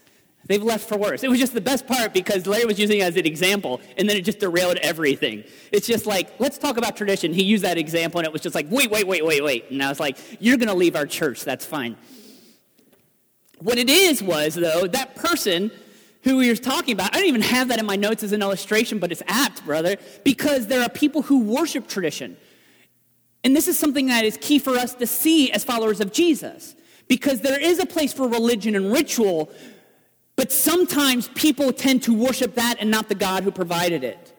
They've 0.47 0.63
left 0.63 0.89
for 0.89 0.99
worse. 0.99 1.23
It 1.23 1.31
was 1.31 1.39
just 1.39 1.55
the 1.55 1.61
best 1.61 1.87
part 1.87 2.13
because 2.13 2.47
Larry 2.47 2.65
was 2.65 2.79
using 2.79 2.99
it 2.99 3.03
as 3.03 3.17
an 3.17 3.27
example, 3.27 3.81
and 3.97 4.09
then 4.09 4.17
it 4.17 4.23
just 4.23 4.41
derailed 4.41 4.79
everything. 4.79 5.45
It's 5.71 5.87
just 5.87 6.07
like, 6.07 6.39
let's 6.41 6.59
talk 6.59 6.77
about 6.77 6.97
tradition. 6.97 7.33
He 7.33 7.45
used 7.45 7.65
that 7.65 7.79
example, 7.79 8.19
and 8.19 8.27
it 8.27 8.33
was 8.33 8.43
just 8.43 8.55
like, 8.55 8.67
wait, 8.71 8.91
wait, 8.91 9.07
wait, 9.07 9.25
wait, 9.25 9.45
wait. 9.45 9.71
And 9.71 9.83
I 9.83 9.89
was 9.89 10.01
like, 10.01 10.19
you're 10.41 10.57
going 10.57 10.69
to 10.69 10.75
leave 10.75 10.97
our 10.97 11.07
church. 11.07 11.45
That's 11.45 11.65
fine. 11.65 11.97
What 13.61 13.79
it 13.79 13.91
is 13.91 14.23
was, 14.23 14.55
though, 14.55 14.87
that 14.87 15.15
person 15.17 15.71
who 16.23 16.37
we 16.37 16.49
were 16.49 16.57
talking 16.57 16.93
about, 16.93 17.15
I 17.15 17.19
don't 17.19 17.29
even 17.29 17.43
have 17.43 17.69
that 17.69 17.79
in 17.79 17.87
my 17.87 17.97
notes 17.97 18.23
as 18.23 18.33
an 18.33 18.43
illustration, 18.43 18.99
but 18.99 19.13
it's 19.13 19.23
apt, 19.27 19.65
brother, 19.65 19.97
because 20.25 20.67
there 20.67 20.83
are 20.83 20.89
people 20.89 21.23
who 21.23 21.41
worship 21.41 21.87
tradition. 21.87 22.37
And 23.45 23.57
this 23.57 23.69
is 23.69 23.79
something 23.79 24.07
that 24.07 24.25
is 24.25 24.39
key 24.41 24.59
for 24.59 24.77
us 24.77 24.95
to 24.95 25.07
see 25.07 25.51
as 25.53 25.65
followers 25.65 26.01
of 26.01 26.13
Jesus. 26.13 26.75
Because 27.09 27.41
there 27.41 27.61
is 27.61 27.79
a 27.79 27.87
place 27.87 28.13
for 28.13 28.29
religion 28.29 28.77
and 28.77 28.93
ritual, 28.93 29.51
but 30.37 30.53
sometimes 30.53 31.29
people 31.29 31.73
tend 31.73 32.03
to 32.05 32.15
worship 32.15 32.55
that 32.55 32.77
and 32.81 32.91
not 32.91 33.09
the 33.09 33.15
God 33.15 33.45
who 33.45 33.51
provided 33.51 34.05
it. 34.05 34.30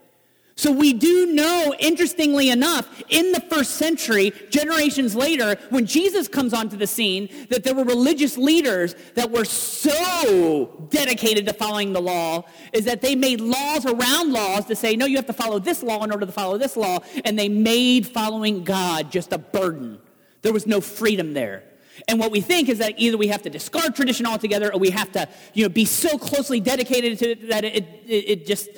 So 0.61 0.71
we 0.71 0.93
do 0.93 1.25
know, 1.25 1.73
interestingly 1.79 2.51
enough, 2.51 3.01
in 3.09 3.31
the 3.31 3.39
first 3.39 3.77
century, 3.77 4.31
generations 4.51 5.15
later, 5.15 5.55
when 5.71 5.87
Jesus 5.87 6.27
comes 6.27 6.53
onto 6.53 6.77
the 6.77 6.85
scene, 6.85 7.29
that 7.49 7.63
there 7.63 7.73
were 7.73 7.83
religious 7.83 8.37
leaders 8.37 8.93
that 9.15 9.31
were 9.31 9.43
so 9.43 10.87
dedicated 10.91 11.47
to 11.47 11.53
following 11.53 11.93
the 11.93 11.99
law, 11.99 12.43
is 12.73 12.85
that 12.85 13.01
they 13.01 13.15
made 13.15 13.41
laws 13.41 13.87
around 13.87 14.33
laws 14.33 14.65
to 14.65 14.75
say, 14.75 14.95
no, 14.95 15.07
you 15.07 15.15
have 15.15 15.25
to 15.25 15.33
follow 15.33 15.57
this 15.57 15.81
law 15.81 16.03
in 16.03 16.11
order 16.11 16.27
to 16.27 16.31
follow 16.31 16.59
this 16.59 16.77
law, 16.77 16.99
and 17.25 17.39
they 17.39 17.49
made 17.49 18.05
following 18.05 18.63
God 18.63 19.11
just 19.11 19.33
a 19.33 19.39
burden. 19.39 19.97
There 20.43 20.53
was 20.53 20.67
no 20.67 20.79
freedom 20.79 21.33
there. 21.33 21.63
And 22.07 22.19
what 22.19 22.31
we 22.31 22.41
think 22.41 22.69
is 22.69 22.79
that 22.79 22.93
either 22.97 23.17
we 23.17 23.27
have 23.27 23.41
to 23.43 23.49
discard 23.49 23.95
tradition 23.95 24.25
altogether 24.25 24.73
or 24.73 24.79
we 24.79 24.91
have 24.91 25.11
to 25.13 25.27
you 25.53 25.63
know, 25.63 25.69
be 25.69 25.85
so 25.85 26.17
closely 26.17 26.59
dedicated 26.59 27.19
to 27.19 27.31
it 27.31 27.49
that 27.49 27.63
it, 27.63 27.85
it, 28.07 28.29
it 28.29 28.47
just 28.47 28.69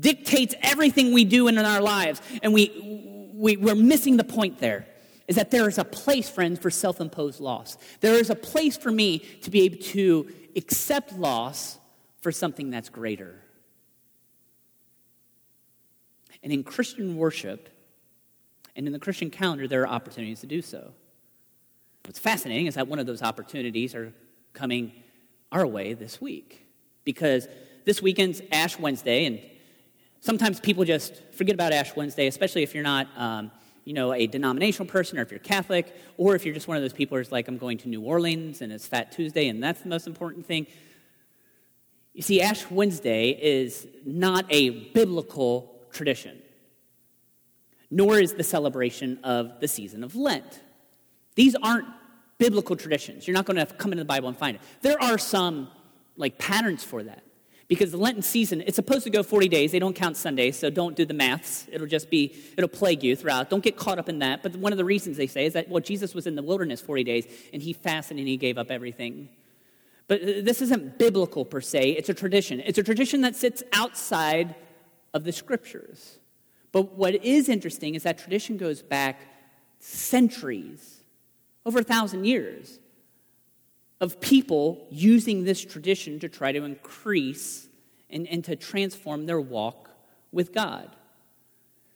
dictates 0.00 0.54
everything 0.62 1.12
we 1.12 1.24
do 1.24 1.48
in 1.48 1.58
our 1.58 1.80
lives. 1.80 2.20
And 2.42 2.52
we, 2.52 3.30
we, 3.34 3.56
we're 3.56 3.74
missing 3.74 4.16
the 4.16 4.24
point 4.24 4.58
there 4.58 4.86
is 5.26 5.36
that 5.36 5.50
there 5.50 5.68
is 5.68 5.76
a 5.76 5.84
place, 5.84 6.30
friends, 6.30 6.58
for 6.58 6.70
self 6.70 7.00
imposed 7.00 7.38
loss. 7.38 7.76
There 8.00 8.14
is 8.14 8.30
a 8.30 8.34
place 8.34 8.76
for 8.76 8.90
me 8.90 9.18
to 9.18 9.50
be 9.50 9.62
able 9.62 9.78
to 9.78 10.32
accept 10.56 11.12
loss 11.12 11.78
for 12.22 12.32
something 12.32 12.70
that's 12.70 12.88
greater. 12.88 13.42
And 16.42 16.52
in 16.52 16.64
Christian 16.64 17.16
worship, 17.16 17.68
And 18.74 18.86
in 18.86 18.92
the 18.92 18.98
Christian 18.98 19.28
calendar, 19.28 19.66
there 19.66 19.82
are 19.82 19.88
opportunities 19.88 20.40
to 20.40 20.46
do 20.46 20.62
so. 20.62 20.92
What's 22.08 22.18
fascinating 22.18 22.64
is 22.64 22.76
that 22.76 22.88
one 22.88 22.98
of 22.98 23.04
those 23.04 23.20
opportunities 23.20 23.94
are 23.94 24.14
coming 24.54 24.94
our 25.52 25.66
way 25.66 25.92
this 25.92 26.22
week. 26.22 26.66
Because 27.04 27.46
this 27.84 28.00
weekend's 28.00 28.40
Ash 28.50 28.78
Wednesday, 28.78 29.26
and 29.26 29.38
sometimes 30.20 30.58
people 30.58 30.86
just 30.86 31.20
forget 31.34 31.54
about 31.54 31.74
Ash 31.74 31.94
Wednesday, 31.94 32.26
especially 32.26 32.62
if 32.62 32.72
you're 32.72 32.82
not, 32.82 33.08
um, 33.14 33.50
you 33.84 33.92
know, 33.92 34.14
a 34.14 34.26
denominational 34.26 34.88
person 34.88 35.18
or 35.18 35.22
if 35.22 35.30
you're 35.30 35.38
Catholic, 35.38 35.94
or 36.16 36.34
if 36.34 36.46
you're 36.46 36.54
just 36.54 36.66
one 36.66 36.78
of 36.78 36.82
those 36.82 36.94
people 36.94 37.18
who's 37.18 37.30
like, 37.30 37.46
I'm 37.46 37.58
going 37.58 37.76
to 37.76 37.90
New 37.90 38.00
Orleans 38.00 38.62
and 38.62 38.72
it's 38.72 38.86
Fat 38.86 39.12
Tuesday 39.12 39.48
and 39.48 39.62
that's 39.62 39.82
the 39.82 39.90
most 39.90 40.06
important 40.06 40.46
thing. 40.46 40.66
You 42.14 42.22
see, 42.22 42.40
Ash 42.40 42.70
Wednesday 42.70 43.32
is 43.32 43.86
not 44.06 44.46
a 44.48 44.70
biblical 44.70 45.78
tradition, 45.92 46.40
nor 47.90 48.18
is 48.18 48.32
the 48.32 48.44
celebration 48.44 49.18
of 49.22 49.60
the 49.60 49.68
season 49.68 50.02
of 50.02 50.16
Lent. 50.16 50.62
These 51.34 51.54
aren't 51.62 51.86
biblical 52.38 52.76
traditions. 52.76 53.26
You're 53.26 53.34
not 53.34 53.46
going 53.46 53.56
to 53.56 53.66
come 53.66 53.92
into 53.92 54.02
the 54.02 54.08
Bible 54.08 54.28
and 54.28 54.36
find 54.36 54.56
it. 54.56 54.62
There 54.80 55.00
are 55.02 55.18
some 55.18 55.68
like 56.16 56.38
patterns 56.38 56.84
for 56.84 57.02
that. 57.02 57.22
Because 57.68 57.90
the 57.90 57.98
Lenten 57.98 58.22
season, 58.22 58.62
it's 58.62 58.76
supposed 58.76 59.04
to 59.04 59.10
go 59.10 59.22
40 59.22 59.48
days. 59.48 59.72
They 59.72 59.78
don't 59.78 59.94
count 59.94 60.16
Sundays, 60.16 60.58
so 60.58 60.70
don't 60.70 60.96
do 60.96 61.04
the 61.04 61.12
maths. 61.12 61.66
It'll 61.70 61.86
just 61.86 62.08
be, 62.08 62.34
it'll 62.56 62.66
plague 62.66 63.04
you 63.04 63.14
throughout. 63.14 63.50
Don't 63.50 63.62
get 63.62 63.76
caught 63.76 63.98
up 63.98 64.08
in 64.08 64.20
that. 64.20 64.42
But 64.42 64.56
one 64.56 64.72
of 64.72 64.78
the 64.78 64.86
reasons 64.86 65.18
they 65.18 65.26
say 65.26 65.44
is 65.44 65.52
that, 65.52 65.68
well, 65.68 65.82
Jesus 65.82 66.14
was 66.14 66.26
in 66.26 66.34
the 66.34 66.42
wilderness 66.42 66.80
40 66.80 67.04
days, 67.04 67.26
and 67.52 67.60
he 67.60 67.74
fasted 67.74 68.16
and 68.16 68.26
he 68.26 68.38
gave 68.38 68.56
up 68.56 68.70
everything. 68.70 69.28
But 70.06 70.22
uh, 70.22 70.26
this 70.40 70.62
isn't 70.62 70.98
biblical 70.98 71.44
per 71.44 71.60
se, 71.60 71.90
it's 71.90 72.08
a 72.08 72.14
tradition. 72.14 72.60
It's 72.64 72.78
a 72.78 72.82
tradition 72.82 73.20
that 73.20 73.36
sits 73.36 73.62
outside 73.74 74.54
of 75.12 75.24
the 75.24 75.32
scriptures. 75.32 76.18
But 76.72 76.94
what 76.94 77.22
is 77.22 77.50
interesting 77.50 77.94
is 77.94 78.02
that 78.04 78.18
tradition 78.18 78.56
goes 78.56 78.80
back 78.80 79.20
centuries, 79.78 80.97
over 81.68 81.80
a 81.80 81.84
thousand 81.84 82.24
years 82.24 82.78
of 84.00 84.22
people 84.22 84.86
using 84.90 85.44
this 85.44 85.62
tradition 85.62 86.18
to 86.18 86.26
try 86.26 86.50
to 86.50 86.64
increase 86.64 87.68
and, 88.08 88.26
and 88.26 88.42
to 88.42 88.56
transform 88.56 89.26
their 89.26 89.38
walk 89.38 89.90
with 90.32 90.54
God. 90.54 90.88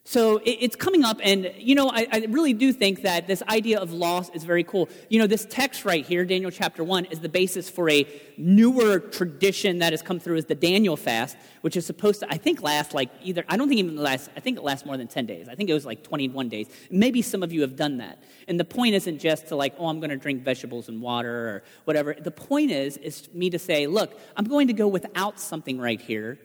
So 0.05 0.41
it's 0.45 0.75
coming 0.75 1.05
up, 1.05 1.21
and 1.23 1.53
you 1.57 1.77
know, 1.77 1.89
I, 1.89 2.09
I, 2.11 2.27
really 2.29 2.55
do 2.55 2.73
think 2.73 3.03
that 3.03 3.29
this 3.29 3.41
idea 3.49 3.79
of 3.79 3.93
loss 3.93 4.31
is 4.31 4.43
very 4.43 4.65
cool. 4.65 4.89
You 5.09 5.21
know, 5.21 5.29
this 5.29 5.47
text 5.49 5.85
right 5.85 6.05
here, 6.05 6.25
Daniel 6.25 6.51
chapter 6.51 6.83
1, 6.83 7.05
is 7.07 7.21
the 7.21 7.29
basis 7.29 7.71
for 7.71 7.89
a 7.89 8.05
newer 8.37 8.99
tradition 8.99 9.79
that 9.79 9.93
has 9.93 10.03
come 10.03 10.19
through 10.19 10.39
as 10.39 10.47
the 10.47 10.57
Daniel 10.57 10.97
fast, 10.97 11.37
which 11.61 11.77
is 11.77 11.87
supposed 11.87 12.19
to, 12.19 12.27
I 12.29 12.37
think, 12.37 12.63
last 12.63 12.95
like 12.95 13.11
either, 13.23 13.45
I 13.49 13.57
don't 13.57 13.69
think 13.69 13.79
even 13.79 13.95
last, 13.95 14.29
I 14.37 14.41
think 14.41 14.59
it 14.59 14.65
lasts 14.65 14.85
more 14.85 14.97
than 14.97 15.07
10 15.07 15.25
days. 15.27 15.49
I 15.49 15.55
think 15.55 15.71
it 15.71 15.75
was 15.75 15.87
like 15.87 16.03
21 16.03 16.49
days. 16.49 16.67
Maybe 16.91 17.23
some 17.23 17.45
of 17.45 17.53
you 17.53 17.61
have 17.61 17.77
done 17.77 17.99
that. 17.99 18.21
And 18.49 18.59
the 18.59 18.65
point 18.65 18.97
isn't 18.97 19.21
just 19.21 19.47
to 19.49 19.57
like, 19.57 19.77
oh, 19.79 19.87
I'm 19.87 20.01
going 20.01 20.11
to 20.11 20.17
drink 20.17 20.43
vegetables 20.43 20.89
and 20.89 21.01
water 21.01 21.33
or 21.33 21.63
whatever. 21.85 22.13
The 22.13 22.33
point 22.33 22.73
is, 22.73 22.97
is 22.97 23.33
me 23.33 23.51
to 23.51 23.59
say, 23.59 23.87
look, 23.87 24.19
I'm 24.37 24.47
going 24.47 24.67
to 24.67 24.73
go 24.73 24.89
without 24.89 25.39
something 25.39 25.79
right 25.79 26.01
here 26.01 26.41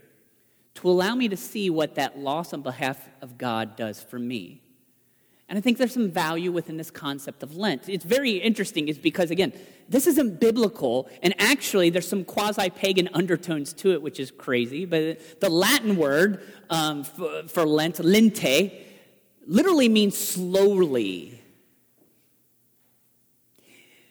to 0.77 0.89
allow 0.89 1.15
me 1.15 1.27
to 1.27 1.37
see 1.37 1.69
what 1.69 1.95
that 1.95 2.19
loss 2.19 2.53
on 2.53 2.61
behalf 2.61 3.09
of 3.21 3.37
God 3.37 3.75
does 3.75 4.01
for 4.01 4.19
me. 4.19 4.61
And 5.49 5.57
I 5.57 5.61
think 5.61 5.77
there's 5.77 5.93
some 5.93 6.11
value 6.11 6.51
within 6.51 6.77
this 6.77 6.91
concept 6.91 7.41
of 7.41 7.55
Lent. 7.55 7.87
It's 7.87 8.03
very 8.03 8.31
interesting, 8.31 8.87
is 8.87 8.97
because, 8.97 9.31
again, 9.31 9.53
this 9.89 10.05
isn't 10.05 10.39
biblical, 10.39 11.09
and 11.23 11.33
actually 11.39 11.89
there's 11.89 12.07
some 12.07 12.25
quasi 12.25 12.69
pagan 12.69 13.09
undertones 13.13 13.73
to 13.73 13.93
it, 13.93 14.01
which 14.01 14.19
is 14.19 14.29
crazy. 14.29 14.85
But 14.85 15.39
the 15.39 15.49
Latin 15.49 15.95
word 15.95 16.43
um, 16.69 17.03
for, 17.03 17.43
for 17.47 17.65
Lent, 17.65 17.95
lente, 17.95 18.71
literally 19.47 19.89
means 19.89 20.17
slowly. 20.17 21.36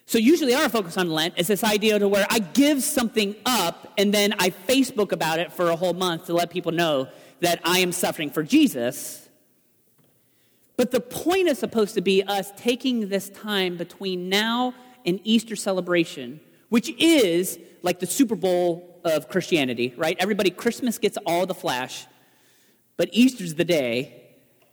So 0.09 0.19
usually 0.19 0.55
our 0.55 0.69
focus 0.69 0.97
on 0.97 1.11
Lent 1.11 1.35
is 1.37 1.49
this 1.49 1.65
idea 1.65 1.99
to 1.99 2.07
where 2.07 2.27
I 2.31 2.39
give 2.39 2.85
something 2.85 3.35
up 3.45 3.93
and 3.99 4.15
then 4.15 4.35
I 4.39 4.51
Facebook 4.51 5.11
about 5.11 5.41
it 5.41 5.53
for 5.53 5.71
a 5.71 5.77
whole 5.77 5.95
month 5.95 6.27
to 6.27 6.33
let 6.33 6.49
people 6.49 6.71
know 6.71 7.09
that 7.41 7.61
I 7.65 7.81
am 7.81 7.91
suffering 7.91 8.31
for 8.31 8.45
Jesus. 8.45 9.29
But 10.77 10.93
the 10.93 11.01
point 11.01 11.49
is 11.49 11.59
supposed 11.59 11.95
to 11.95 12.03
be 12.03 12.23
us 12.23 12.53
taking 12.57 13.09
this 13.09 13.31
time 13.31 13.77
between 13.77 14.29
now 14.29 14.75
and 15.05 15.19
Easter 15.25 15.57
celebration, 15.57 16.41
which 16.69 16.89
is 17.01 17.59
like 17.83 17.99
the 17.99 18.07
Super 18.07 18.37
Bowl 18.37 19.01
of 19.03 19.29
Christianity, 19.29 19.93
right? 19.97 20.17
Everybody, 20.21 20.51
Christmas 20.51 20.99
gets 20.99 21.19
all 21.27 21.47
the 21.47 21.55
flash, 21.55 22.07
but 22.97 23.09
Easter's 23.11 23.57
the 23.57 23.65
day 23.65 24.23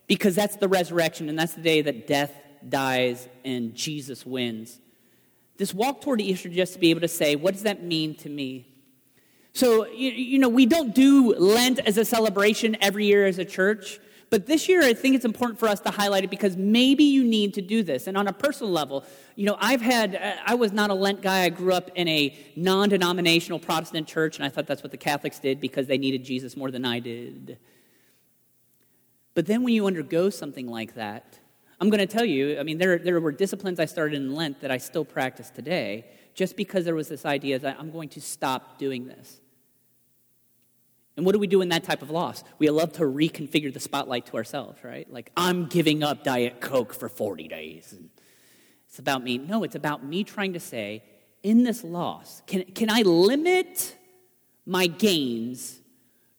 because 0.06 0.36
that's 0.36 0.58
the 0.58 0.68
resurrection 0.68 1.28
and 1.28 1.40
that's 1.40 1.54
the 1.54 1.62
day 1.62 1.82
that 1.82 2.06
death 2.06 2.32
dies 2.70 3.28
and 3.44 3.74
Jesus 3.74 4.28
wins 4.28 4.80
this 5.58 5.74
walk 5.74 6.02
toward 6.02 6.22
Easter 6.22 6.50
just 6.50 6.74
to 6.74 6.80
be 6.80 6.90
able 6.90 7.02
to 7.02 7.08
say, 7.08 7.36
what 7.36 7.54
does 7.54 7.64
that 7.64 7.84
mean 7.84 8.16
to 8.16 8.30
me? 8.30 8.68
So, 9.54 9.86
you, 9.88 10.10
you 10.10 10.40
know, 10.40 10.50
we 10.50 10.66
don't 10.66 10.96
do 10.96 11.36
Lent 11.36 11.80
as 11.80 11.98
a 11.98 12.06
celebration 12.06 12.76
every 12.82 13.06
year 13.06 13.26
as 13.26 13.38
a 13.38 13.46
church. 13.46 14.00
But 14.32 14.48
this 14.48 14.68
year, 14.68 14.82
I 14.82 14.96
think 14.96 15.14
it's 15.14 15.26
important 15.26 15.60
for 15.60 15.68
us 15.68 15.80
to 15.82 15.92
highlight 15.92 16.24
it 16.24 16.32
because 16.32 16.58
maybe 16.58 17.04
you 17.04 17.24
need 17.24 17.54
to 17.54 17.62
do 17.62 17.84
this. 17.84 18.08
And 18.08 18.18
on 18.18 18.28
a 18.28 18.34
personal 18.34 18.72
level, 18.72 19.06
you 19.36 19.46
know, 19.46 19.56
I've 19.60 19.82
had, 19.82 20.16
uh, 20.16 20.42
I 20.44 20.56
was 20.56 20.72
not 20.72 20.90
a 20.90 20.96
Lent 20.96 21.22
guy. 21.22 21.44
I 21.44 21.50
grew 21.50 21.72
up 21.72 21.92
in 21.94 22.08
a 22.08 22.36
non 22.56 22.90
denominational 22.90 23.60
Protestant 23.60 24.08
church, 24.08 24.38
and 24.38 24.46
I 24.46 24.50
thought 24.50 24.66
that's 24.66 24.82
what 24.82 24.90
the 24.90 24.98
Catholics 24.98 25.38
did 25.38 25.62
because 25.62 25.86
they 25.86 26.00
needed 26.00 26.24
Jesus 26.24 26.58
more 26.58 26.72
than 26.72 26.84
I 26.84 27.00
did. 27.00 27.60
But 29.36 29.46
then 29.46 29.62
when 29.62 29.76
you 29.76 29.86
undergo 29.86 30.32
something 30.32 30.66
like 30.66 30.96
that, 30.96 31.38
I'm 31.80 31.90
going 31.90 32.00
to 32.00 32.08
tell 32.08 32.26
you, 32.26 32.60
I 32.60 32.64
mean, 32.64 32.78
there, 32.78 32.98
there 32.98 33.20
were 33.20 33.32
disciplines 33.32 33.80
I 33.80 33.86
started 33.86 34.16
in 34.16 34.34
Lent 34.34 34.62
that 34.62 34.72
I 34.72 34.78
still 34.78 35.06
practice 35.06 35.50
today 35.50 36.06
just 36.34 36.56
because 36.56 36.86
there 36.86 36.96
was 36.96 37.08
this 37.08 37.26
idea 37.26 37.60
that 37.60 37.78
I'm 37.80 37.92
going 37.92 38.10
to 38.10 38.22
stop 38.22 38.78
doing 38.78 39.08
this. 39.08 39.40
And 41.16 41.26
what 41.26 41.34
do 41.34 41.40
we 41.40 41.48
do 41.48 41.62
in 41.62 41.70
that 41.70 41.84
type 41.84 42.02
of 42.02 42.10
loss? 42.10 42.44
We 42.58 42.70
love 42.70 42.94
to 42.94 43.04
reconfigure 43.04 43.72
the 43.72 43.80
spotlight 43.80 44.26
to 44.28 44.38
ourselves, 44.38 44.84
right? 44.84 45.12
Like, 45.12 45.32
I'm 45.38 45.68
giving 45.68 46.04
up 46.04 46.24
Diet 46.24 46.60
Coke 46.60 46.94
for 46.94 47.08
40 47.08 47.48
days. 47.48 47.94
And 47.94 48.10
it's 48.88 48.98
about 48.98 49.24
me. 49.24 49.38
No, 49.38 49.64
it's 49.64 49.76
about 49.76 50.04
me 50.04 50.24
trying 50.24 50.54
to 50.54 50.60
say, 50.60 51.04
in 51.44 51.64
this 51.64 51.84
loss, 51.84 52.42
can, 52.48 52.64
can 52.64 52.90
I 52.90 53.02
limit 53.02 53.96
my 54.66 54.88
gains 54.88 55.80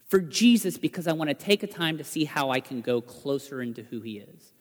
for 0.06 0.18
Jesus 0.18 0.76
because 0.78 1.06
I 1.06 1.12
want 1.12 1.28
to 1.28 1.34
take 1.34 1.62
a 1.62 1.66
time 1.66 1.98
to 1.98 2.04
see 2.04 2.24
how 2.24 2.50
I 2.50 2.60
can 2.60 2.80
go 2.80 3.00
closer 3.00 3.62
into 3.62 3.82
who 3.82 4.00
he 4.00 4.18
is? 4.18 4.54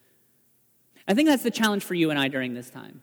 I 1.07 1.13
think 1.13 1.27
that's 1.27 1.43
the 1.43 1.51
challenge 1.51 1.83
for 1.83 1.93
you 1.93 2.09
and 2.09 2.19
I 2.19 2.27
during 2.27 2.53
this 2.53 2.69
time. 2.69 3.01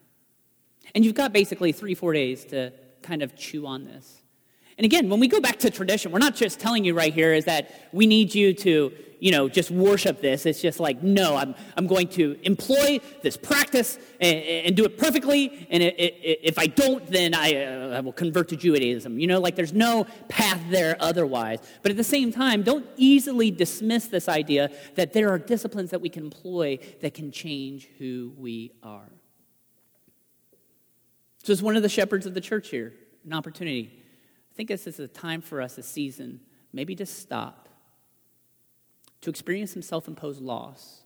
And 0.94 1.04
you've 1.04 1.14
got 1.14 1.32
basically 1.32 1.72
three, 1.72 1.94
four 1.94 2.12
days 2.12 2.44
to 2.46 2.72
kind 3.02 3.22
of 3.22 3.36
chew 3.36 3.66
on 3.66 3.84
this. 3.84 4.19
And 4.80 4.86
again, 4.86 5.10
when 5.10 5.20
we 5.20 5.28
go 5.28 5.40
back 5.40 5.58
to 5.58 5.68
tradition, 5.68 6.10
we're 6.10 6.20
not 6.20 6.34
just 6.34 6.58
telling 6.58 6.86
you 6.86 6.94
right 6.94 7.12
here 7.12 7.34
is 7.34 7.44
that 7.44 7.70
we 7.92 8.06
need 8.06 8.34
you 8.34 8.54
to, 8.54 8.90
you 9.18 9.30
know, 9.30 9.46
just 9.46 9.70
worship 9.70 10.22
this. 10.22 10.46
It's 10.46 10.62
just 10.62 10.80
like, 10.80 11.02
no, 11.02 11.36
I'm, 11.36 11.54
I'm 11.76 11.86
going 11.86 12.08
to 12.08 12.38
employ 12.44 13.00
this 13.20 13.36
practice 13.36 13.98
and, 14.22 14.38
and 14.38 14.74
do 14.74 14.86
it 14.86 14.96
perfectly. 14.96 15.68
And 15.68 15.82
it, 15.82 15.96
it, 15.98 16.40
if 16.42 16.58
I 16.58 16.66
don't, 16.66 17.06
then 17.08 17.34
I, 17.34 17.56
uh, 17.56 17.98
I 17.98 18.00
will 18.00 18.14
convert 18.14 18.48
to 18.48 18.56
Judaism. 18.56 19.18
You 19.18 19.26
know, 19.26 19.38
like 19.38 19.54
there's 19.54 19.74
no 19.74 20.06
path 20.30 20.62
there 20.70 20.96
otherwise. 20.98 21.58
But 21.82 21.90
at 21.90 21.98
the 21.98 22.02
same 22.02 22.32
time, 22.32 22.62
don't 22.62 22.86
easily 22.96 23.50
dismiss 23.50 24.06
this 24.06 24.30
idea 24.30 24.70
that 24.94 25.12
there 25.12 25.28
are 25.28 25.38
disciplines 25.38 25.90
that 25.90 26.00
we 26.00 26.08
can 26.08 26.24
employ 26.24 26.78
that 27.02 27.12
can 27.12 27.32
change 27.32 27.90
who 27.98 28.32
we 28.38 28.72
are. 28.82 29.12
So, 31.36 31.52
as 31.52 31.62
one 31.62 31.76
of 31.76 31.82
the 31.82 31.90
shepherds 31.90 32.24
of 32.24 32.32
the 32.32 32.40
church 32.40 32.70
here, 32.70 32.94
an 33.26 33.34
opportunity 33.34 33.99
think 34.60 34.68
this 34.68 34.86
is 34.86 35.00
a 35.00 35.08
time 35.08 35.40
for 35.40 35.62
us, 35.62 35.78
a 35.78 35.82
season, 35.82 36.38
maybe 36.70 36.94
to 36.94 37.06
stop, 37.06 37.70
to 39.22 39.30
experience 39.30 39.72
some 39.72 39.80
self 39.80 40.06
imposed 40.06 40.42
loss, 40.42 41.00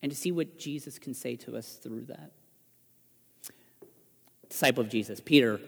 and 0.00 0.10
to 0.10 0.16
see 0.16 0.32
what 0.32 0.58
Jesus 0.58 0.98
can 0.98 1.12
say 1.12 1.36
to 1.36 1.58
us 1.58 1.74
through 1.74 2.06
that. 2.06 2.32
Disciple 4.48 4.82
of 4.82 4.88
Jesus, 4.88 5.20
Peter 5.20 5.60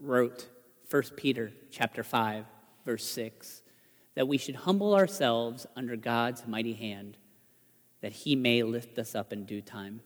wrote 0.00 0.46
1 0.88 1.02
Peter 1.16 1.50
chapter 1.72 2.04
5, 2.04 2.44
verse 2.86 3.04
6, 3.04 3.62
that 4.14 4.28
we 4.28 4.38
should 4.38 4.54
humble 4.54 4.94
ourselves 4.94 5.66
under 5.74 5.96
God's 5.96 6.46
mighty 6.46 6.74
hand, 6.74 7.16
that 8.02 8.12
he 8.12 8.36
may 8.36 8.62
lift 8.62 9.00
us 9.00 9.16
up 9.16 9.32
in 9.32 9.46
due 9.46 9.62
time. 9.62 10.00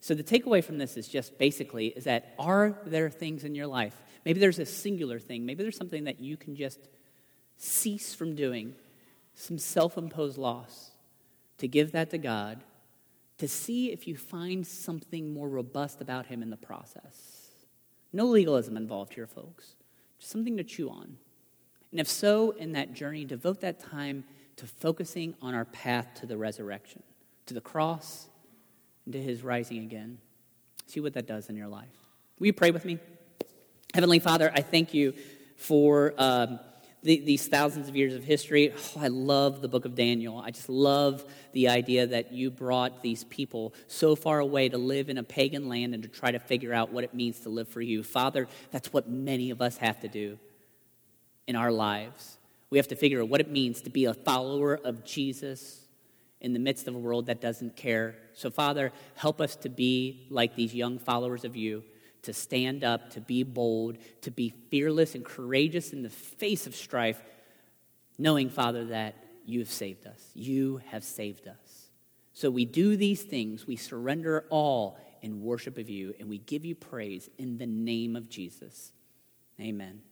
So 0.00 0.14
the 0.14 0.22
takeaway 0.22 0.62
from 0.62 0.78
this 0.78 0.96
is 0.96 1.08
just 1.08 1.36
basically 1.36 1.88
is 1.88 2.04
that 2.04 2.36
are 2.38 2.78
there 2.86 3.10
things 3.10 3.42
in 3.42 3.56
your 3.56 3.66
life 3.66 3.96
Maybe 4.26 4.40
there's 4.40 4.58
a 4.58 4.66
singular 4.66 5.20
thing. 5.20 5.46
Maybe 5.46 5.62
there's 5.62 5.76
something 5.76 6.04
that 6.04 6.20
you 6.20 6.36
can 6.36 6.56
just 6.56 6.80
cease 7.56 8.12
from 8.12 8.34
doing, 8.34 8.74
some 9.34 9.56
self 9.56 9.96
imposed 9.96 10.36
loss, 10.36 10.90
to 11.58 11.68
give 11.68 11.92
that 11.92 12.10
to 12.10 12.18
God, 12.18 12.64
to 13.38 13.46
see 13.46 13.92
if 13.92 14.08
you 14.08 14.16
find 14.16 14.66
something 14.66 15.32
more 15.32 15.48
robust 15.48 16.00
about 16.00 16.26
Him 16.26 16.42
in 16.42 16.50
the 16.50 16.56
process. 16.56 17.52
No 18.12 18.26
legalism 18.26 18.76
involved 18.76 19.14
here, 19.14 19.28
folks. 19.28 19.76
Just 20.18 20.32
something 20.32 20.56
to 20.56 20.64
chew 20.64 20.90
on. 20.90 21.18
And 21.92 22.00
if 22.00 22.08
so, 22.08 22.50
in 22.50 22.72
that 22.72 22.94
journey, 22.94 23.24
devote 23.24 23.60
that 23.60 23.78
time 23.78 24.24
to 24.56 24.66
focusing 24.66 25.36
on 25.40 25.54
our 25.54 25.66
path 25.66 26.08
to 26.20 26.26
the 26.26 26.36
resurrection. 26.36 27.04
to 27.46 27.54
the 27.54 27.60
cross 27.60 28.26
and 29.04 29.12
to 29.12 29.22
his 29.22 29.44
rising 29.44 29.78
again. 29.84 30.18
See 30.88 30.98
what 30.98 31.14
that 31.14 31.28
does 31.28 31.48
in 31.48 31.54
your 31.54 31.68
life. 31.68 31.86
Will 32.40 32.48
you 32.48 32.52
pray 32.52 32.72
with 32.72 32.84
me? 32.84 32.98
Heavenly 33.96 34.18
Father, 34.18 34.52
I 34.54 34.60
thank 34.60 34.92
you 34.92 35.14
for 35.56 36.12
um, 36.18 36.60
the, 37.02 37.18
these 37.18 37.48
thousands 37.48 37.88
of 37.88 37.96
years 37.96 38.12
of 38.12 38.24
history. 38.24 38.74
Oh, 38.94 39.00
I 39.00 39.08
love 39.08 39.62
the 39.62 39.68
book 39.68 39.86
of 39.86 39.94
Daniel. 39.94 40.38
I 40.38 40.50
just 40.50 40.68
love 40.68 41.24
the 41.52 41.70
idea 41.70 42.06
that 42.08 42.30
you 42.30 42.50
brought 42.50 43.00
these 43.00 43.24
people 43.24 43.72
so 43.86 44.14
far 44.14 44.38
away 44.38 44.68
to 44.68 44.76
live 44.76 45.08
in 45.08 45.16
a 45.16 45.22
pagan 45.22 45.70
land 45.70 45.94
and 45.94 46.02
to 46.02 46.10
try 46.10 46.30
to 46.30 46.38
figure 46.38 46.74
out 46.74 46.92
what 46.92 47.04
it 47.04 47.14
means 47.14 47.40
to 47.40 47.48
live 47.48 47.68
for 47.68 47.80
you. 47.80 48.02
Father, 48.02 48.48
that's 48.70 48.92
what 48.92 49.08
many 49.08 49.48
of 49.48 49.62
us 49.62 49.78
have 49.78 49.98
to 50.00 50.08
do 50.08 50.38
in 51.46 51.56
our 51.56 51.72
lives. 51.72 52.36
We 52.68 52.76
have 52.76 52.88
to 52.88 52.96
figure 52.96 53.22
out 53.22 53.30
what 53.30 53.40
it 53.40 53.50
means 53.50 53.80
to 53.80 53.88
be 53.88 54.04
a 54.04 54.12
follower 54.12 54.78
of 54.84 55.06
Jesus 55.06 55.80
in 56.42 56.52
the 56.52 56.58
midst 56.58 56.86
of 56.86 56.94
a 56.94 56.98
world 56.98 57.28
that 57.28 57.40
doesn't 57.40 57.76
care. 57.76 58.14
So, 58.34 58.50
Father, 58.50 58.92
help 59.14 59.40
us 59.40 59.56
to 59.56 59.70
be 59.70 60.26
like 60.28 60.54
these 60.54 60.74
young 60.74 60.98
followers 60.98 61.46
of 61.46 61.56
you, 61.56 61.82
to 62.26 62.32
stand 62.32 62.84
up, 62.84 63.10
to 63.10 63.20
be 63.20 63.42
bold, 63.42 63.98
to 64.22 64.30
be 64.30 64.50
fearless 64.70 65.14
and 65.14 65.24
courageous 65.24 65.92
in 65.92 66.02
the 66.02 66.10
face 66.10 66.66
of 66.66 66.76
strife, 66.76 67.20
knowing, 68.18 68.50
Father, 68.50 68.84
that 68.86 69.16
you 69.44 69.60
have 69.60 69.70
saved 69.70 70.06
us. 70.06 70.30
You 70.34 70.80
have 70.90 71.04
saved 71.04 71.48
us. 71.48 71.88
So 72.32 72.50
we 72.50 72.64
do 72.64 72.96
these 72.96 73.22
things, 73.22 73.66
we 73.66 73.76
surrender 73.76 74.44
all 74.50 74.98
in 75.22 75.42
worship 75.42 75.78
of 75.78 75.88
you, 75.88 76.14
and 76.20 76.28
we 76.28 76.38
give 76.38 76.64
you 76.64 76.74
praise 76.74 77.30
in 77.38 77.58
the 77.58 77.66
name 77.66 78.14
of 78.14 78.28
Jesus. 78.28 78.92
Amen. 79.58 80.02